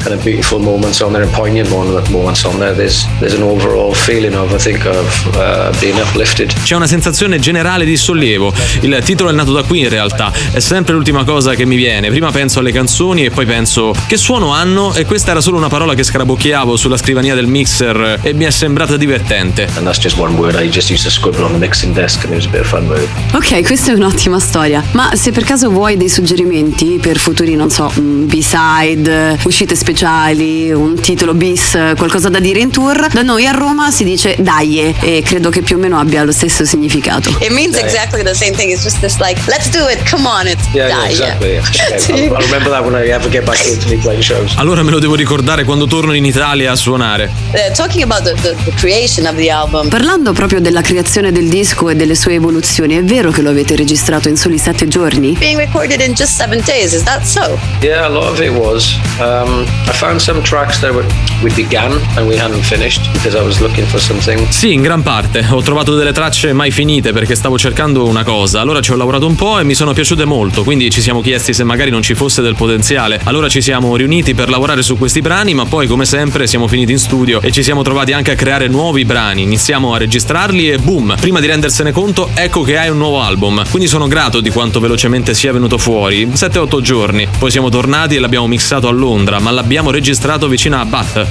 C'è 6.63 6.75
una 6.75 6.87
sensazione 6.87 7.39
generale 7.39 7.85
di 7.85 7.97
sollievo. 7.97 8.53
Il 8.81 9.01
titolo 9.05 9.31
è 9.31 9.33
nato 9.33 9.53
da 9.53 9.63
qui 9.63 9.81
in 9.81 9.89
realtà. 9.89 10.33
È 10.51 10.61
sempre 10.61 10.95
l'ultima 10.95 11.25
cosa 11.25 11.55
che 11.55 11.65
mi 11.65 11.77
viene. 11.77 12.11
Prima 12.11 12.31
penso 12.31 12.59
alle 12.59 12.73
canzoni 12.73 13.25
e 13.25 13.31
poi 13.31 13.47
penso 13.47 13.95
che 14.07 14.17
suono 14.17 14.53
hanno 14.53 14.95
e 14.95 15.05
questa 15.05 15.31
era 15.31 15.41
solo 15.41 15.57
una 15.57 15.69
parola 15.69 15.95
che 15.95 16.03
scarabocchiavo 16.03 16.77
sulla 16.77 16.97
scrivania 16.97 17.35
del 17.35 17.47
mixer 17.47 18.19
e 18.23 18.33
mi 18.33 18.45
è 18.45 18.51
sembrata 18.51 18.97
divertente. 18.97 19.69
And 19.77 19.85
that's 19.85 19.99
just 19.99 20.19
one 20.19 20.35
word 20.35 20.61
I 20.61 20.69
just 20.69 20.91
used 20.91 21.05
to 21.05 21.11
scribble 21.11 21.45
on 21.45 21.53
the 21.53 21.59
mixing 21.59 21.95
desk 21.95 22.25
and 22.25 22.33
it 22.33 22.37
was 22.37 22.47
a 22.47 22.51
bit 22.51 22.61
of 22.61 22.67
fun. 22.67 22.89
Ok, 23.33 23.63
questa 23.63 23.93
è 23.93 23.95
un'ottima 23.95 24.39
storia. 24.39 24.83
Ma 24.93 25.11
se 25.15 25.31
per 25.33 25.45
caso 25.45 25.71
vuoi 25.71 25.97
dei 25.97 26.09
suggerimenti 26.09 26.99
per 27.01 27.19
futuri, 27.19 27.55
non 27.55 27.71
so, 27.71 27.91
B-side, 27.95 29.39
uscite 29.45 29.75
speciali, 29.75 30.71
un 30.73 30.95
titolo 31.01 31.35
bis, 31.35 31.79
qualcosa 31.97 32.29
da 32.29 32.41
dire 32.41 32.61
in 32.61 32.71
tour, 32.71 33.09
da 33.13 33.23
noi 33.23 33.47
a 33.47 33.53
Roma 33.53 33.91
si 33.91 34.05
dice 34.05 34.37
daie 34.41 34.95
e 35.01 35.23
credo 35.25 35.51
che 35.51 35.63
più 35.63 35.77
o 35.77 35.79
meno 35.79 35.99
abbia 35.99 36.23
lo 36.25 36.33
stesso 36.33 36.65
significato. 36.65 37.31
It 37.41 37.51
means 37.51 37.77
Yeah. 37.77 37.87
exactly 37.87 38.23
the 38.23 38.35
same 38.35 38.53
thing. 38.53 38.71
It's 38.71 38.83
just 38.83 38.99
this 39.01 39.19
like, 39.21 39.41
let's 39.47 39.71
do 39.71 39.89
it. 39.89 40.03
Come 40.11 40.27
on, 40.27 40.47
it's 40.47 40.65
Yeah, 40.73 40.89
yeah, 40.89 40.99
die. 41.01 41.11
exactly. 41.11 41.49
Yeah. 41.53 41.99
See? 41.99 42.13
I'll, 42.27 42.35
I'll 42.37 42.43
remember 42.45 42.71
that 42.71 42.83
when 42.85 42.95
I 42.95 43.09
ever 43.11 43.29
get 43.29 43.45
back 43.45 43.57
to 43.63 43.69
Italy 43.71 43.97
playing 43.97 44.23
shows. 44.23 44.53
Allora 44.57 44.83
me 44.83 44.91
lo 44.91 44.99
devo 44.99 45.15
ricordare 45.15 45.65
quando 45.65 45.87
torno 45.87 46.13
in 46.15 46.25
Italia 46.25 46.73
a 46.73 46.77
suonare. 46.77 47.31
Uh, 47.53 47.73
talking 47.75 48.03
about 48.03 48.23
the, 48.25 48.35
the, 48.43 48.55
the 48.65 48.73
creation 48.77 49.27
of 49.27 49.37
the 49.37 49.51
album. 49.51 49.89
Parlando 49.89 50.33
proprio 50.33 50.61
della 50.61 50.81
creazione 50.83 51.33
del 51.33 51.49
disco 51.49 51.89
e 51.89 51.95
delle 51.95 52.15
sue 52.15 52.35
evoluzioni, 52.35 52.90
è 52.97 53.05
vero 53.05 53.31
che 53.31 53.43
lo 53.43 53.51
avete 53.51 53.77
registrato 53.77 54.29
in 54.29 54.37
soli 54.37 54.59
sette 54.59 54.89
giorni? 54.89 55.37
Being 55.39 55.59
recorded 55.59 56.01
in 56.01 56.15
just 56.15 56.37
seven 56.37 56.63
days, 56.65 56.93
is 56.93 57.03
that 57.03 57.25
so? 57.25 57.59
Yeah, 57.81 58.07
a 58.07 58.09
lot 58.09 58.29
of 58.29 58.41
it 58.41 58.51
was. 58.51 58.97
Um, 59.19 59.65
I 59.87 59.93
found 59.93 60.21
some 60.21 60.43
tracks 60.43 60.81
that 60.81 60.93
were, 60.93 61.07
we 61.43 61.53
began 61.55 61.93
and 62.17 62.27
we 62.27 62.39
hadn't 62.39 62.63
finished 62.63 63.11
because 63.13 63.37
I 63.37 63.43
was 63.43 63.61
looking 63.61 63.87
for 63.87 64.01
something. 64.01 64.49
Sì, 64.49 64.73
in 64.73 64.83
gran 64.83 65.03
parte. 65.03 65.47
Ho 65.51 65.63
trovato 65.63 65.95
delle 65.95 66.13
tracce 66.13 66.53
mai 66.53 66.71
finite 66.71 67.13
perché 67.13 67.35
stavo 67.35 67.59
cercando 67.59 68.07
una 68.07 68.25
cosa. 68.25 68.61
Allora 68.61 68.81
ci 68.81 68.93
ho 68.93 68.97
lavorato 68.97 69.27
un 69.27 69.35
po' 69.35 69.59
e 69.59 69.65
mi 69.65 69.75
sono 69.75 69.93
piaciute 69.93 70.25
molto, 70.25 70.65
quindi 70.65 70.91
ci 70.91 71.01
siamo 71.01 71.21
chiesti 71.21 71.53
se 71.53 71.65
magari 71.65 71.91
non 71.91 72.03
ci 72.03 72.15
fosse 72.15 72.43
del 72.43 72.55
potenziale. 72.55 73.21
Allora 73.25 73.49
ci 73.49 73.61
siamo 73.61 73.95
riuniti 73.97 74.35
per 74.35 74.49
lavorare 74.49 74.83
su 74.83 74.97
questi 74.99 75.21
brani, 75.21 75.55
ma 75.55 75.65
poi 75.65 75.87
come 75.87 76.05
sempre 76.05 76.47
siamo 76.47 76.67
finiti 76.67 76.93
in 76.93 76.99
studio 76.99 77.41
e 77.41 77.53
ci 77.53 77.63
siamo 77.63 77.83
trovati 77.83 78.13
anche 78.13 78.33
a 78.33 78.35
creare 78.35 78.69
nuovi 78.69 79.05
brani. 79.05 79.43
Iniziamo 79.43 79.95
a 79.95 79.99
registrarli 79.99 80.71
e 80.71 80.79
boom, 80.79 81.15
prima 81.21 81.41
di 81.41 81.47
rendersene 81.47 81.93
conto, 81.93 82.31
ecco 82.35 82.63
che 82.63 82.79
hai 82.81 82.89
un 82.89 82.97
nuovo 82.97 83.21
album. 83.21 83.63
Quindi 83.69 83.89
sono 83.89 84.09
grato 84.09 84.41
di 84.41 84.49
quanto 84.49 84.81
velocemente 84.81 85.35
sia 85.35 85.53
venuto 85.53 85.77
fuori. 85.77 86.27
7-8 86.27 86.81
giorni. 86.81 87.29
Poi 87.39 87.51
siamo 87.51 87.69
tornati 87.69 88.17
e 88.17 88.19
l'abbiamo 88.19 88.47
mixato 88.47 88.89
a 88.89 88.91
Londra, 88.91 89.39
ma 89.39 89.51
l'abbiamo 89.51 89.91
registrato 89.91 90.49
vicino 90.49 90.81
a 90.81 90.85
Bath. 90.87 91.27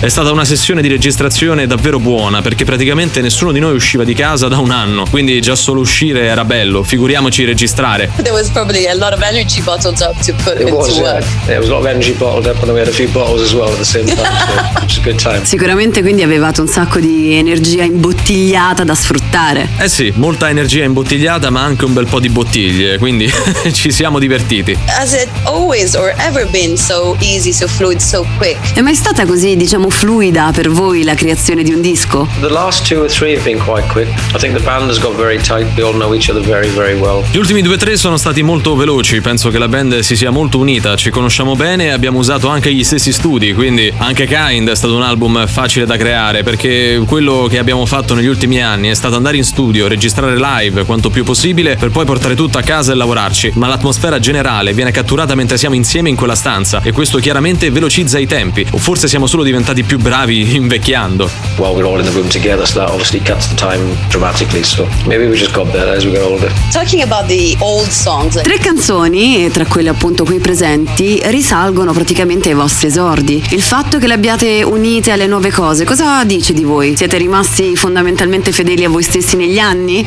È 0.00 0.08
stata 0.08 0.32
una 0.32 0.44
sessione 0.44 0.82
di 0.82 0.88
registrazione 0.88 1.66
davvero 1.66 1.98
buona 1.98 2.42
perché 2.42 2.64
praticamente 2.64 3.22
nessuno 3.22 3.52
di 3.52 3.58
noi 3.58 3.74
usciva 3.74 4.04
di 4.04 4.12
casa 4.12 4.48
da 4.48 4.58
un 4.58 4.70
anno, 4.70 5.04
quindi 5.08 5.40
già 5.40 5.54
solo 5.54 5.80
uscire 5.80 6.26
era 6.26 6.44
bello, 6.44 6.82
figuriamoci 6.82 7.44
registrare. 7.44 8.10
There 8.16 8.32
was 8.32 8.50
probably 8.50 8.86
a 8.86 8.94
lot 8.94 9.14
of 9.14 9.22
energy 9.22 9.62
bottled 9.62 10.00
up 10.00 10.20
to 10.24 10.34
put 10.44 10.60
It 10.60 10.68
into 10.68 10.74
was, 10.74 10.96
yeah. 10.98 11.14
work. 11.14 11.24
There 11.46 11.58
was 11.58 11.68
a 11.68 11.72
lot 11.72 11.80
of 11.80 11.86
energy 11.86 12.12
bottled 12.12 12.46
up, 12.46 12.56
and 12.56 12.64
then 12.64 12.74
we 12.74 12.80
had 12.80 12.88
a 12.88 12.94
few 12.94 13.08
bottles 13.08 13.40
as 13.40 13.52
well 13.52 13.70
at 13.70 13.78
the 13.78 13.84
same 13.84 14.04
time, 14.04 14.18
so 14.18 14.78
it 14.78 14.82
was 14.82 14.98
a 14.98 15.02
good 15.02 15.18
time. 15.18 15.44
Sicuramente 15.44 16.02
quindi 16.02 16.22
avevate 16.22 16.60
un 16.60 16.68
sacco 16.68 16.98
di 16.98 17.19
energia 17.28 17.82
imbottigliata 17.82 18.84
da 18.84 18.94
sfruttare. 18.94 19.68
Eh 19.78 19.88
sì, 19.88 20.12
molta 20.16 20.48
energia 20.48 20.84
imbottigliata 20.84 21.50
ma 21.50 21.62
anche 21.62 21.84
un 21.84 21.92
bel 21.92 22.06
po' 22.06 22.20
di 22.20 22.28
bottiglie, 22.28 22.98
quindi 22.98 23.30
ci 23.72 23.92
siamo 23.92 24.18
divertiti. 24.18 24.76
Has 24.86 25.12
it 25.12 25.28
always 25.44 25.94
or 25.94 26.12
ever 26.18 26.48
been 26.50 26.76
so 26.76 27.16
easy, 27.20 27.52
so 27.52 27.66
fluid, 27.66 27.98
so 27.98 28.26
quick? 28.38 28.74
È 28.74 28.80
mai 28.80 28.94
stata 28.94 29.26
così, 29.26 29.56
diciamo, 29.56 29.90
fluida 29.90 30.50
per 30.54 30.70
voi 30.70 31.02
la 31.02 31.14
creazione 31.14 31.62
di 31.62 31.72
un 31.72 31.80
disco? 31.80 32.26
The 32.40 32.48
last 32.48 32.86
two 32.88 33.02
or 33.02 33.10
three 33.10 33.34
have 33.34 33.42
been 33.42 33.62
quite 33.64 33.86
quick. 33.88 34.08
I 34.34 34.38
think 34.38 34.56
the 34.56 34.62
band 34.62 34.88
has 34.88 34.98
got 34.98 35.14
very 35.16 35.38
tight. 35.38 35.66
We 35.76 35.82
all 35.82 35.94
know 35.94 36.14
each 36.14 36.30
other 36.30 36.42
very, 36.42 36.68
very 36.68 36.98
well. 36.98 37.22
Gli 37.30 37.38
ultimi 37.38 37.62
due 37.62 37.74
o 37.74 37.76
tre 37.76 37.96
sono 37.96 38.16
stati 38.16 38.42
molto 38.42 38.74
veloci, 38.74 39.20
penso 39.20 39.50
che 39.50 39.58
la 39.58 39.68
band 39.68 39.98
si 40.00 40.16
sia 40.16 40.30
molto 40.30 40.58
unita, 40.58 40.96
ci 40.96 41.10
conosciamo 41.10 41.56
bene 41.56 41.84
e 41.86 41.90
abbiamo 41.90 42.18
usato 42.18 42.48
anche 42.48 42.72
gli 42.72 42.84
stessi 42.84 43.12
studi, 43.12 43.52
quindi 43.54 43.92
anche 43.96 44.26
Kind 44.26 44.68
è 44.68 44.74
stato 44.74 44.94
un 44.94 45.02
album 45.02 45.46
facile 45.46 45.86
da 45.86 45.96
creare 45.96 46.42
perché 46.42 46.96
quello 47.10 47.48
che 47.50 47.58
abbiamo 47.58 47.86
fatto 47.86 48.14
negli 48.14 48.28
ultimi 48.28 48.62
anni 48.62 48.88
è 48.88 48.94
stato 48.94 49.16
andare 49.16 49.36
in 49.36 49.42
studio, 49.42 49.88
registrare 49.88 50.36
live 50.36 50.84
quanto 50.84 51.10
più 51.10 51.24
possibile 51.24 51.74
per 51.74 51.90
poi 51.90 52.04
portare 52.04 52.36
tutto 52.36 52.56
a 52.56 52.62
casa 52.62 52.92
e 52.92 52.94
lavorarci, 52.94 53.50
ma 53.56 53.66
l'atmosfera 53.66 54.20
generale 54.20 54.72
viene 54.74 54.92
catturata 54.92 55.34
mentre 55.34 55.58
siamo 55.58 55.74
insieme 55.74 56.08
in 56.08 56.14
quella 56.14 56.36
stanza 56.36 56.80
e 56.84 56.92
questo 56.92 57.18
chiaramente 57.18 57.68
velocizza 57.72 58.16
i 58.20 58.28
tempi, 58.28 58.64
o 58.70 58.78
forse 58.78 59.08
siamo 59.08 59.26
solo 59.26 59.42
diventati 59.42 59.82
più 59.82 59.98
bravi 59.98 60.54
invecchiando. 60.54 61.28
While 61.56 61.74
we're 61.74 61.84
all 61.84 61.98
in 61.98 62.04
the 62.04 62.12
room 62.12 62.28
together, 62.28 62.64
so 62.64 62.78
that 62.78 62.90
obviously 62.90 63.20
cuts 63.20 63.48
the 63.48 63.56
time 63.56 63.92
dramatically. 64.08 64.62
So 64.62 64.86
maybe 65.04 65.26
we 65.26 65.36
just 65.36 65.52
got 65.52 65.68
better 65.72 65.92
as 65.92 66.04
we 66.04 66.12
got 66.12 66.22
older. 66.22 66.48
Talking 66.70 67.02
about 67.02 67.26
the 67.26 67.56
old 67.58 67.88
songs. 67.88 68.40
Tre 68.40 68.58
canzoni, 68.58 69.46
e 69.46 69.50
tra 69.50 69.66
quelle 69.66 69.88
appunto 69.88 70.22
qui 70.22 70.38
presenti, 70.38 71.20
risalgono 71.24 71.92
praticamente 71.92 72.50
ai 72.50 72.54
vostri 72.54 72.86
esordi. 72.86 73.42
Il 73.50 73.62
fatto 73.62 73.98
che 73.98 74.06
le 74.06 74.14
abbiate 74.14 74.62
unite 74.62 75.10
alle 75.10 75.26
nuove 75.26 75.50
cose, 75.50 75.84
cosa 75.84 76.22
dice 76.22 76.52
di 76.52 76.62
voi? 76.62 76.98
Siete 77.00 77.16
rimasti 77.16 77.76
fondamentalmente 77.76 78.52
fedeli 78.52 78.84
a 78.84 78.90
voi 78.90 79.02
stessi 79.02 79.34
negli 79.34 79.58
anni? 79.58 80.04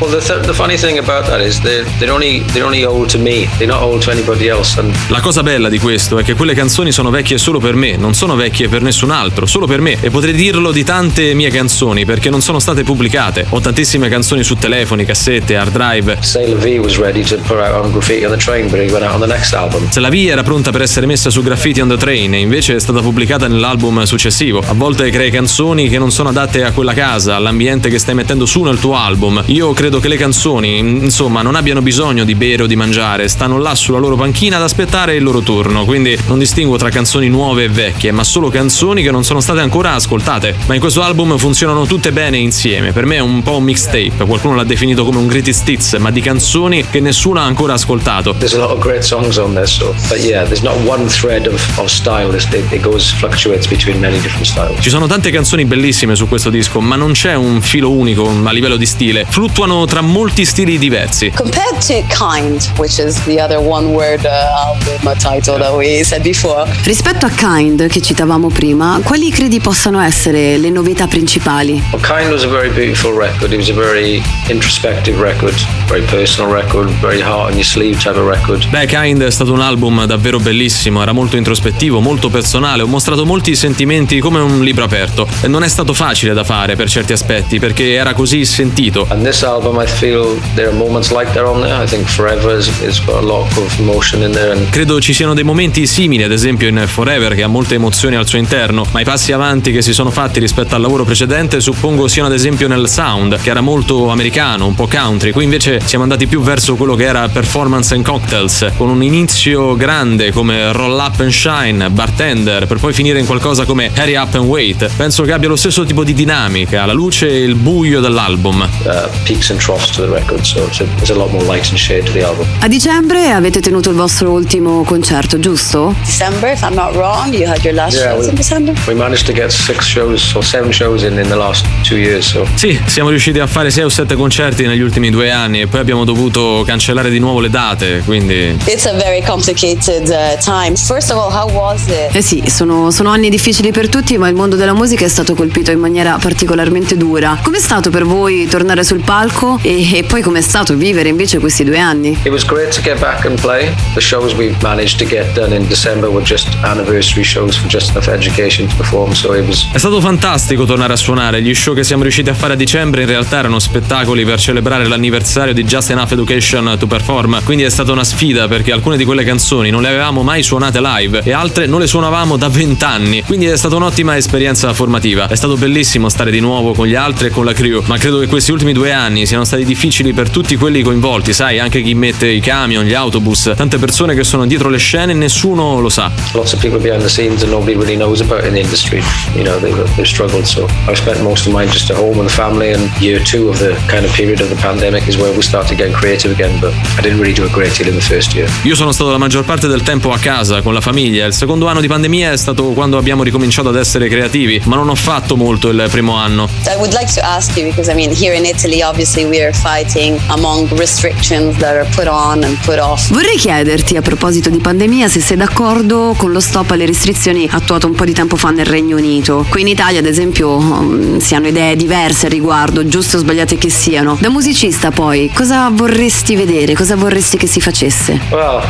La 5.07 5.19
cosa 5.19 5.41
bella 5.41 5.69
di 5.69 5.79
questo 5.79 6.19
è 6.19 6.23
che 6.23 6.35
quelle 6.35 6.53
canzoni 6.53 6.91
sono 6.91 7.09
vecchie 7.09 7.39
solo 7.39 7.57
per 7.57 7.73
me, 7.73 7.97
non 7.97 8.13
sono 8.13 8.35
vecchie 8.35 8.67
per 8.69 8.83
nessun 8.83 9.09
altro, 9.09 9.47
solo 9.47 9.65
per 9.65 9.81
me. 9.81 9.97
E 10.01 10.11
potrei 10.11 10.33
dirlo 10.33 10.71
di 10.71 10.83
tante 10.83 11.33
mie 11.33 11.49
canzoni 11.49 12.05
perché 12.05 12.29
non 12.29 12.43
sono 12.43 12.59
state 12.59 12.83
pubblicate. 12.83 13.47
Ho 13.49 13.59
tantissime 13.59 14.07
canzoni 14.07 14.43
su 14.43 14.53
telefoni, 14.53 15.03
cassette, 15.03 15.55
hard 15.55 15.71
drive. 15.71 16.17
Sailor 16.19 16.59
V 16.59 16.77
was 16.77 16.97
ready 16.97 17.23
to 17.23 17.37
put 17.37 17.57
out 17.57 17.85
on 17.85 17.91
Graffiti 17.91 18.23
on 18.23 18.29
the 18.29 18.37
Train, 18.37 18.69
but 18.69 18.79
he 18.79 18.91
went 18.91 19.03
out 19.03 19.15
on 19.15 19.19
the 19.19 19.25
next 19.25 19.55
album. 19.55 19.89
Se 19.89 19.99
la 19.99 20.09
via 20.09 20.33
era 20.33 20.43
pronta 20.43 20.69
per 20.69 20.83
essere 20.83 21.07
messa 21.07 21.31
su 21.31 21.41
Graffiti 21.41 21.81
on 21.81 21.87
the 21.87 21.97
Train 21.97 22.35
e 22.35 22.39
invece 22.39 22.75
è 22.75 22.79
stata 22.79 23.01
pubblicata 23.01 23.47
nell'album 23.47 24.03
successivo. 24.03 24.63
A 24.63 24.73
volte 24.73 25.09
crei 25.09 25.31
canzoni 25.31 25.89
che 25.89 25.97
non 25.97 26.11
sono 26.11 26.29
adatte 26.29 26.63
a 26.63 26.71
quella 26.83 26.93
casa, 26.93 27.37
all'ambiente 27.37 27.87
che 27.87 27.97
stai 27.97 28.13
mettendo 28.13 28.45
su 28.45 28.61
nel 28.61 28.77
tuo 28.77 28.97
album. 28.97 29.41
Io 29.45 29.71
credo 29.71 30.01
che 30.01 30.09
le 30.09 30.17
canzoni, 30.17 30.79
insomma, 30.79 31.41
non 31.41 31.55
abbiano 31.55 31.81
bisogno 31.81 32.25
di 32.25 32.35
bere 32.35 32.63
o 32.63 32.67
di 32.67 32.75
mangiare, 32.75 33.29
stanno 33.29 33.57
là 33.57 33.73
sulla 33.73 33.99
loro 33.99 34.17
panchina 34.17 34.57
ad 34.57 34.63
aspettare 34.63 35.15
il 35.15 35.23
loro 35.23 35.39
turno. 35.39 35.85
Quindi 35.85 36.17
non 36.27 36.39
distingo 36.39 36.75
tra 36.75 36.89
canzoni 36.89 37.29
nuove 37.29 37.63
e 37.63 37.69
vecchie, 37.69 38.11
ma 38.11 38.25
solo 38.25 38.49
canzoni 38.49 39.01
che 39.01 39.11
non 39.11 39.23
sono 39.23 39.39
state 39.39 39.61
ancora 39.61 39.93
ascoltate. 39.93 40.57
Ma 40.65 40.73
in 40.73 40.81
questo 40.81 41.01
album 41.01 41.37
funzionano 41.37 41.85
tutte 41.85 42.11
bene 42.11 42.35
insieme. 42.37 42.91
Per 42.91 43.05
me 43.05 43.15
è 43.15 43.21
un 43.21 43.41
po' 43.43 43.55
un 43.55 43.63
mixtape, 43.63 44.25
qualcuno 44.25 44.55
l'ha 44.55 44.65
definito 44.65 45.05
come 45.05 45.19
un 45.19 45.27
greatest 45.27 45.65
hits, 45.69 45.93
ma 45.93 46.11
di 46.11 46.19
canzoni 46.19 46.85
che 46.89 46.99
nessuno 46.99 47.39
ha 47.39 47.45
ancora 47.45 47.73
ascoltato. 47.73 48.33
There's 48.33 48.55
a 48.55 48.57
lot 48.57 48.71
of 48.71 48.79
great 48.79 49.03
songs 49.03 49.37
on 49.37 49.53
there, 49.53 49.67
so 49.67 49.95
but 50.09 50.19
yeah, 50.19 50.43
there's 50.43 50.61
not 50.61 50.75
one 50.85 51.05
thread 51.07 51.47
of, 51.47 51.79
of 51.79 51.87
style. 51.89 52.35
It, 52.35 52.45
it 52.53 52.81
goes 52.81 53.09
fluctuates 53.09 53.67
between 53.67 54.01
many 54.01 54.19
different 54.19 54.47
styles. 54.47 54.81
Ci 54.81 54.89
sono 54.89 55.07
tante 55.07 55.31
canzoni 55.31 55.63
bellissime 55.63 56.15
su 56.17 56.27
questo 56.27 56.49
disco, 56.49 56.72
ma 56.79 56.95
non 56.95 57.11
c'è 57.11 57.35
un 57.35 57.61
filo 57.61 57.91
unico 57.91 58.29
a 58.43 58.51
livello 58.51 58.75
di 58.75 58.85
stile. 58.85 59.25
Fluttuano 59.27 59.85
tra 59.85 60.01
molti 60.01 60.45
stili 60.45 60.77
diversi. 60.77 61.31
Compared 61.35 61.77
to 61.85 62.03
Kind, 62.07 62.71
which 62.77 62.97
is 62.97 63.21
the 63.23 63.41
other 63.41 63.57
one 63.57 63.87
word 63.87 64.23
uh, 64.23 64.67
album 64.67 65.05
uh, 65.05 65.13
title 65.15 65.57
that 65.57 65.73
we 65.73 66.03
said 66.03 66.21
before, 66.21 66.69
Rispetto 66.83 67.25
a 67.25 67.29
Kind, 67.29 67.87
che 67.87 68.01
citavamo 68.01 68.49
prima, 68.49 68.99
quali 69.03 69.29
credi 69.29 69.59
possano 69.59 69.99
essere 69.99 70.57
le 70.57 70.69
novità 70.69 71.07
principali? 71.07 71.81
Well, 71.91 72.01
Kind 72.01 72.31
was 72.31 72.43
a 72.43 72.47
very 72.47 72.69
beautiful 72.69 73.13
record. 73.13 73.51
It 73.51 73.57
was 73.57 73.69
a 73.69 73.73
very 73.73 74.21
introspective 74.47 75.21
record, 75.21 75.55
very 75.87 76.03
personal 76.03 76.51
record, 76.51 76.89
very 76.99 77.21
heart 77.21 77.51
on 77.51 77.53
your 77.53 77.65
sleeve 77.65 77.97
type 78.01 78.17
of 78.17 78.27
record. 78.27 78.67
Beh, 78.69 78.85
Kind 78.87 79.21
è 79.21 79.31
stato 79.31 79.53
un 79.53 79.61
album 79.61 80.05
davvero 80.05 80.39
bellissimo, 80.39 81.01
era 81.01 81.11
molto 81.11 81.37
introspettivo, 81.37 81.99
molto 81.99 82.29
personale, 82.29 82.81
ho 82.81 82.87
mostrato 82.87 83.25
molti 83.25 83.55
sentimenti 83.55 84.19
come 84.19 84.39
un 84.39 84.63
libro 84.63 84.83
aperto. 84.83 85.27
E 85.41 85.47
non 85.47 85.63
è 85.63 85.67
stato 85.67 85.93
facile 85.93 86.33
da 86.33 86.43
fare 86.43 86.62
per 86.75 86.89
certi 86.89 87.13
aspetti, 87.13 87.59
perché 87.59 87.91
era 87.91 88.13
così 88.13 88.45
sentito. 88.45 89.05
And 89.09 89.23
this 89.23 89.43
album, 89.43 89.81
I 89.81 89.87
feel 89.87 90.39
there 90.55 90.67
are 90.67 90.75
moments 90.75 91.11
like 91.11 91.31
that 91.33 91.45
on 91.45 91.61
there. 91.61 91.83
I 91.83 91.87
think 91.87 92.07
Forever 92.07 92.55
has, 92.55 92.67
has 92.81 93.03
got 93.05 93.17
a 93.17 93.25
lot 93.25 93.45
of 93.57 93.79
emotion 93.79 94.21
in 94.23 94.31
there. 94.31 94.51
And 94.51 94.69
Credo 94.69 94.99
ci 94.99 95.13
siano 95.13 95.33
dei 95.33 95.43
momenti 95.43 95.85
simili, 95.85 96.23
ad 96.23 96.31
esempio 96.31 96.67
in 96.67 96.83
Forever, 96.87 97.35
che 97.35 97.43
ha 97.43 97.47
molte 97.47 97.75
emozioni 97.75 98.15
al 98.15 98.27
suo 98.27 98.37
interno, 98.37 98.85
ma 98.91 99.01
i 99.01 99.03
passi 99.03 99.31
avanti 99.31 99.71
che 99.71 99.81
si 99.81 99.93
sono 99.93 100.09
fatti 100.09 100.39
rispetto 100.39 100.75
al 100.75 100.81
lavoro 100.81 101.03
precedente 101.03 101.59
suppongo 101.59 102.07
siano 102.07 102.27
ad 102.29 102.33
esempio 102.33 102.67
nel 102.67 102.87
sound, 102.87 103.39
che 103.41 103.49
era 103.49 103.61
molto 103.61 104.09
americano, 104.09 104.65
un 104.65 104.75
po' 104.75 104.87
country. 104.87 105.31
Qui 105.31 105.43
invece 105.43 105.81
siamo 105.83 106.03
andati 106.03 106.27
più 106.27 106.41
verso 106.41 106.75
quello 106.75 106.95
che 106.95 107.05
era 107.05 107.27
performance 107.27 107.93
and 107.93 108.03
cocktails, 108.03 108.71
con 108.77 108.89
un 108.89 109.03
inizio 109.03 109.75
grande 109.75 110.31
come 110.31 110.71
Roll 110.71 110.97
Up 110.97 111.19
and 111.19 111.31
Shine, 111.31 111.89
Bartender, 111.89 112.67
per 112.67 112.77
poi 112.77 112.93
finire 112.93 113.19
in 113.19 113.25
qualcosa 113.25 113.65
come 113.65 113.91
Hurry 113.95 114.15
Up 114.15 114.33
and 114.35 114.45
Wait. 114.45 114.89
Penso 114.95 115.23
che 115.23 115.31
abbia 115.31 115.49
lo 115.49 115.55
stesso 115.55 115.83
tipo 115.83 116.03
di 116.03 116.13
dinamica, 116.13 116.51
la 116.85 116.93
luce 116.93 117.27
e 117.27 117.43
il 117.43 117.55
buio 117.55 117.99
dell'album. 117.99 118.61
uh, 118.85 119.09
peaks 119.23 119.49
and 119.49 119.59
troughs 119.59 119.89
to 119.89 120.05
the 120.05 120.11
record, 120.11 120.43
so 120.43 120.63
it's 120.67 120.79
a, 120.79 120.85
there's 120.97 121.09
a 121.09 121.15
lot 121.15 121.31
more 121.31 121.43
light 121.45 121.67
and 121.69 121.77
shade 121.79 122.03
to 122.05 122.11
the 122.11 122.23
album. 122.23 122.45
A 122.59 122.67
dicembre 122.67 123.31
avete 123.31 123.59
tenuto 123.59 123.89
il 123.89 123.95
vostro 123.95 124.29
ultimo 124.31 124.83
concerto, 124.83 125.39
giusto? 125.39 125.95
December, 126.05 126.51
if 126.51 126.61
I'm 126.61 126.75
not 126.75 126.93
wrong, 126.93 127.33
you 127.33 127.47
had 127.49 127.63
your 127.63 127.73
last 127.73 127.95
Yeah, 127.97 128.11
shows 128.11 128.25
we- 128.25 128.29
in 128.29 128.35
December. 128.35 128.73
We 128.87 128.93
managed 128.93 129.25
to 129.25 129.33
get 129.33 129.49
six 129.51 129.85
shows 129.85 130.33
or 130.35 130.43
seven 130.45 130.71
shows 130.71 131.01
in 131.03 131.17
in 131.17 131.27
the 131.27 131.35
last 131.35 131.65
two 131.87 131.97
years, 131.97 132.27
so 132.29 132.45
Sì, 132.55 132.79
siamo 132.85 133.09
riusciti 133.09 133.39
a 133.39 133.47
fare 133.47 133.71
6 133.71 133.83
o 133.83 133.89
7 133.89 134.15
concerti 134.15 134.65
negli 134.67 134.81
ultimi 134.81 135.09
due 135.09 135.31
anni 135.31 135.61
e 135.61 135.67
poi 135.67 135.79
abbiamo 135.79 136.03
dovuto 136.05 136.63
cancellare 136.65 137.09
di 137.09 137.17
nuovo 137.19 137.39
le 137.39 137.49
date, 137.49 138.01
quindi... 138.05 138.57
It's 138.65 138.85
a 138.85 138.93
very 138.93 139.23
complicated 139.23 140.07
uh, 140.09 140.37
time. 140.43 140.75
First 140.75 141.11
of 141.11 141.17
all, 141.17 141.31
how 141.31 141.49
was 141.51 141.87
it? 141.87 142.13
Eh 142.15 142.21
sì, 142.21 142.43
sono, 142.47 142.91
sono 142.91 143.09
anni 143.09 143.29
difficili 143.29 143.71
per 143.71 143.89
tutti, 143.89 144.17
ma 144.17 144.27
il 144.27 144.35
mondo 144.35 144.55
della 144.55 144.73
musica 144.73 145.05
è 145.05 145.07
stato 145.07 145.33
colpito 145.33 145.71
in 145.71 145.79
maniera 145.79 146.17
particolarmente 146.43 146.97
dura. 146.97 147.39
Com'è 147.41 147.59
stato 147.59 147.89
per 147.89 148.03
voi 148.03 148.47
tornare 148.47 148.83
sul 148.83 149.01
palco 149.01 149.59
e, 149.61 149.97
e 149.97 150.03
poi 150.03 150.21
com'è 150.21 150.41
stato 150.41 150.75
vivere 150.75 151.07
invece 151.07 151.39
questi 151.39 151.63
due 151.63 151.79
anni? 151.79 152.09
it 152.23 152.31
was 152.31 152.45
great 152.45 152.73
to 152.75 152.81
get 152.81 152.99
back 152.99 153.25
and 153.25 153.39
play. 153.39 153.73
The 153.93 154.01
shows 154.01 154.33
we 154.33 154.53
managed 154.61 154.97
to 154.99 155.05
get 155.05 155.31
done 155.33 155.55
in 155.55 155.67
December 155.67 156.09
were 156.09 156.23
just 156.23 156.49
anniversary 156.63 157.23
shows 157.23 157.55
for 157.55 157.67
just 157.67 157.91
enough 157.91 158.09
education 158.09 158.67
to 158.67 158.75
perform, 158.75 159.13
so 159.13 159.33
it 159.33 159.45
was 159.47 159.65
È 159.71 159.77
stato 159.77 160.01
fantastico 160.01 160.65
tornare 160.65 160.93
a 160.93 160.95
suonare, 160.97 161.41
gli 161.41 161.53
show 161.53 161.73
che 161.73 161.83
siamo 161.83 162.03
riusciti 162.03 162.29
a 162.29 162.33
fare 162.33 162.53
a 162.53 162.55
dicembre 162.55 163.01
in 163.03 163.07
realtà 163.07 163.37
erano 163.37 163.59
spettacoli 163.59 164.25
per 164.25 164.39
celebrare 164.39 164.85
l'anniversario 164.87 165.53
di 165.53 165.63
Just 165.63 165.91
Enough 165.91 166.11
Education 166.11 166.75
to 166.77 166.87
Perform, 166.87 167.41
quindi 167.43 167.63
è 167.63 167.69
stata 167.69 167.91
una 167.93 168.03
sfida 168.03 168.47
perché 168.49 168.71
alcune 168.73 168.97
di 168.97 169.05
quelle 169.05 169.23
canzoni 169.23 169.69
non 169.69 169.81
le 169.81 169.87
avevamo 169.87 170.23
mai 170.23 170.43
suonate 170.43 170.81
live 170.81 171.21
e 171.23 171.31
altre 171.31 171.67
non 171.67 171.79
le 171.79 171.87
suonavamo 171.87 172.35
da 172.35 172.49
vent'anni, 172.49 173.23
quindi 173.23 173.45
è 173.45 173.55
stata 173.55 173.75
un'ottima 173.77 174.17
esperienza 174.17 174.73
formativa. 174.73 175.27
È 175.27 175.35
stato 175.35 175.55
bellissimo 175.55 176.09
stare 176.09 176.22
di 176.31 176.39
nuovo 176.39 176.73
con 176.73 176.87
gli 176.87 176.95
altri 176.95 177.27
e 177.27 177.29
con 177.29 177.45
la 177.45 177.53
crew, 177.53 177.83
ma 177.85 177.97
credo 177.97 178.19
che 178.19 178.27
questi 178.27 178.51
ultimi 178.51 178.73
due 178.73 178.91
anni 178.91 179.25
siano 179.25 179.43
stati 179.43 179.65
difficili 179.65 180.13
per 180.13 180.29
tutti 180.29 180.55
quelli 180.55 180.81
coinvolti, 180.81 181.33
sai, 181.33 181.59
anche 181.59 181.81
chi 181.81 181.93
mette 181.93 182.27
i 182.27 182.39
camion, 182.39 182.85
gli 182.85 182.93
autobus, 182.93 183.53
tante 183.55 183.77
persone 183.77 184.15
che 184.15 184.23
sono 184.23 184.45
dietro 184.45 184.69
le 184.69 184.77
scene 184.77 185.11
e 185.11 185.15
nessuno 185.15 185.79
lo 185.79 185.89
sa. 185.89 186.11
lots 186.33 186.53
of 186.53 186.59
people 186.59 186.79
behind 186.79 187.01
the 187.01 187.09
scenes 187.09 187.43
and 187.43 187.51
nobody 187.51 187.75
really 187.75 187.95
knows 187.95 188.21
about 188.21 188.45
in 188.45 188.53
the 188.53 188.59
industry. 188.59 189.01
You 189.35 189.43
know, 189.43 189.59
they've, 189.59 189.95
they've 189.95 190.07
struggled. 190.07 190.45
So 190.45 190.67
I 190.87 190.95
spent 190.95 191.21
most 191.21 191.47
of 191.47 191.53
mine 191.53 191.69
just 191.69 191.89
at 191.89 191.97
home 191.97 192.21
the 192.23 192.29
family, 192.29 192.73
and 192.73 192.89
year 192.99 193.21
two 193.23 193.49
of 193.49 193.59
the 193.59 193.75
kind 193.87 194.05
of 194.05 194.11
period 194.13 194.41
of 194.41 194.49
the 194.49 194.59
pandemic 194.61 195.07
is 195.07 195.17
where 195.17 195.31
we 195.33 195.41
started 195.41 195.77
getting 195.77 195.93
creative 195.93 196.31
again. 196.31 196.59
But 196.59 196.73
I 196.97 197.01
didn't 197.01 197.19
really 197.19 197.33
do 197.33 197.45
a 197.45 197.49
great 197.49 197.75
deal 197.77 197.87
in 197.87 197.95
the 197.95 198.01
first 198.01 198.33
year. 198.33 198.49
Io 198.63 198.75
sono 198.75 198.91
stato 198.91 199.11
la 199.11 199.17
maggior 199.17 199.43
parte 199.45 199.67
del 199.67 199.83
tempo 199.83 200.11
a 200.11 200.17
casa 200.17 200.61
con 200.61 200.73
la 200.73 200.81
famiglia. 200.81 201.25
Il 201.25 201.33
secondo 201.33 201.67
anno 201.67 201.81
di 201.81 201.87
pandemia 201.87 202.31
è 202.31 202.37
stato 202.37 202.63
quando 202.73 202.97
abbiamo 202.97 203.23
ricominciato 203.23 203.69
ad 203.69 203.77
essere 203.77 204.07
creativi, 204.07 204.61
ma 204.65 204.75
non 204.75 204.89
ho 204.89 204.95
fatto 204.95 205.35
molto 205.35 205.69
il 205.69 205.87
primo 205.89 206.12
anno. 206.15 206.49
I 206.65 206.75
would 206.77 206.93
like 206.93 207.11
to 207.13 207.21
ask 207.21 207.55
you 207.57 207.67
because 207.67 207.89
I 207.89 207.95
mean, 207.95 208.11
here 208.11 208.35
in 208.35 208.45
Italy, 208.45 208.81
obviously, 208.81 209.25
we 209.25 209.41
are 209.41 209.53
fighting 209.53 210.19
among 210.29 210.67
restrictions 210.77 211.57
that 211.57 211.75
are 211.75 211.87
put 211.95 212.07
on 212.07 212.43
and 212.43 212.57
put 212.65 212.79
off. 212.79 213.09
Vorrei 213.11 213.37
chiederti 213.37 213.95
a 213.97 214.01
proposito 214.01 214.49
di 214.49 214.59
pandemia 214.59 215.07
se 215.07 215.19
sei 215.19 215.37
d'accordo 215.37 216.13
con 216.17 216.31
lo 216.31 216.39
stop 216.39 216.71
alle 216.71 216.85
restrizioni 216.85 217.47
attuato 217.49 217.87
un 217.87 217.93
po' 217.93 218.05
di 218.05 218.13
tempo 218.13 218.35
fa 218.35 218.49
nel 218.51 218.65
Regno 218.65 218.97
Unito. 218.97 219.45
Qui 219.49 219.61
in 219.61 219.67
Italia, 219.67 219.99
ad 219.99 220.05
esempio, 220.05 220.59
mm, 220.59 221.17
si 221.17 221.35
hanno 221.35 221.47
idee 221.47 221.75
diverse 221.75 222.25
al 222.25 222.31
riguardo, 222.31 222.87
giuste 222.87 223.17
o 223.17 223.19
sbagliate 223.19 223.57
che 223.57 223.69
siano. 223.69 224.17
Da 224.19 224.29
musicista 224.29 224.91
poi, 224.91 225.31
cosa 225.33 225.69
vorresti 225.71 226.35
vedere? 226.35 226.73
Cosa 226.73 226.95
vorresti 226.95 227.37
che 227.37 227.47
si 227.47 227.59
facesse? 227.59 228.19
Well, 228.31 228.61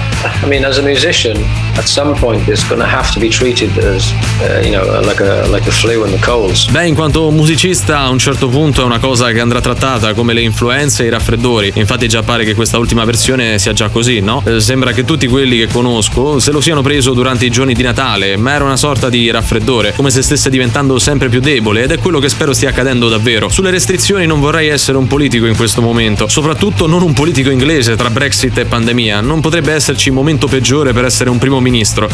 I 0.44 0.48
mean, 0.48 0.66
as 0.66 0.78
a 0.78 0.82
musician, 0.82 1.44
at 1.78 1.86
some 1.86 2.14
point 2.20 2.48
it's 2.48 2.68
going 2.68 2.82
to 2.82 2.88
have 2.88 3.12
to 3.14 3.20
be 3.20 3.30
treated 3.30 3.78
as, 3.78 4.12
uh, 4.42 4.60
you 4.64 4.72
know, 4.72 5.02
like 5.02 5.22
a 5.22 5.48
like 5.48 5.64
the 5.66 5.72
flu 5.72 6.04
and 6.04 6.14
the 6.14 6.20
colds. 6.26 6.68
Beh, 6.68 6.88
in 6.88 6.96
quanto 6.96 7.30
musicista, 7.34 8.00
a 8.00 8.10
un 8.10 8.20
certo 8.20 8.48
punto 8.48 8.82
è 8.82 8.86
una 8.86 9.00
cosa 9.00 9.32
che 9.32 9.40
andrà 9.40 9.62
trattata 9.62 10.14
come 10.14 10.34
le 10.34 10.42
influenze 10.42 11.04
e 11.04 11.08
i 11.08 11.10
raffreddori. 11.10 11.72
Infatti, 11.76 12.08
già 12.08 12.24
pare 12.24 12.44
che 12.44 12.56
questa 12.56 12.78
ultima 12.78 13.06
versione 13.06 13.60
sia 13.60 13.74
già 13.74 13.90
così, 13.90 14.20
no? 14.20 14.42
Eh, 14.46 14.60
Sembra 14.60 14.92
che 14.92 15.04
tutti 15.04 15.28
quelli 15.28 15.58
che 15.58 15.68
conosco 15.68 16.40
se 16.40 16.52
lo 16.52 16.62
siano 16.62 16.82
preso 16.82 17.14
durante 17.14 17.46
i 17.46 17.50
giorni 17.50 17.74
di 17.74 17.84
Natale, 17.84 18.38
ma 18.38 18.54
era 18.54 18.64
una 18.64 18.78
sorta 18.78 19.10
di 19.10 19.30
raffreddore, 19.30 19.94
come 19.96 20.10
se 20.10 20.22
stesse 20.22 20.50
diventando 20.50 20.98
sempre 21.00 21.30
più 21.30 21.40
debole, 21.40 21.84
ed 21.84 21.92
è 21.92 21.98
quello 21.98 22.20
che 22.20 22.30
spero 22.30 22.54
stia 22.54 22.70
accadendo 22.70 23.10
davvero. 23.10 23.50
Sulle 23.50 23.72
restrizioni 23.72 24.26
non 24.26 24.40
vorrei 24.40 24.70
essere 24.70 24.98
un 24.98 25.08
politico 25.08 25.46
in 25.46 25.56
questo 25.56 25.82
momento, 25.82 26.28
soprattutto 26.28 26.88
non 26.88 27.02
un 27.02 27.14
politico 27.14 27.50
inglese 27.50 27.96
tra 27.96 28.10
Brexit 28.10 28.58
e 28.58 28.66
pandemia. 28.66 29.22
Non 29.22 29.42
potrebbe 29.42 29.74
esserci 29.74 30.12
momento 30.12 30.48
peggiore 30.48 30.94
per 30.94 31.06
essere 31.06 31.30
un 31.30 31.38
primo 31.38 31.60
ministro. 31.60 32.10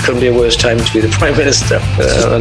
Uh, 1.97 2.37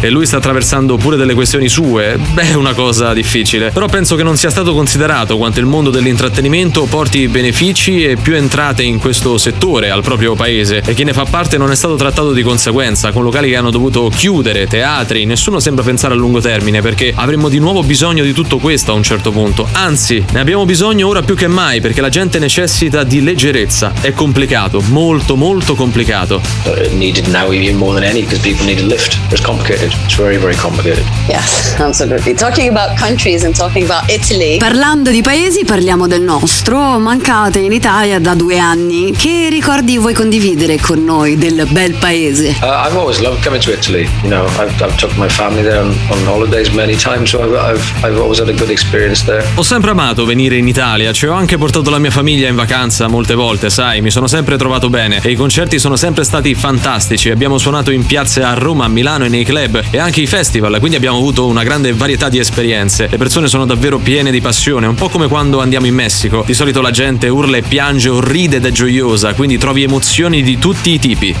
e 0.00 0.10
lui 0.10 0.26
sta 0.26 0.39
attraversando 0.40 0.96
pure 0.96 1.16
delle 1.16 1.34
questioni 1.34 1.68
sue, 1.68 2.18
beh 2.32 2.50
è 2.50 2.54
una 2.54 2.72
cosa 2.72 3.12
difficile. 3.12 3.70
Però 3.70 3.86
penso 3.86 4.16
che 4.16 4.22
non 4.22 4.36
sia 4.36 4.50
stato 4.50 4.72
considerato 4.72 5.36
quanto 5.36 5.60
il 5.60 5.66
mondo 5.66 5.90
dell'intrattenimento 5.90 6.84
porti 6.84 7.28
benefici 7.28 8.04
e 8.04 8.16
più 8.16 8.34
entrate 8.34 8.82
in 8.82 8.98
questo 8.98 9.38
settore 9.38 9.90
al 9.90 10.02
proprio 10.02 10.34
paese 10.34 10.82
e 10.84 10.94
chi 10.94 11.04
ne 11.04 11.12
fa 11.12 11.24
parte 11.24 11.58
non 11.58 11.70
è 11.70 11.76
stato 11.76 11.94
trattato 11.94 12.32
di 12.32 12.42
conseguenza, 12.42 13.12
con 13.12 13.22
locali 13.22 13.50
che 13.50 13.56
hanno 13.56 13.70
dovuto 13.70 14.10
chiudere, 14.14 14.66
teatri, 14.66 15.26
nessuno 15.26 15.60
sembra 15.60 15.84
pensare 15.84 16.14
a 16.14 16.16
lungo 16.16 16.40
termine 16.40 16.80
perché 16.80 17.12
avremmo 17.14 17.48
di 17.48 17.58
nuovo 17.58 17.82
bisogno 17.82 18.24
di 18.24 18.32
tutto 18.32 18.58
questo 18.58 18.92
a 18.92 18.94
un 18.94 19.02
certo 19.02 19.30
punto. 19.30 19.68
Anzi, 19.72 20.24
ne 20.32 20.40
abbiamo 20.40 20.64
bisogno 20.64 21.06
ora 21.06 21.22
più 21.22 21.36
che 21.36 21.46
mai 21.46 21.80
perché 21.80 22.00
la 22.00 22.08
gente 22.08 22.38
necessita 22.38 23.04
di 23.04 23.22
leggerezza. 23.22 23.92
È 24.00 24.12
complicato, 24.12 24.80
molto 24.88 25.36
molto 25.36 25.74
complicato. 25.74 26.40
uh, 26.64 26.96
needed 26.96 27.28
now 27.28 27.52
even 27.52 27.76
more 27.76 27.94
than 27.94 28.04
any 28.04 28.22
because 28.22 28.40
people 28.40 28.64
need 28.64 28.78
a 28.78 28.86
lift. 28.86 29.18
It's 29.30 29.44
complicated. 29.44 29.92
It's 30.04 30.14
very 30.14 30.29
very 30.38 30.56
complicated. 30.56 31.04
Yes, 31.28 31.74
absolutely. 31.78 32.34
Talking 32.34 32.68
about 32.68 32.96
countries 32.98 33.44
and 33.44 33.54
talking 33.54 33.84
about 33.84 34.08
Italy. 34.10 34.58
Parlando 34.58 35.10
di 35.10 35.22
paesi, 35.22 35.64
parliamo 35.64 36.06
del 36.06 36.22
nostro. 36.22 36.98
Mancate 36.98 37.58
in 37.58 37.72
Italia 37.72 38.18
da 38.18 38.34
due 38.34 38.58
anni. 38.58 39.12
Che 39.12 39.48
ricordi 39.50 39.98
vuoi 39.98 40.14
condividere 40.14 40.78
con 40.78 41.04
noi 41.04 41.36
del 41.36 41.66
bel 41.70 41.94
paese? 41.94 42.56
Uh, 42.60 42.66
I've 42.86 42.96
always 42.96 43.18
loved 43.20 43.42
coming 43.42 43.62
to 43.62 43.72
Italy. 43.72 44.08
You 44.22 44.30
know, 44.30 44.46
I've, 44.58 44.72
I've 44.82 44.96
took 44.96 45.14
my 45.16 45.28
family 45.28 45.62
there 45.62 45.80
on, 45.80 45.94
on 46.10 46.24
holidays 46.26 46.70
many 46.70 46.96
times, 46.96 47.30
so 47.30 47.42
I've, 47.42 47.54
I've, 47.54 48.04
I've 48.04 48.18
always 48.18 48.38
had 48.38 48.48
a 48.48 48.54
good 48.54 48.70
experience 48.70 49.24
there. 49.24 49.44
Ho 49.54 49.62
sempre 49.62 49.90
amato 49.90 50.24
venire 50.24 50.56
in 50.56 50.66
Italia, 50.68 51.12
ci 51.12 51.26
ho 51.26 51.32
anche 51.32 51.56
portato 51.58 51.90
la 51.90 51.98
mia 51.98 52.10
famiglia 52.10 52.48
in 52.48 52.54
vacanza 52.54 53.08
molte 53.08 53.34
volte, 53.34 53.70
sai, 53.70 54.00
mi 54.00 54.10
sono 54.10 54.26
sempre 54.26 54.56
trovato 54.56 54.88
bene 54.88 55.20
e 55.22 55.30
i 55.30 55.34
concerti 55.34 55.78
sono 55.78 55.96
sempre 55.96 56.24
stati 56.24 56.54
fantastici. 56.54 57.30
Abbiamo 57.30 57.58
suonato 57.58 57.90
in 57.90 58.06
piazze 58.06 58.42
a 58.42 58.54
Roma, 58.54 58.84
a 58.84 58.88
Milano 58.88 59.24
e 59.24 59.28
nei 59.28 59.44
club 59.44 59.82
e 59.90 59.98
anche 59.98 60.19
i 60.20 60.26
festival, 60.26 60.78
quindi 60.78 60.96
abbiamo 60.96 61.16
avuto 61.16 61.46
una 61.46 61.62
grande 61.62 61.92
varietà 61.92 62.28
di 62.28 62.38
esperienze. 62.38 63.08
Le 63.10 63.16
persone 63.16 63.48
sono 63.48 63.64
davvero 63.64 63.98
piene 63.98 64.30
di 64.30 64.40
passione, 64.40 64.86
un 64.86 64.94
po' 64.94 65.08
come 65.08 65.28
quando 65.28 65.60
andiamo 65.60 65.86
in 65.86 65.94
Messico. 65.94 66.42
Di 66.46 66.54
solito 66.54 66.80
la 66.80 66.90
gente 66.90 67.28
urla 67.28 67.56
e 67.56 67.62
piange 67.62 68.08
o 68.08 68.20
ride 68.20 68.56
ed 68.56 68.66
è 68.66 68.70
gioiosa, 68.70 69.34
quindi 69.34 69.58
trovi 69.58 69.82
emozioni 69.82 70.42
di 70.42 70.58
tutti 70.58 70.92
i 70.92 70.98
tipi. 70.98 71.34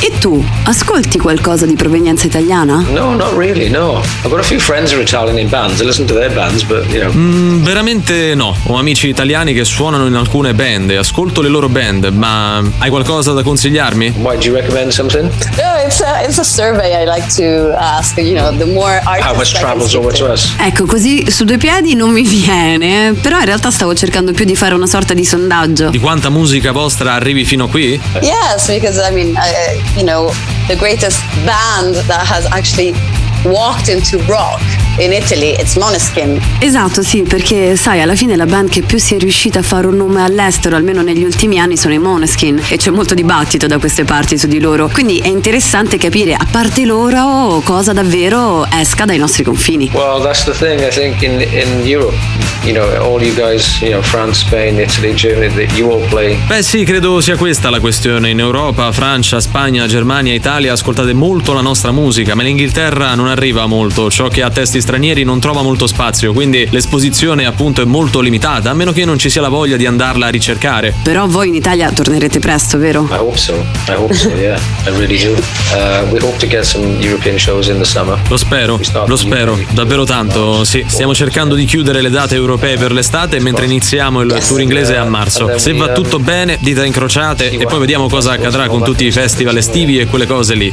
E 0.00 0.10
tu, 0.18 0.44
ascolti 0.64 1.18
qualcosa 1.18 1.66
di 1.66 1.74
provenienza 1.74 2.26
italiana? 2.26 2.84
No, 2.92 3.14
not 3.14 3.32
really, 3.36 3.68
no. 3.68 4.02
I've 4.22 4.28
got 4.28 4.40
a 4.40 4.42
few 4.42 4.58
friends 4.58 4.92
who 4.92 4.98
are 4.98 5.04
Italian 5.04 5.38
in 5.38 5.48
bands. 5.48 5.80
I 5.80 5.84
listen 5.84 6.06
to 6.06 6.14
their 6.14 6.32
bands, 6.32 6.62
but, 6.64 6.86
you 6.90 7.00
know. 7.00 7.12
Mm, 7.12 7.62
veramente 7.62 8.34
no, 8.34 8.56
ho 8.64 8.76
amici 8.76 9.08
italiani 9.08 9.52
che 9.52 9.64
suonano 9.64 10.06
in 10.06 10.14
alcune 10.30 10.54
band 10.54 10.88
e 10.90 10.96
ascolto 10.96 11.40
le 11.40 11.48
loro 11.48 11.68
band, 11.68 12.04
ma 12.12 12.62
hai 12.78 12.88
qualcosa 12.88 13.32
da 13.32 13.42
consigliarmi? 13.42 14.14
Why, 14.18 14.38
do 14.38 14.44
you 14.44 14.54
recommend 14.54 14.92
something? 14.92 15.28
No, 15.56 15.84
it's 15.84 16.00
a, 16.00 16.22
it's 16.22 16.38
a 16.38 16.44
survey 16.44 17.02
I 17.02 17.04
like 17.04 17.26
to 17.34 17.74
ask. 17.76 18.16
You 18.16 18.34
know, 18.34 18.56
the 18.56 18.66
more 18.66 19.00
How 19.02 19.34
much 19.34 19.54
travels 19.54 19.92
over 19.92 20.12
to 20.16 20.30
us? 20.30 20.54
Ecco, 20.56 20.86
così 20.86 21.28
su 21.28 21.42
due 21.42 21.56
piedi 21.56 21.96
non 21.96 22.10
mi 22.10 22.22
viene, 22.22 23.12
però 23.20 23.40
in 23.40 23.44
realtà 23.46 23.72
stavo 23.72 23.92
cercando 23.92 24.30
più 24.30 24.44
di 24.44 24.54
fare 24.54 24.74
una 24.74 24.86
sorta 24.86 25.14
di 25.14 25.24
sondaggio. 25.24 25.90
Di 25.90 25.98
quanta 25.98 26.30
musica 26.30 26.70
vostra 26.70 27.14
arrivi 27.14 27.44
fino 27.44 27.66
qui? 27.66 28.00
Yes, 28.20 28.68
because 28.68 29.00
I 29.00 29.12
mean, 29.12 29.34
I, 29.34 29.82
you 29.98 30.04
know, 30.04 30.32
the 30.68 30.76
greatest 30.76 31.18
band 31.44 31.96
that 32.06 32.24
has 32.24 32.46
actually 32.52 32.94
walked 33.42 33.88
into 33.88 34.18
rock 34.28 34.60
in 35.00 35.12
Italy, 35.12 35.54
it's 35.58 35.76
Måneskin. 35.76 36.40
Esatto, 36.58 37.02
sì, 37.02 37.22
perché 37.22 37.76
sai, 37.76 38.00
alla 38.00 38.14
fine 38.14 38.36
la 38.36 38.46
band 38.46 38.70
che 38.70 38.82
più 38.82 38.98
si 38.98 39.14
è 39.14 39.18
riuscita 39.18 39.60
a 39.60 39.62
fare 39.62 39.86
un 39.86 39.96
nome 39.96 40.22
all'estero, 40.22 40.76
almeno 40.76 41.02
negli 41.02 41.24
ultimi 41.24 41.58
anni, 41.58 41.76
sono 41.76 41.94
i 41.94 41.98
Måneskin 41.98 42.60
e 42.68 42.76
c'è 42.76 42.90
molto 42.90 43.14
dibattito 43.14 43.66
da 43.66 43.78
queste 43.78 44.04
parti 44.04 44.38
su 44.38 44.46
di 44.46 44.60
loro. 44.60 44.88
Quindi 44.92 45.18
è 45.18 45.28
interessante 45.28 45.96
capire, 45.96 46.34
a 46.34 46.46
parte 46.50 46.84
loro, 46.84 47.60
cosa 47.64 47.92
davvero 47.92 48.66
esca 48.70 49.04
dai 49.04 49.18
nostri 49.18 49.42
confini. 49.44 49.90
Well, 49.92 50.22
that's 50.22 50.44
the 50.44 50.52
thing. 50.52 50.80
I 50.80 50.90
think 50.90 51.22
in 51.22 51.40
in 51.50 51.86
Europe, 51.86 52.16
you 52.64 52.72
know, 52.72 52.86
all 53.02 53.22
you 53.22 53.34
guys, 53.34 53.80
you 53.80 53.90
know, 53.90 54.02
France, 54.02 54.44
Spain, 54.44 54.78
Italy, 54.78 55.14
Germany, 55.14 55.52
that 55.54 55.76
you 55.76 55.90
all 55.90 56.06
play. 56.08 56.38
Beh 56.46 56.62
sì, 56.62 56.84
credo 56.84 57.20
sia 57.20 57.36
questa 57.36 57.70
la 57.70 57.80
questione. 57.80 58.30
In 58.30 58.38
Europa, 58.38 58.90
Francia, 58.92 59.40
Spagna, 59.40 59.86
Germania, 59.86 60.34
Italia 60.34 60.72
ascoltate 60.72 61.12
molto 61.12 61.52
la 61.52 61.60
nostra 61.60 61.92
musica, 61.92 62.34
ma 62.34 62.42
in 62.42 62.48
Inghilterra 62.48 63.14
non 63.14 63.28
arriva 63.28 63.66
molto. 63.66 64.10
Ciò 64.10 64.28
che 64.28 64.42
ha 64.42 64.50
testi 64.50 64.80
stranieri 64.90 65.22
non 65.22 65.38
trova 65.38 65.62
molto 65.62 65.86
spazio, 65.86 66.32
quindi 66.32 66.66
l'esposizione 66.68 67.46
appunto 67.46 67.80
è 67.80 67.84
molto 67.84 68.18
limitata, 68.18 68.70
a 68.70 68.74
meno 68.74 68.90
che 68.90 69.04
non 69.04 69.20
ci 69.20 69.30
sia 69.30 69.40
la 69.40 69.48
voglia 69.48 69.76
di 69.76 69.86
andarla 69.86 70.26
a 70.26 70.30
ricercare. 70.30 70.92
Però 71.04 71.28
voi 71.28 71.46
in 71.46 71.54
Italia 71.54 71.92
tornerete 71.92 72.40
presto, 72.40 72.76
vero? 72.76 73.06
I 73.08 73.14
hope 73.14 73.36
so. 73.36 73.54
I 73.86 73.92
hope 73.94 74.12
so. 74.12 74.30
Yeah, 74.30 74.58
I 74.86 74.90
really 74.90 75.16
do. 75.16 75.30
Uh, 75.72 76.10
we 76.10 76.18
hope 76.18 76.38
to 76.38 76.48
get 76.48 76.64
some 76.64 76.98
European 77.00 77.38
shows 77.38 77.68
in 77.68 77.78
the 77.78 77.84
summer. 77.84 78.18
Lo 78.28 78.36
spero, 78.36 78.80
lo 79.06 79.16
spero, 79.16 79.56
davvero 79.70 80.02
tanto. 80.02 80.64
Sì, 80.64 80.82
stiamo 80.88 81.14
cercando 81.14 81.54
di 81.54 81.66
chiudere 81.66 82.00
le 82.00 82.10
date 82.10 82.34
europee 82.34 82.76
per 82.76 82.90
l'estate 82.90 83.38
mentre 83.38 83.66
iniziamo 83.66 84.22
il 84.22 84.42
tour 84.44 84.60
inglese 84.60 84.96
a 84.96 85.04
marzo. 85.04 85.56
Se 85.56 85.72
va 85.72 85.90
tutto 85.90 86.18
bene, 86.18 86.58
dita 86.58 86.84
incrociate 86.84 87.48
e 87.50 87.64
poi 87.64 87.78
vediamo 87.78 88.08
cosa 88.08 88.32
accadrà 88.32 88.66
con 88.66 88.82
tutti 88.82 89.04
i 89.04 89.12
festival 89.12 89.56
estivi 89.56 90.00
e 90.00 90.06
quelle 90.06 90.26
cose 90.26 90.54
lì. 90.54 90.72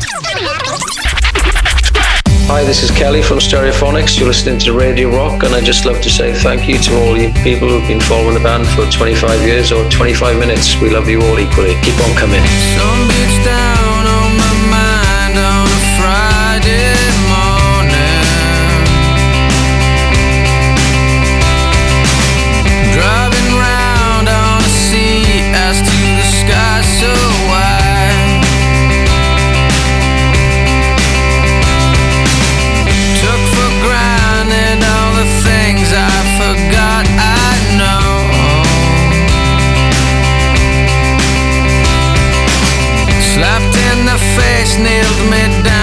Hi, 2.48 2.64
this 2.64 2.82
is 2.82 2.90
Kelly 2.92 3.22
from 3.22 3.40
Stereophonics. 3.40 4.18
You're 4.18 4.30
listening 4.30 4.58
to 4.60 4.72
Radio 4.72 5.10
Rock, 5.10 5.44
and 5.44 5.54
I'd 5.54 5.66
just 5.66 5.84
love 5.84 6.00
to 6.02 6.10
say 6.10 6.32
thank 6.34 6.66
you 6.70 6.80
to 6.80 6.96
all 7.04 7.18
you 7.18 7.28
people 7.44 7.68
who've 7.68 7.86
been 7.86 8.00
following 8.00 8.36
the 8.36 8.40
band 8.40 8.66
for 8.70 8.90
25 8.90 9.42
years 9.46 9.74
or 9.74 9.84
25 9.90 10.40
minutes. 10.40 10.80
We 10.80 10.90
love 10.90 11.10
you 11.10 11.22
all 11.22 11.38
equally. 11.40 11.76
Keep 11.84 12.00
on 12.08 12.16
coming. 12.16 12.40
Nailed 44.80 45.30
me 45.32 45.64
down. 45.64 45.77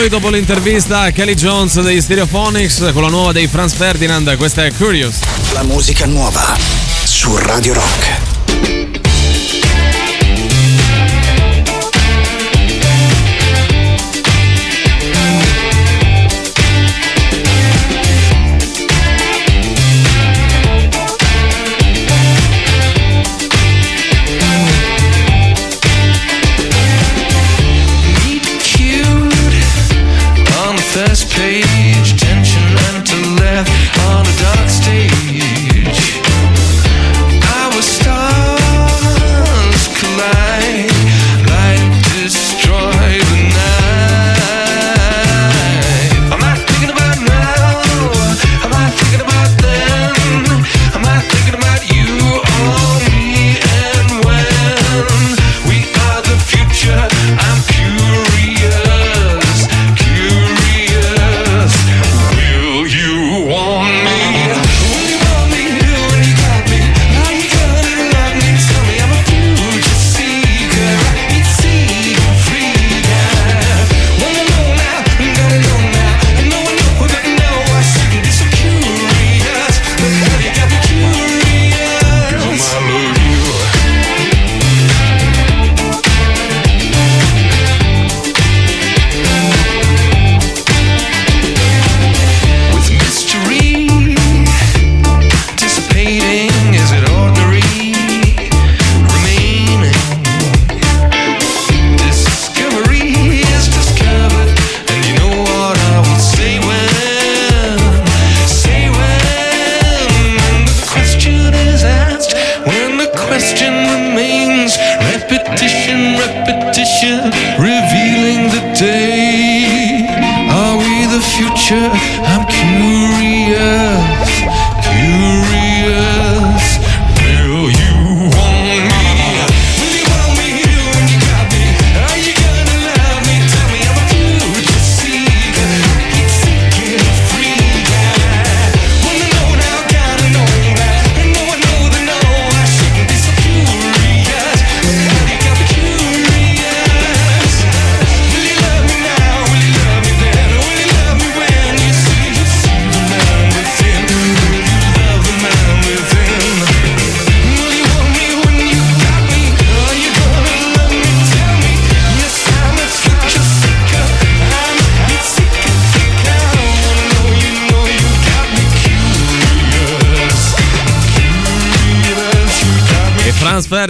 Voi 0.00 0.08
dopo 0.08 0.30
l'intervista 0.30 1.00
a 1.00 1.10
Kelly 1.10 1.34
Jones 1.34 1.78
dei 1.82 2.00
Stereophonics 2.00 2.90
con 2.94 3.02
la 3.02 3.08
nuova 3.08 3.32
dei 3.32 3.46
Franz 3.46 3.74
Ferdinand. 3.74 4.34
Questa 4.38 4.64
è 4.64 4.72
Curious. 4.72 5.18
La 5.52 5.62
musica 5.62 6.06
nuova 6.06 6.56
su 7.04 7.36
Radio 7.36 7.74
Rock. 7.74 8.19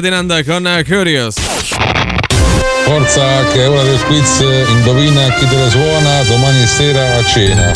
Ferdinand 0.00 0.46
con 0.46 0.82
Curious. 0.86 1.34
Forza 2.84 3.44
che 3.52 3.64
è 3.64 3.68
ora 3.68 3.82
del 3.82 4.02
quiz, 4.04 4.42
indovina 4.70 5.30
chi 5.34 5.46
te 5.46 5.56
la 5.56 5.68
suona 5.68 6.22
domani 6.22 6.66
sera 6.66 7.16
a 7.16 7.24
cena. 7.26 7.70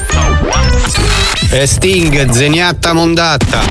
E 1.51 1.66
Sting, 1.66 2.30
zeniatta 2.30 2.94
mondatta. 2.94 3.62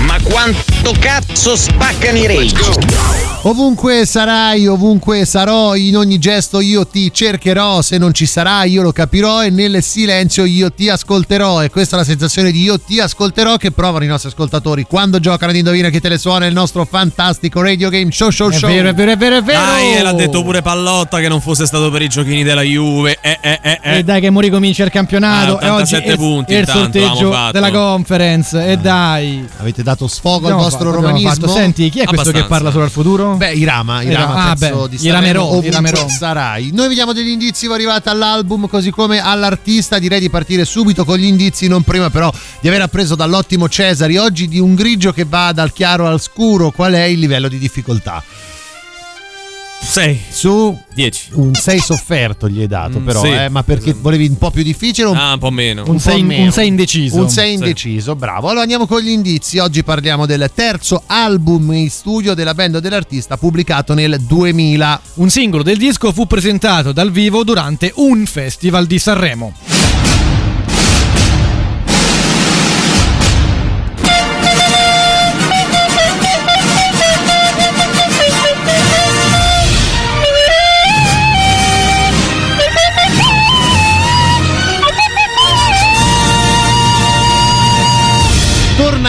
Ma 0.00 0.18
quanto 0.22 0.92
cazzo 1.00 1.56
spaccano 1.56 2.18
i 2.18 2.26
rage? 2.26 3.25
Ovunque 3.46 4.04
sarai, 4.06 4.66
ovunque 4.66 5.24
sarò, 5.24 5.76
in 5.76 5.96
ogni 5.96 6.18
gesto 6.18 6.58
io 6.58 6.84
ti 6.84 7.12
cercherò, 7.12 7.80
se 7.80 7.96
non 7.96 8.12
ci 8.12 8.26
sarai 8.26 8.72
io 8.72 8.82
lo 8.82 8.90
capirò 8.90 9.44
e 9.44 9.50
nel 9.50 9.84
silenzio 9.84 10.44
io 10.44 10.72
ti 10.72 10.88
ascolterò 10.88 11.62
e 11.62 11.70
questa 11.70 11.94
è 11.94 12.00
la 12.00 12.04
sensazione 12.04 12.50
di 12.50 12.62
io 12.62 12.80
ti 12.80 12.98
ascolterò 12.98 13.56
che 13.56 13.70
provano 13.70 14.02
i 14.02 14.08
nostri 14.08 14.30
ascoltatori 14.30 14.82
quando 14.82 15.20
giocano 15.20 15.52
ad 15.52 15.56
Indovina 15.58 15.90
chi 15.90 16.00
te 16.00 16.08
le 16.08 16.18
suona 16.18 16.46
il 16.46 16.54
nostro 16.54 16.84
fantastico 16.84 17.62
radio 17.62 17.88
game 17.88 18.10
show 18.10 18.30
show 18.30 18.50
È 18.50 18.54
show. 18.54 18.68
vero, 18.68 18.88
è 18.88 18.94
vero, 18.94 19.12
è 19.12 19.16
vero, 19.16 19.36
è 19.36 19.42
vero. 19.42 19.60
Dai, 19.60 20.02
l'ha 20.02 20.12
detto 20.12 20.42
pure 20.42 20.60
Pallotta 20.60 21.20
che 21.20 21.28
non 21.28 21.40
fosse 21.40 21.66
stato 21.66 21.88
per 21.92 22.02
i 22.02 22.08
giochini 22.08 22.42
della 22.42 22.62
Juve. 22.62 23.16
Eh, 23.20 23.38
eh, 23.40 23.60
eh, 23.62 23.78
eh. 23.80 23.98
E 23.98 24.02
dai 24.02 24.20
che 24.20 24.30
mo 24.30 24.40
ricomincia 24.40 24.82
il 24.82 24.90
campionato 24.90 25.56
Ah, 25.58 25.66
e 25.66 25.70
oggi 25.70 25.94
87 25.94 26.12
è, 26.12 26.16
punti 26.16 26.52
è 26.52 26.56
il 26.56 26.60
intanto, 26.66 26.98
sorteggio 26.98 27.50
della 27.52 27.70
conference 27.70 28.70
e 28.72 28.76
dai 28.76 29.46
Avete 29.58 29.84
dato 29.84 30.08
sfogo 30.08 30.46
al 30.48 30.54
Abbiamo 30.54 30.62
vostro 30.62 30.90
romanismo? 30.90 31.30
fatto. 31.30 31.48
Senti, 31.48 31.88
chi 31.90 32.00
è 32.00 32.06
questo 32.06 32.32
che 32.32 32.38
Abbastanza. 32.38 32.48
parla 32.48 32.70
solo 32.72 32.82
al 32.82 32.90
futuro? 32.90 33.34
Beh, 33.36 33.52
Irama, 33.52 34.02
Irama, 34.02 34.50
ah, 34.50 34.56
pezzo 34.56 34.88
beh, 34.88 34.96
di 34.96 35.06
Iramerò, 35.06 35.60
Iramerò. 35.62 36.08
sarai. 36.08 36.70
Noi 36.72 36.88
vediamo 36.88 37.12
degli 37.12 37.28
indizi 37.28 37.66
arrivati 37.66 38.08
all'album 38.08 38.68
così 38.68 38.90
come 38.90 39.20
all'artista, 39.20 39.98
direi 39.98 40.20
di 40.20 40.30
partire 40.30 40.64
subito 40.64 41.04
con 41.04 41.18
gli 41.18 41.24
indizi, 41.24 41.68
non 41.68 41.82
prima 41.82 42.10
però 42.10 42.32
di 42.60 42.68
aver 42.68 42.82
appreso 42.82 43.14
dall'ottimo 43.14 43.68
Cesari 43.68 44.16
oggi 44.16 44.48
di 44.48 44.58
un 44.58 44.74
grigio 44.74 45.12
che 45.12 45.24
va 45.24 45.52
dal 45.52 45.72
chiaro 45.72 46.06
al 46.06 46.20
scuro, 46.20 46.70
qual 46.70 46.94
è 46.94 47.02
il 47.02 47.18
livello 47.18 47.48
di 47.48 47.58
difficoltà? 47.58 48.22
6 49.80 50.20
su 50.30 50.76
10. 50.94 51.28
Un 51.34 51.54
6 51.54 51.78
sofferto 51.80 52.48
gli 52.48 52.60
hai 52.60 52.66
dato, 52.66 52.98
Mm, 52.98 53.04
però, 53.06 53.20
sì. 53.22 53.28
eh, 53.30 53.48
ma 53.48 53.62
perché 53.62 53.92
volevi 53.94 54.26
un 54.26 54.36
po' 54.36 54.50
più 54.50 54.62
difficile? 54.62 55.08
Un, 55.08 55.16
Ah, 55.16 55.32
un 55.34 55.38
po' 55.38 55.50
meno. 55.50 55.84
un 55.86 56.00
sei 56.00 56.14
po' 56.14 56.18
in- 56.18 56.26
meno? 56.26 56.44
un 56.44 56.52
sei 56.52 56.66
indeciso. 56.68 57.16
Un 57.16 57.28
6 57.30 57.48
Sì. 57.48 57.54
indeciso, 57.54 58.16
bravo. 58.16 58.46
Allora 58.48 58.62
andiamo 58.62 58.86
con 58.86 59.00
gli 59.00 59.08
indizi. 59.10 59.58
Oggi 59.58 59.84
parliamo 59.84 60.26
del 60.26 60.50
terzo 60.52 61.02
album 61.06 61.72
in 61.72 61.88
studio 61.90 62.34
della 62.34 62.52
band 62.54 62.78
dell'artista 62.78 63.36
pubblicato 63.36 63.94
nel 63.94 64.18
2000. 64.20 65.00
Un 65.14 65.30
singolo 65.30 65.62
del 65.62 65.78
disco 65.78 66.12
fu 66.12 66.26
presentato 66.26 66.92
dal 66.92 67.10
vivo 67.12 67.44
durante 67.44 67.92
un 67.96 68.26
festival 68.26 68.86
di 68.86 68.98
Sanremo. 68.98 69.52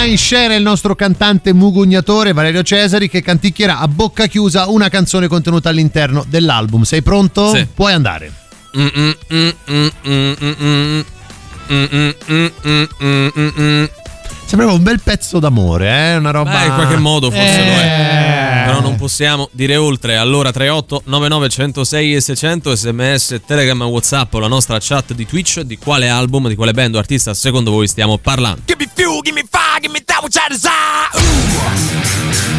In 0.07 0.17
scena 0.17 0.55
il 0.55 0.63
nostro 0.63 0.95
cantante 0.95 1.51
mugugnatore 1.51 2.31
Valerio 2.31 2.63
Cesari 2.63 3.09
che 3.09 3.21
canticchierà 3.21 3.79
a 3.79 3.89
bocca 3.89 4.27
chiusa 4.27 4.69
una 4.69 4.87
canzone 4.87 5.27
contenuta 5.27 5.67
all'interno 5.67 6.23
dell'album. 6.25 6.83
Sei 6.83 7.01
pronto? 7.01 7.53
Sì. 7.53 7.67
Puoi 7.73 7.91
andare. 7.91 8.31
Mm, 8.77 8.87
mm, 8.93 9.11
mm, 9.69 9.87
Sembrava 14.47 14.71
un 14.71 14.81
bel 14.81 15.01
pezzo 15.03 15.39
d'amore, 15.39 15.89
eh? 15.89 16.15
Una 16.15 16.31
roba. 16.31 16.51
Beh, 16.51 16.65
in 16.67 16.73
qualche 16.73 16.95
modo 16.95 17.29
forse 17.29 17.65
lo 17.65 17.71
è. 17.73 18.63
Però 18.65 18.79
non 18.79 18.95
possiamo 18.95 19.49
dire 19.51 19.75
oltre. 19.75 20.15
Allora 20.15 20.53
38 20.53 21.01
99 21.03 21.49
106 21.49 22.15
e 22.15 22.21
600 22.21 22.73
sms, 22.73 23.41
telegram, 23.45 23.81
whatsapp 23.83 24.33
o 24.33 24.39
la 24.39 24.47
nostra 24.47 24.77
chat 24.79 25.13
di 25.13 25.25
Twitch 25.25 25.59
di 25.59 25.77
quale 25.77 26.07
album, 26.07 26.47
di 26.47 26.55
quale 26.55 26.71
band 26.71 26.95
o 26.95 26.97
artista 26.97 27.33
secondo 27.33 27.71
voi 27.71 27.89
stiamo 27.89 28.17
parlando. 28.17 28.61
Give 28.65 28.81
me 28.81 28.89
fuel, 28.93 29.19
give 29.21 29.35
me 29.35 29.45
fire, 29.49 29.81
give 29.81 29.91
me 29.91 30.01
that 30.05 30.23
which 30.23 30.37
I 30.37 30.47
desire. 30.47 31.11
Ooh. 31.15 32.56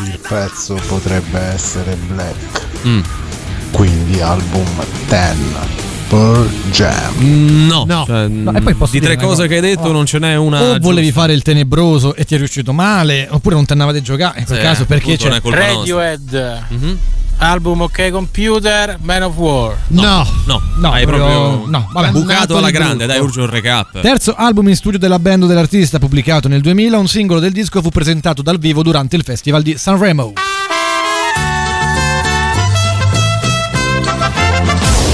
Il 0.05 0.19
pezzo 0.27 0.81
potrebbe 0.87 1.39
essere 1.41 1.97
Black. 2.07 2.63
Mm. 2.87 3.01
Quindi 3.73 4.21
album 4.21 4.67
10. 5.09 5.79
Pearl 6.09 6.49
Jam. 6.73 7.67
No, 7.69 7.85
No. 7.87 8.05
cioè, 8.05 8.27
No, 8.27 8.53
e 8.53 8.61
poi 8.63 8.75
posso 8.75 8.93
di 8.93 9.01
tre 9.01 9.15
cose 9.17 9.27
cosa. 9.27 9.47
che 9.47 9.55
hai 9.57 9.61
detto 9.61 9.89
Oh. 9.89 9.93
non 9.93 10.07
ce 10.07 10.19
n'è 10.19 10.35
una. 10.37 10.61
o 10.61 10.79
volevi 10.81 11.07
giusta. 11.07 11.21
fare 11.21 11.33
il 11.35 11.43
tenebroso 11.43 12.15
e 12.17 12.25
ti 12.25 12.35
è 12.35 12.39
riuscito 12.39 12.73
male, 12.73 13.29
oppure 13.31 13.55
non 13.55 13.65
ti 13.65 13.73
andavate 13.73 13.99
a 13.99 14.03
giocare 14.03 14.41
in 14.41 14.45
quel 14.45 14.59
Sì, 14.59 14.65
caso 14.65 14.87
perché 14.87 15.13
appunto, 15.13 15.29
non 15.29 15.33
c'è 15.33 15.39
è 15.39 15.43
colpa 15.43 15.59
nostra. 15.59 15.77
Radiohead. 15.77 16.65
Album 17.43 17.81
OK 17.81 18.11
Computer, 18.11 18.99
Man 19.01 19.23
of 19.23 19.35
War. 19.37 19.75
No, 19.89 20.27
No, 20.47 20.61
no, 20.77 20.93
hai 20.93 21.07
proprio- 21.07 21.27
proprio 21.27 21.67
no, 21.71 21.89
vabbè. 21.91 22.11
bucato 22.11 22.57
alla 22.59 22.71
grande, 22.71 23.07
dai, 23.07 23.19
urge 23.19 23.41
un 23.41 23.49
recap. 23.49 23.99
Terzo 24.01 24.35
album 24.37 24.69
in 24.69 24.77
studio 24.77 24.99
della 24.99 25.19
band 25.19 25.47
dell'artista 25.47 25.99
pubblicato 25.99 26.49
nel 26.49 26.61
2000, 26.61 26.99
un 26.99 27.09
singolo 27.09 27.41
del 27.41 27.53
disco 27.53 27.81
fu 27.81 27.89
presentato 27.89 28.43
dal 28.43 28.59
vivo 28.59 28.83
durante 28.83 29.17
il 29.17 29.23
festival 29.25 29.63
di 29.63 29.77
Sanremo. 29.79 30.35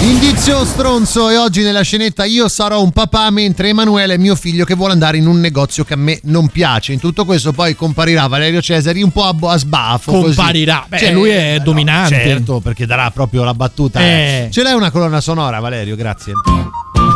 Indizio 0.07 0.65
stronzo 0.65 1.31
e 1.31 1.37
oggi 1.37 1.63
nella 1.63 1.83
scenetta 1.83 2.25
io 2.25 2.47
sarò 2.47 2.81
un 2.81 2.93
papà 2.93 3.29
mentre 3.31 3.71
Emanuele 3.71 4.15
è 4.15 4.17
mio 4.17 4.37
figlio 4.37 4.65
che 4.65 4.77
vuole 4.77 4.93
andare 4.93 5.17
in 5.17 5.27
un 5.27 5.41
negozio 5.41 5.83
che 5.83 5.95
a 5.95 5.97
me 5.97 6.21
non 6.25 6.47
piace. 6.47 6.93
In 6.93 7.01
tutto 7.01 7.25
questo 7.25 7.51
poi 7.53 7.75
comparirà 7.75 8.29
Valerio 8.29 8.63
Cesari 8.63 9.03
un 9.03 9.11
po' 9.11 9.25
a, 9.25 9.35
bo- 9.35 9.49
a 9.49 9.57
sbaffo. 9.57 10.13
Comparirà. 10.13 10.87
Beh, 10.87 11.11
lui 11.11 11.31
è 11.31 11.59
no, 11.59 11.65
dominante. 11.65 12.15
certo, 12.15 12.61
perché 12.61 12.87
darà 12.87 13.11
proprio 13.11 13.43
la 13.43 13.55
battuta. 13.55 14.01
Eh. 14.01 14.49
Ce 14.53 14.63
l'hai 14.63 14.75
una 14.75 14.93
colonna 14.93 15.21
sonora 15.21 15.59
Valerio? 15.59 15.97
Grazie. 15.97 16.35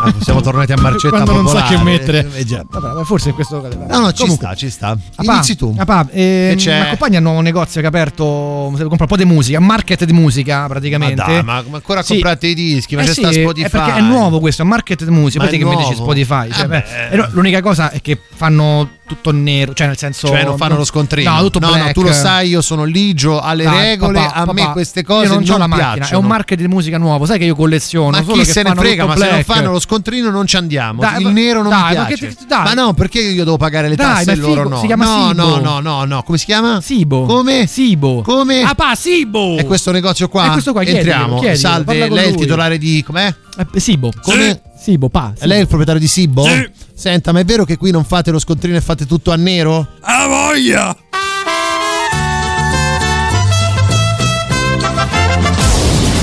Ah, 0.03 0.15
siamo 0.21 0.41
tornati 0.41 0.73
a 0.73 0.77
Marcetta 0.81 1.09
Quando 1.23 1.33
non 1.33 1.47
sa 1.47 1.61
Popolare. 1.63 1.77
che 1.77 1.83
mettere. 1.83 2.29
Eh, 2.35 2.45
già. 2.45 2.65
Vabbè, 2.69 3.05
forse 3.05 3.29
in 3.31 3.35
questo 3.35 3.61
caso. 3.61 3.77
No, 3.87 3.99
no, 4.01 4.13
ci 4.13 4.23
Comunque. 4.23 4.47
sta, 4.47 4.55
ci 4.57 4.71
sta. 4.71 4.97
Papà, 5.17 5.33
Inizi 5.35 5.57
tu. 5.57 5.75
papà, 5.75 6.07
eh, 6.11 6.55
Che 6.57 6.57
c'è? 6.57 6.75
mi 6.81 6.87
accompagna 6.87 7.17
a 7.17 7.19
un 7.19 7.25
nuovo 7.25 7.41
negozio 7.41 7.81
che 7.81 7.87
ha 7.87 7.91
aperto. 7.91 8.25
Compra 8.25 8.97
un 9.01 9.07
po' 9.07 9.17
di 9.17 9.25
musica, 9.25 9.59
un 9.59 9.67
market 9.67 10.05
di 10.05 10.13
musica 10.13 10.61
Ma 10.63 10.69
praticamente. 10.69 11.15
dai, 11.17 11.43
ma, 11.43 11.63
ma 11.69 11.77
ancora 11.77 12.03
Sì. 12.03 12.13
comprate 12.15 12.47
i 12.47 12.55
dischi, 12.55 12.95
ma 12.97 13.03
Eh 13.03 13.07
c'è 13.07 13.13
sì, 13.13 13.21
sta 13.21 13.33
Spotify. 13.33 13.67
È 13.67 13.71
perché 13.71 13.95
è 13.99 14.01
nuovo 14.01 14.41
questo, 14.41 14.63
è 14.63 14.65
un 14.65 14.71
market 14.71 15.05
di 15.05 15.11
musica. 15.11 15.45
Ma 15.45 15.51
che 15.51 15.65
mi 15.65 15.77
dici? 15.77 15.95
Spotify. 15.95 16.51
Cioè, 16.51 16.65
Eh 16.65 16.69
beh, 16.69 16.85
eh, 17.11 17.29
l'unica 17.33 17.61
cosa 17.61 17.91
è 17.91 18.01
che 18.01 18.19
fanno 18.35 18.89
tutto 19.11 19.33
nero, 19.33 19.75
cioè 19.75 19.89
nel 19.89 19.99
senso. 19.99 20.29
Cioè 20.29 20.45
non 20.45 20.57
fanno 20.57 20.77
lo 20.77 20.85
scontrino. 20.85 21.33
No, 21.33 21.41
tutto 21.43 21.59
no, 21.59 21.73
black. 21.73 21.93
tu 21.93 22.03
lo 22.03 22.13
sai, 22.13 22.49
io 22.49 22.61
sono 22.61 22.85
ligio 22.85 23.41
alle 23.41 23.65
Dai, 23.65 23.79
regole, 23.89 24.21
papà, 24.21 24.35
a 24.35 24.47
me 24.53 24.61
papà, 24.63 24.73
queste 24.73 25.03
cose 25.03 25.25
io 25.25 25.35
non, 25.35 25.43
non, 25.45 25.59
la 25.59 25.67
macchina, 25.67 25.93
piacciono. 25.95 26.19
è 26.19 26.23
un 26.23 26.29
market 26.29 26.59
di 26.61 26.69
musica 26.69 26.97
nuovo, 26.99 27.27
sai 27.27 27.39
che 27.39 27.45
io 27.45 27.57
colleziono. 27.57 28.11
Ma 28.11 28.23
chi 28.23 28.39
che 28.39 28.45
se 28.45 28.63
ne 28.63 28.73
frega, 28.75 29.07
ma 29.07 29.15
se 29.17 29.21
non 29.25 29.29
black. 29.31 29.45
fanno 29.45 29.73
lo 29.73 29.81
scontrino 29.81 30.31
non 30.31 30.47
ci 30.47 30.57
andiamo. 30.57 31.01
Dai, 31.01 31.19
il 31.19 31.25
ma- 31.25 31.31
nero 31.33 31.63
non 31.63 31.71
dai, 31.71 31.91
mi 31.91 31.97
ma 31.97 32.05
piace. 32.05 32.27
che 32.29 32.35
ti- 32.37 32.47
dai. 32.47 32.63
Ma 32.63 32.73
no, 32.75 32.95
perché 32.95 33.21
io 33.21 33.45
devo 33.45 33.57
pagare 33.57 33.89
le 33.89 33.97
Dai, 33.97 34.07
tasse 34.25 34.27
ma 34.27 34.33
e 34.33 34.37
loro 34.37 34.69
no? 34.69 34.79
si 34.81 34.87
chiama 34.87 35.05
no, 35.05 35.29
Sibo. 35.29 35.43
no, 35.43 35.59
no, 35.59 35.81
no, 35.81 36.05
no. 36.05 36.23
Come 36.23 36.39
si 36.39 36.45
chiama? 36.45 36.81
Sibo. 36.81 37.25
Come? 37.25 37.67
Sibo. 37.67 38.23
Come? 38.23 38.63
Ah, 38.63 38.75
pa, 38.75 38.95
Sibo. 38.95 39.57
È 39.57 39.65
questo 39.67 39.91
negozio 39.91 40.29
qua? 40.29 40.47
È 40.47 40.51
questo 40.53 40.71
qua, 40.73 40.83
Entriamo. 40.85 41.43
Salve, 41.55 42.09
lei 42.09 42.25
è 42.27 42.29
il 42.29 42.37
titolare 42.37 42.79
di 42.79 43.03
com'è? 43.05 43.35
Eh, 43.59 43.81
Sibo. 43.81 44.13
Come? 44.23 44.61
Sibo, 44.81 45.09
pa. 45.09 45.33
Lei 45.41 45.59
è 45.59 45.61
il 45.61 45.67
proprietario 45.67 46.01
di 46.01 46.09
Sibo? 46.09 46.47
Senta, 46.95 47.33
ma 47.33 47.41
è 47.41 47.45
vero 47.45 47.65
che 47.65 47.77
qui 47.77 47.91
non 47.91 48.05
fate 48.05 48.31
lo 48.31 48.39
scontrino 48.39 48.77
e 48.77 48.81
fate 48.81 49.07
tutto 49.07 49.31
a 49.31 49.37
nero? 49.37 49.87
A 50.01 50.27
voglia! 50.27 50.97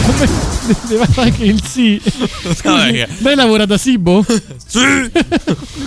Deve 0.87 1.05
fare 1.07 1.29
anche 1.29 1.43
il 1.45 1.61
sì. 1.63 2.01
Scusi, 2.03 3.05
lei 3.19 3.35
lavora 3.35 3.65
da 3.65 3.77
Sibo? 3.77 4.25
Sì! 4.65 4.79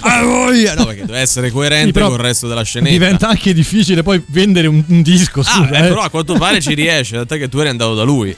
A 0.01 0.23
voglia! 0.23 0.75
No, 0.75 0.87
perché 0.87 1.05
deve 1.05 1.19
essere 1.19 1.51
coerente 1.51 1.99
Sì, 2.01 2.07
con 2.07 2.15
il 2.15 2.19
resto 2.23 2.49
della 2.49 2.63
scenetta. 2.63 2.91
Diventa 2.93 3.29
anche 3.29 3.53
difficile 3.53 4.03
poi 4.03 4.23
vendere 4.29 4.69
un, 4.69 4.83
un 4.87 5.03
disco, 5.03 5.41
Ah, 5.41 5.45
scusa. 5.45 5.71
eh, 5.71 5.79
eh. 5.85 5.89
però 5.89 6.01
a 6.03 6.09
quanto 6.09 6.35
pare 6.35 6.61
ci 6.61 6.75
riesce, 6.75 7.17
da 7.17 7.27
te 7.27 7.37
che 7.39 7.49
tu 7.49 7.59
eri 7.59 7.69
andato 7.69 7.95
da 7.95 8.03
lui. 8.05 8.35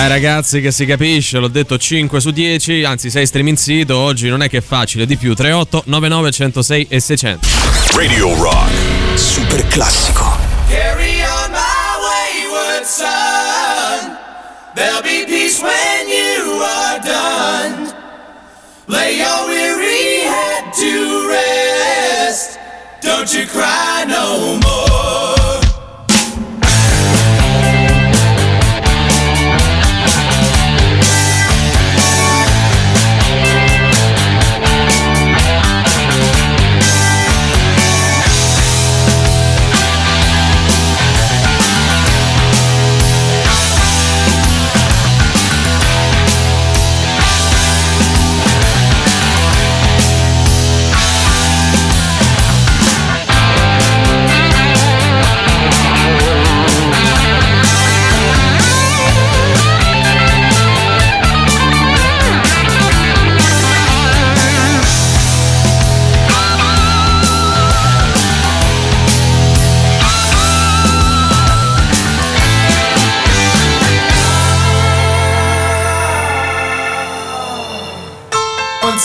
Dai 0.00 0.08
ragazzi 0.08 0.62
che 0.62 0.70
si 0.70 0.86
capisce, 0.86 1.38
l'ho 1.38 1.48
detto 1.48 1.76
5 1.76 2.20
su 2.20 2.30
10, 2.30 2.84
anzi 2.84 3.10
6 3.10 3.26
streaming 3.26 3.58
sito, 3.58 3.98
oggi 3.98 4.30
non 4.30 4.40
è 4.40 4.48
che 4.48 4.56
è 4.56 4.62
facile, 4.62 5.04
di 5.04 5.18
più 5.18 5.34
38 5.34 5.82
99 5.84 6.30
106 6.30 6.86
e 6.88 7.00
600. 7.00 7.46
Radio 7.94 8.34
Rock. 8.42 8.70
Super 9.16 9.66
classico. 9.66 10.38
Carry 10.68 11.20
on 11.20 11.50
my 11.50 11.98
wayward 12.00 12.86
son. 12.86 14.16
There'll 14.74 15.02
be 15.02 15.26
peace 15.26 15.60
when 15.60 16.08
you 16.08 16.62
are 16.62 16.98
done. 17.04 17.92
Lay 18.86 19.18
your 19.18 19.49
Don't 23.20 23.34
you 23.34 23.46
cry 23.46 24.06
no 24.08 24.58
more. 24.64 24.89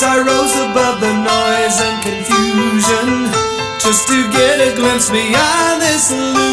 I 0.08 0.22
rose 0.22 0.56
above 0.70 1.02
the 1.02 1.14
noise 1.18 1.78
and 1.82 1.98
confusion. 2.04 3.34
Just 3.80 4.08
to 4.08 4.18
get 4.30 4.62
a 4.62 4.76
glimpse 4.76 5.10
beyond 5.10 5.82
this 5.82 6.12
illusion 6.12 6.45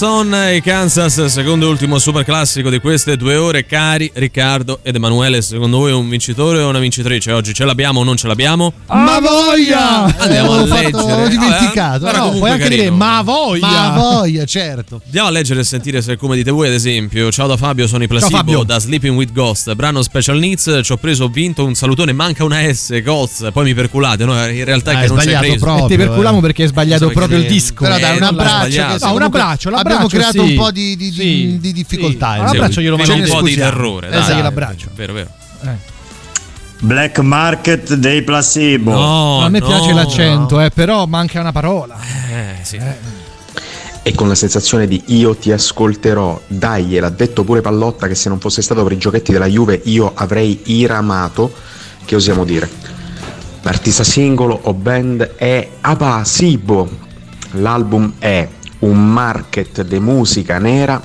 Waverson 0.00 0.34
e 0.34 0.60
Kansas, 0.60 1.24
secondo 1.26 1.66
e 1.66 1.68
ultimo 1.68 2.00
super 2.00 2.24
classico 2.24 2.68
di 2.68 2.80
queste 2.80 3.16
due 3.16 3.36
ore. 3.36 3.64
Cari 3.64 4.10
Riccardo 4.12 4.80
ed 4.82 4.96
Emanuele, 4.96 5.40
secondo 5.40 5.78
voi 5.78 5.92
è 5.92 5.94
un 5.94 6.08
vincitore 6.08 6.60
o 6.62 6.68
una 6.68 6.80
vincitrice? 6.80 7.30
Oggi 7.30 7.54
ce 7.54 7.64
l'abbiamo 7.64 8.00
o 8.00 8.02
non 8.02 8.16
ce 8.16 8.26
l'abbiamo? 8.26 8.72
Ma 8.88 9.20
voglia! 9.20 10.02
Andiamo 10.18 10.54
a 10.54 10.66
fatto- 10.66 10.80
leggere. 10.82 11.12
Ho 11.22 11.28
dimenticato. 11.28 12.04
Vabbè, 12.06 12.16
era 12.16 12.24
No, 12.24 12.30
puoi 12.38 12.50
anche 12.50 12.62
carino. 12.64 12.82
dire 12.82 12.90
ma 12.96 13.22
voglia! 13.22 13.68
Ma 13.68 13.90
voglia, 13.96 14.44
certo. 14.46 15.00
Andiamo 15.04 15.28
a 15.28 15.30
leggere 15.30 15.60
e 15.60 15.64
sentire 15.64 16.02
se 16.02 16.16
come 16.16 16.34
dite 16.34 16.50
voi, 16.50 16.66
ad 16.66 16.74
esempio. 16.74 17.30
Ciao 17.30 17.46
da 17.46 17.56
Fabio, 17.56 17.86
sono 17.86 18.02
i 18.02 18.08
Placebo 18.08 18.64
da 18.64 18.80
Sleeping 18.80 19.16
with 19.16 19.32
Ghost, 19.32 19.72
brano 19.74 20.02
Special 20.02 20.36
Needs. 20.38 20.80
Ci 20.82 20.90
ho 20.90 20.96
preso, 20.96 21.24
ho 21.24 21.28
vinto 21.28 21.64
un 21.64 21.74
salutone, 21.76 22.12
manca 22.12 22.42
una 22.42 22.60
S, 22.74 23.00
Ghost. 23.00 23.52
Poi 23.52 23.62
mi 23.62 23.74
perculate, 23.74 24.24
no? 24.24 24.32
In 24.48 24.64
realtà 24.64 24.90
è 24.90 24.94
Ah, 24.94 24.98
che 24.98 25.04
è 25.04 25.08
non 25.08 25.16
c'è 25.18 25.22
sbagliato 25.22 25.46
preso. 25.46 25.64
proprio, 25.64 25.84
E 25.84 25.88
ti 25.88 25.96
perculiamo 25.96 26.38
eh. 26.38 26.40
perché 26.40 26.62
hai 26.64 26.68
sbagliato 26.68 27.06
Pensavo 27.06 27.12
proprio 27.26 27.38
il 27.38 27.44
che- 27.46 27.52
disco. 27.52 27.74
Però 27.84 27.96
dai, 27.96 28.02
Eh, 28.02 28.12
un 28.14 28.18
non 28.18 28.34
l'ho 28.34 28.40
abbraccio. 28.40 28.68
che 28.98 29.04
No, 29.04 29.12
un 29.14 29.22
abbraccio, 29.22 29.70
Abbiamo 29.84 30.02
l'abbraccio, 30.08 30.30
creato 30.32 30.44
sì. 30.46 30.50
un 30.52 30.56
po' 30.62 30.70
di, 30.70 30.96
di- 30.96 31.10
di- 31.10 31.12
Sì. 31.12 31.58
di 31.60 31.72
difficoltà. 31.72 32.26
Sì. 32.26 32.32
in 32.32 32.44
Un 32.44 32.50
realtà. 32.50 32.56
abbraccio 32.58 32.80
glielo 32.80 32.96
C'è 32.96 33.06
mando 33.06 33.22
un 33.24 33.28
po' 33.30 33.42
di 33.42 33.48
scusiamo. 33.52 33.70
terrore, 33.70 34.08
Esatto. 34.08 34.32
dai. 34.32 34.42
l'abbraccio. 34.42 34.88
Vero, 34.94 35.12
vero. 35.12 35.28
Black 36.80 37.18
Market 37.20 37.94
dei 37.94 38.22
placebo. 38.22 38.90
No, 38.92 39.40
a 39.40 39.48
me 39.48 39.58
no, 39.60 39.66
piace 39.66 39.92
l'accento, 39.92 40.60
eh, 40.60 40.70
però 40.70 41.06
manca 41.06 41.40
una 41.40 41.52
parola. 41.52 41.96
Eh, 42.30 42.56
sì. 42.62 42.78
E 44.06 44.14
con 44.14 44.28
la 44.28 44.34
sensazione 44.34 44.86
di 44.86 45.02
io 45.06 45.34
ti 45.34 45.50
ascolterò, 45.50 46.38
dai, 46.46 46.84
gliel'ha 46.84 47.08
detto 47.08 47.42
pure 47.42 47.62
Pallotta 47.62 48.06
che 48.06 48.14
se 48.14 48.28
non 48.28 48.38
fosse 48.38 48.60
stato 48.60 48.82
per 48.82 48.92
i 48.92 48.98
giochetti 48.98 49.32
della 49.32 49.46
Juve 49.46 49.80
io 49.84 50.12
avrei 50.14 50.60
iramato, 50.64 51.50
che 52.04 52.14
osiamo 52.14 52.44
dire? 52.44 52.68
L'artista 53.62 54.04
singolo 54.04 54.58
o 54.64 54.74
band 54.74 55.36
è 55.36 55.66
Abasibo, 55.80 56.86
l'album 57.52 58.14
è 58.18 58.46
un 58.84 59.12
market 59.12 59.82
de 59.82 59.98
musica 59.98 60.58
nera 60.58 61.00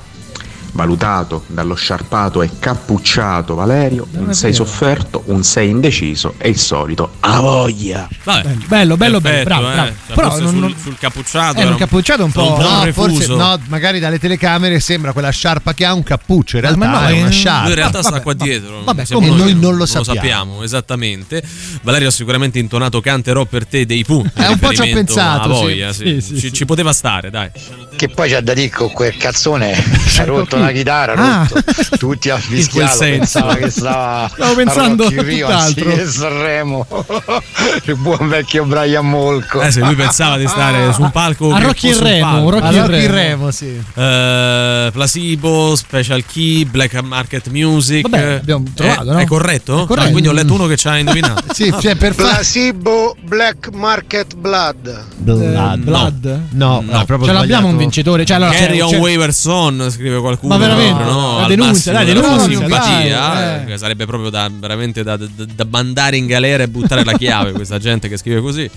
valutato 0.73 1.43
dallo 1.47 1.75
sciarpato 1.75 2.41
e 2.41 2.49
cappucciato 2.59 3.55
Valerio, 3.55 4.07
un 4.11 4.33
6 4.33 4.53
sofferto, 4.53 5.23
un 5.27 5.43
6 5.43 5.69
indeciso 5.69 6.35
e 6.37 6.49
il 6.49 6.57
solito 6.57 7.13
a 7.21 7.39
voglia. 7.39 8.07
Vabbè. 8.23 8.49
Bello, 8.67 8.95
bello, 8.97 9.19
bello, 9.21 9.43
bravo, 9.43 9.69
eh. 9.69 9.73
bravo. 9.73 9.87
Cioè, 10.07 10.15
Però 10.15 10.29
forse 10.29 10.41
non- 10.43 10.51
sul, 10.51 10.59
non- 10.59 10.75
sul 10.81 10.97
cappucciato 10.97 11.59
Eh, 11.59 11.65
un 11.65 11.75
cappucciato 11.75 12.23
un 12.23 12.31
po'- 12.31 12.53
un 12.53 12.59
No, 12.61 12.83
refuso. 12.83 13.09
forse 13.09 13.27
no, 13.35 13.59
magari 13.67 13.99
dalle 13.99 14.19
telecamere 14.19 14.79
sembra 14.79 15.11
quella 15.13 15.29
sciarpa 15.29 15.73
che 15.73 15.85
ha 15.85 15.93
un 15.93 16.03
cappuccio, 16.03 16.55
in 16.57 16.61
realtà 16.63 16.85
ma 16.87 16.99
no, 17.01 17.07
è 17.07 17.19
una 17.19 17.29
eh, 17.29 17.31
sciarpa. 17.31 17.61
Lui 17.61 17.69
in 17.69 17.75
realtà 17.75 18.01
sta 18.01 18.09
Vabbè, 18.11 18.23
qua 18.23 18.33
vabbè. 18.35 18.49
dietro. 18.49 18.83
Vabbè, 18.83 19.05
Siamo 19.05 19.21
come 19.27 19.37
noi 19.37 19.47
che 19.53 19.59
non 19.59 19.75
lo 19.77 19.85
sappiamo. 19.85 20.63
esattamente. 20.63 21.43
Valerio 21.81 22.07
ha 22.07 22.11
sicuramente 22.11 22.59
intonato 22.59 23.01
canterò 23.01 23.45
per 23.45 23.65
te 23.65 23.85
dei 23.85 24.03
punti. 24.03 24.31
Eh, 24.41 24.47
un 24.47 24.59
po' 24.59 24.73
ci 24.73 24.81
ho 24.81 24.85
pensato, 24.93 25.43
a 25.43 25.47
voglia, 25.47 25.93
sì. 25.93 25.97
Sì, 25.99 26.21
sì, 26.21 26.33
ci, 26.35 26.39
sì. 26.47 26.53
ci 26.53 26.65
poteva 26.65 26.93
stare, 26.93 27.29
dai. 27.29 27.49
Che 27.95 28.07
poi 28.09 28.29
c'è 28.29 28.41
da 28.41 28.53
dire 28.53 28.69
con 28.69 28.91
quel 28.91 29.15
cazzone 29.17 29.73
ha 30.17 30.23
rotto? 30.23 30.57
La 30.59 30.71
chitarra, 30.71 31.13
Ah. 31.41 31.47
rotto. 31.49 31.97
tutti 31.97 32.29
a 32.29 32.37
fischiarlo, 32.37 32.95
senso. 32.95 33.17
pensava 33.19 33.55
che 33.55 33.69
stava 33.69 34.29
Stavo 34.33 34.55
pensando 34.55 35.05
a 35.05 35.11
in 35.11 35.17
tutt'altro. 35.17 35.55
anziché 35.57 36.05
Sanremo. 36.07 36.87
Il 37.85 37.95
buon 37.95 38.27
vecchio 38.29 38.65
Brian 38.65 39.07
Molko. 39.09 39.61
Eh, 39.61 39.71
se 39.71 39.81
lui 39.81 39.95
pensava 39.95 40.37
di 40.37 40.47
stare 40.47 40.91
su 40.93 41.01
un 41.01 41.11
palco 41.11 41.51
A 41.53 41.57
che 41.59 41.65
Rocky 41.65 41.91
un 41.93 41.99
Remo, 41.99 42.25
palco. 42.31 42.49
Rocky 42.49 42.75
Remo. 42.79 42.95
il 42.97 43.09
Remo, 43.09 43.51
sì. 43.51 43.81
Eh, 43.93 44.89
Placebo, 44.91 45.75
Special 45.75 46.23
Key, 46.25 46.65
Black 46.65 47.01
Market 47.01 47.47
Music. 47.49 48.07
Vabbè, 48.07 48.33
abbiamo 48.33 48.63
trovato, 48.73 49.01
è, 49.01 49.13
no? 49.13 49.17
È 49.19 49.25
corretto? 49.25 49.83
È 49.83 49.85
corretto. 49.85 50.07
Ah, 50.07 50.11
quindi 50.11 50.27
ho 50.29 50.31
letto 50.33 50.53
uno 50.53 50.67
che 50.67 50.77
ci 50.77 50.87
ha 50.87 50.97
indovinato. 50.97 51.43
Sì, 51.53 51.73
cioè 51.79 51.95
per 51.95 52.15
Placebo 52.15 53.15
Black 53.23 53.69
Market 53.73 54.35
Blood. 54.35 54.87
Eh, 54.87 55.77
Blood? 55.77 56.41
No, 56.51 56.83
No, 56.85 57.01
è 57.01 57.05
proprio 57.05 57.27
Ce 57.27 57.33
l'abbiamo 57.33 57.67
un 57.67 57.77
vincitore. 57.77 58.25
Cioè, 58.25 58.37
allora, 58.37 58.51
Carry 58.51 58.77
c'è- 58.77 58.83
on 58.83 58.89
c'è- 58.91 58.97
Waverson, 58.99 59.87
scrive 59.91 60.19
qualcuno. 60.19 60.48
Ma 60.49 60.57
veramente? 60.57 61.03
no? 61.03 61.39
La 61.41 61.47
denuncia, 61.47 61.91
dai, 61.91 62.05
denuncia, 62.05 62.39
simpatia. 62.39 63.17
dai, 63.19 63.61
eh, 63.61 63.65
che 63.65 63.77
Sarebbe 63.77 64.05
proprio 64.05 64.29
da, 64.29 64.49
veramente 64.51 65.03
da, 65.03 65.15
da- 65.17 65.27
da 65.35 65.67
mandare 65.69 66.17
in 66.17 66.25
galera 66.25 66.63
e 66.63 66.67
buttare 66.67 67.03
la 67.03 67.13
chiave 67.13 67.51
questa 67.53 67.77
gente 67.77 68.09
che 68.09 68.17
scrive 68.17 68.41
così. 68.41 68.69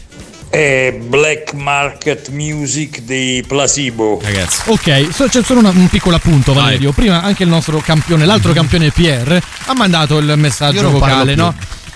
È 0.50 0.94
Black 1.06 1.54
Market 1.54 2.28
Music 2.28 3.00
dei 3.02 3.42
placebo. 3.42 4.20
Ragazzi. 4.22 4.62
Ok, 4.66 5.08
so- 5.12 5.26
c'è 5.26 5.42
solo 5.42 5.60
una- 5.60 5.70
un 5.70 5.88
piccolo 5.88 6.14
appunto, 6.16 6.52
Valerio. 6.52 6.92
Prima 6.92 7.22
anche 7.22 7.42
il 7.44 7.48
nostro 7.48 7.78
campione, 7.78 8.26
l'altro 8.26 8.52
campione 8.52 8.90
PR, 8.90 9.40
ha 9.66 9.74
mandato 9.74 10.18
il 10.18 10.28
Io 10.28 10.36
messaggio 10.36 10.90
vocale, 10.90 11.32
più. 11.32 11.42
no? 11.42 11.54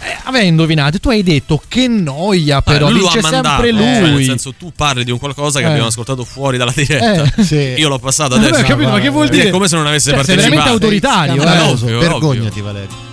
Eh, 0.08 0.16
aveva 0.24 0.44
indovinato, 0.44 1.00
tu 1.00 1.08
hai 1.08 1.22
detto 1.24 1.60
che 1.66 1.88
noia, 1.88 2.62
però 2.62 2.88
Eh, 2.88 2.92
lui 2.92 3.06
ha 3.08 3.20
mandato, 3.20 3.48
sempre 3.48 3.72
lui. 3.72 4.12
nel 4.14 4.24
senso, 4.24 4.52
tu 4.56 4.72
parli 4.76 5.02
di 5.04 5.10
un 5.10 5.18
qualcosa 5.18 5.58
che 5.58 5.64
Eh. 5.64 5.68
abbiamo 5.70 5.88
ascoltato 5.88 6.24
fuori 6.24 6.58
dalla 6.58 6.72
diretta. 6.74 7.24
Eh, 7.36 7.42
sì. 7.42 7.56
Io 7.76 7.88
l'ho 7.88 7.98
passato 7.98 8.36
adesso. 8.36 8.60
ho 8.60 8.64
capito, 8.64 8.90
ma 8.90 9.00
che 9.00 9.08
vuol 9.08 9.28
dire? 9.28 9.48
È 9.48 9.50
come 9.50 9.66
se 9.66 9.74
non 9.76 9.86
avesse 9.86 10.10
Cioè, 10.10 10.16
partecipato. 10.18 10.48
veramente 10.50 10.72
autoritario, 10.72 11.42
Eh, 11.42 11.44
eh. 11.46 11.60
ovvio, 11.70 11.96
ovvio. 11.96 11.98
Vergognati, 11.98 12.60
Valerio. 12.60 13.05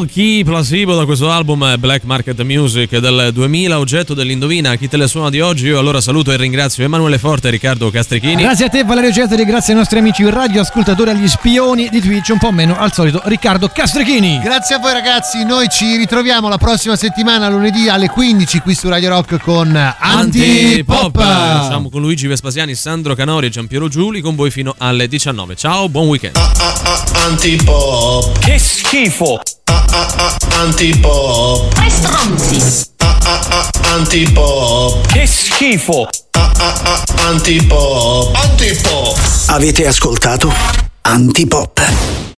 Special 0.00 0.06
Key 0.06 0.44
Placebo 0.44 0.94
da 0.94 1.04
questo 1.04 1.30
album 1.30 1.76
Black 1.78 2.04
Market 2.04 2.40
Music 2.42 2.98
del 2.98 3.30
2000, 3.32 3.78
oggetto 3.78 4.14
dell'indovina. 4.14 4.76
Chi 4.76 4.88
te 4.88 4.96
le 4.96 5.06
suona 5.06 5.30
di 5.30 5.40
oggi? 5.40 5.66
Io 5.66 5.78
allora 5.78 6.00
saluto 6.00 6.32
e 6.32 6.36
ringrazio 6.36 6.84
Emanuele 6.84 7.18
Forte 7.18 7.48
e 7.48 7.50
Riccardo 7.50 7.90
Castrichini. 7.90 8.42
Grazie 8.42 8.66
a 8.66 8.68
te 8.68 8.84
Valerio 8.84 9.12
Cesari, 9.12 9.44
grazie 9.44 9.72
ai 9.72 9.78
nostri 9.78 9.98
amici 9.98 10.28
radioascoltatori, 10.28 11.10
agli 11.10 11.28
spioni 11.28 11.88
di 11.90 12.00
Twitch, 12.00 12.30
un 12.30 12.38
po' 12.38 12.52
meno 12.52 12.78
al 12.78 12.92
solito 12.92 13.20
Riccardo 13.24 13.68
Castrichini. 13.68 14.40
Grazie 14.42 14.76
a 14.76 14.78
voi 14.78 14.92
ragazzi, 14.92 15.44
noi 15.44 15.68
ci 15.68 15.96
ritroviamo 15.96 16.48
la 16.48 16.58
prossima 16.58 16.96
settimana 16.96 17.48
lunedì 17.48 17.88
alle 17.88 18.08
15 18.08 18.60
qui 18.60 18.74
su 18.74 18.88
Radio 18.88 19.10
Rock 19.10 19.38
con 19.42 19.74
Antipop. 19.98 21.18
Siamo 21.66 21.90
con 21.90 22.00
Luigi 22.00 22.26
Vespasiani, 22.26 22.74
Sandro 22.74 23.14
Canori 23.14 23.46
e 23.46 23.50
Giampiero 23.50 23.88
Giuli 23.88 24.20
con 24.20 24.34
voi 24.34 24.50
fino 24.50 24.74
alle 24.78 25.08
19. 25.08 25.56
Ciao, 25.56 25.88
buon 25.88 26.06
weekend. 26.06 26.36
Antipop. 27.26 28.38
Che 28.38 28.58
schifo. 28.58 29.40
Antipop. 30.60 31.74
Tre 31.74 31.90
stronzi. 31.90 32.86
Antipop. 33.92 35.06
Che 35.06 35.26
schifo. 35.26 36.08
Antipop. 37.26 38.36
Antipop. 38.36 39.18
Avete 39.46 39.86
ascoltato 39.86 40.52
Antipop. 41.02 42.29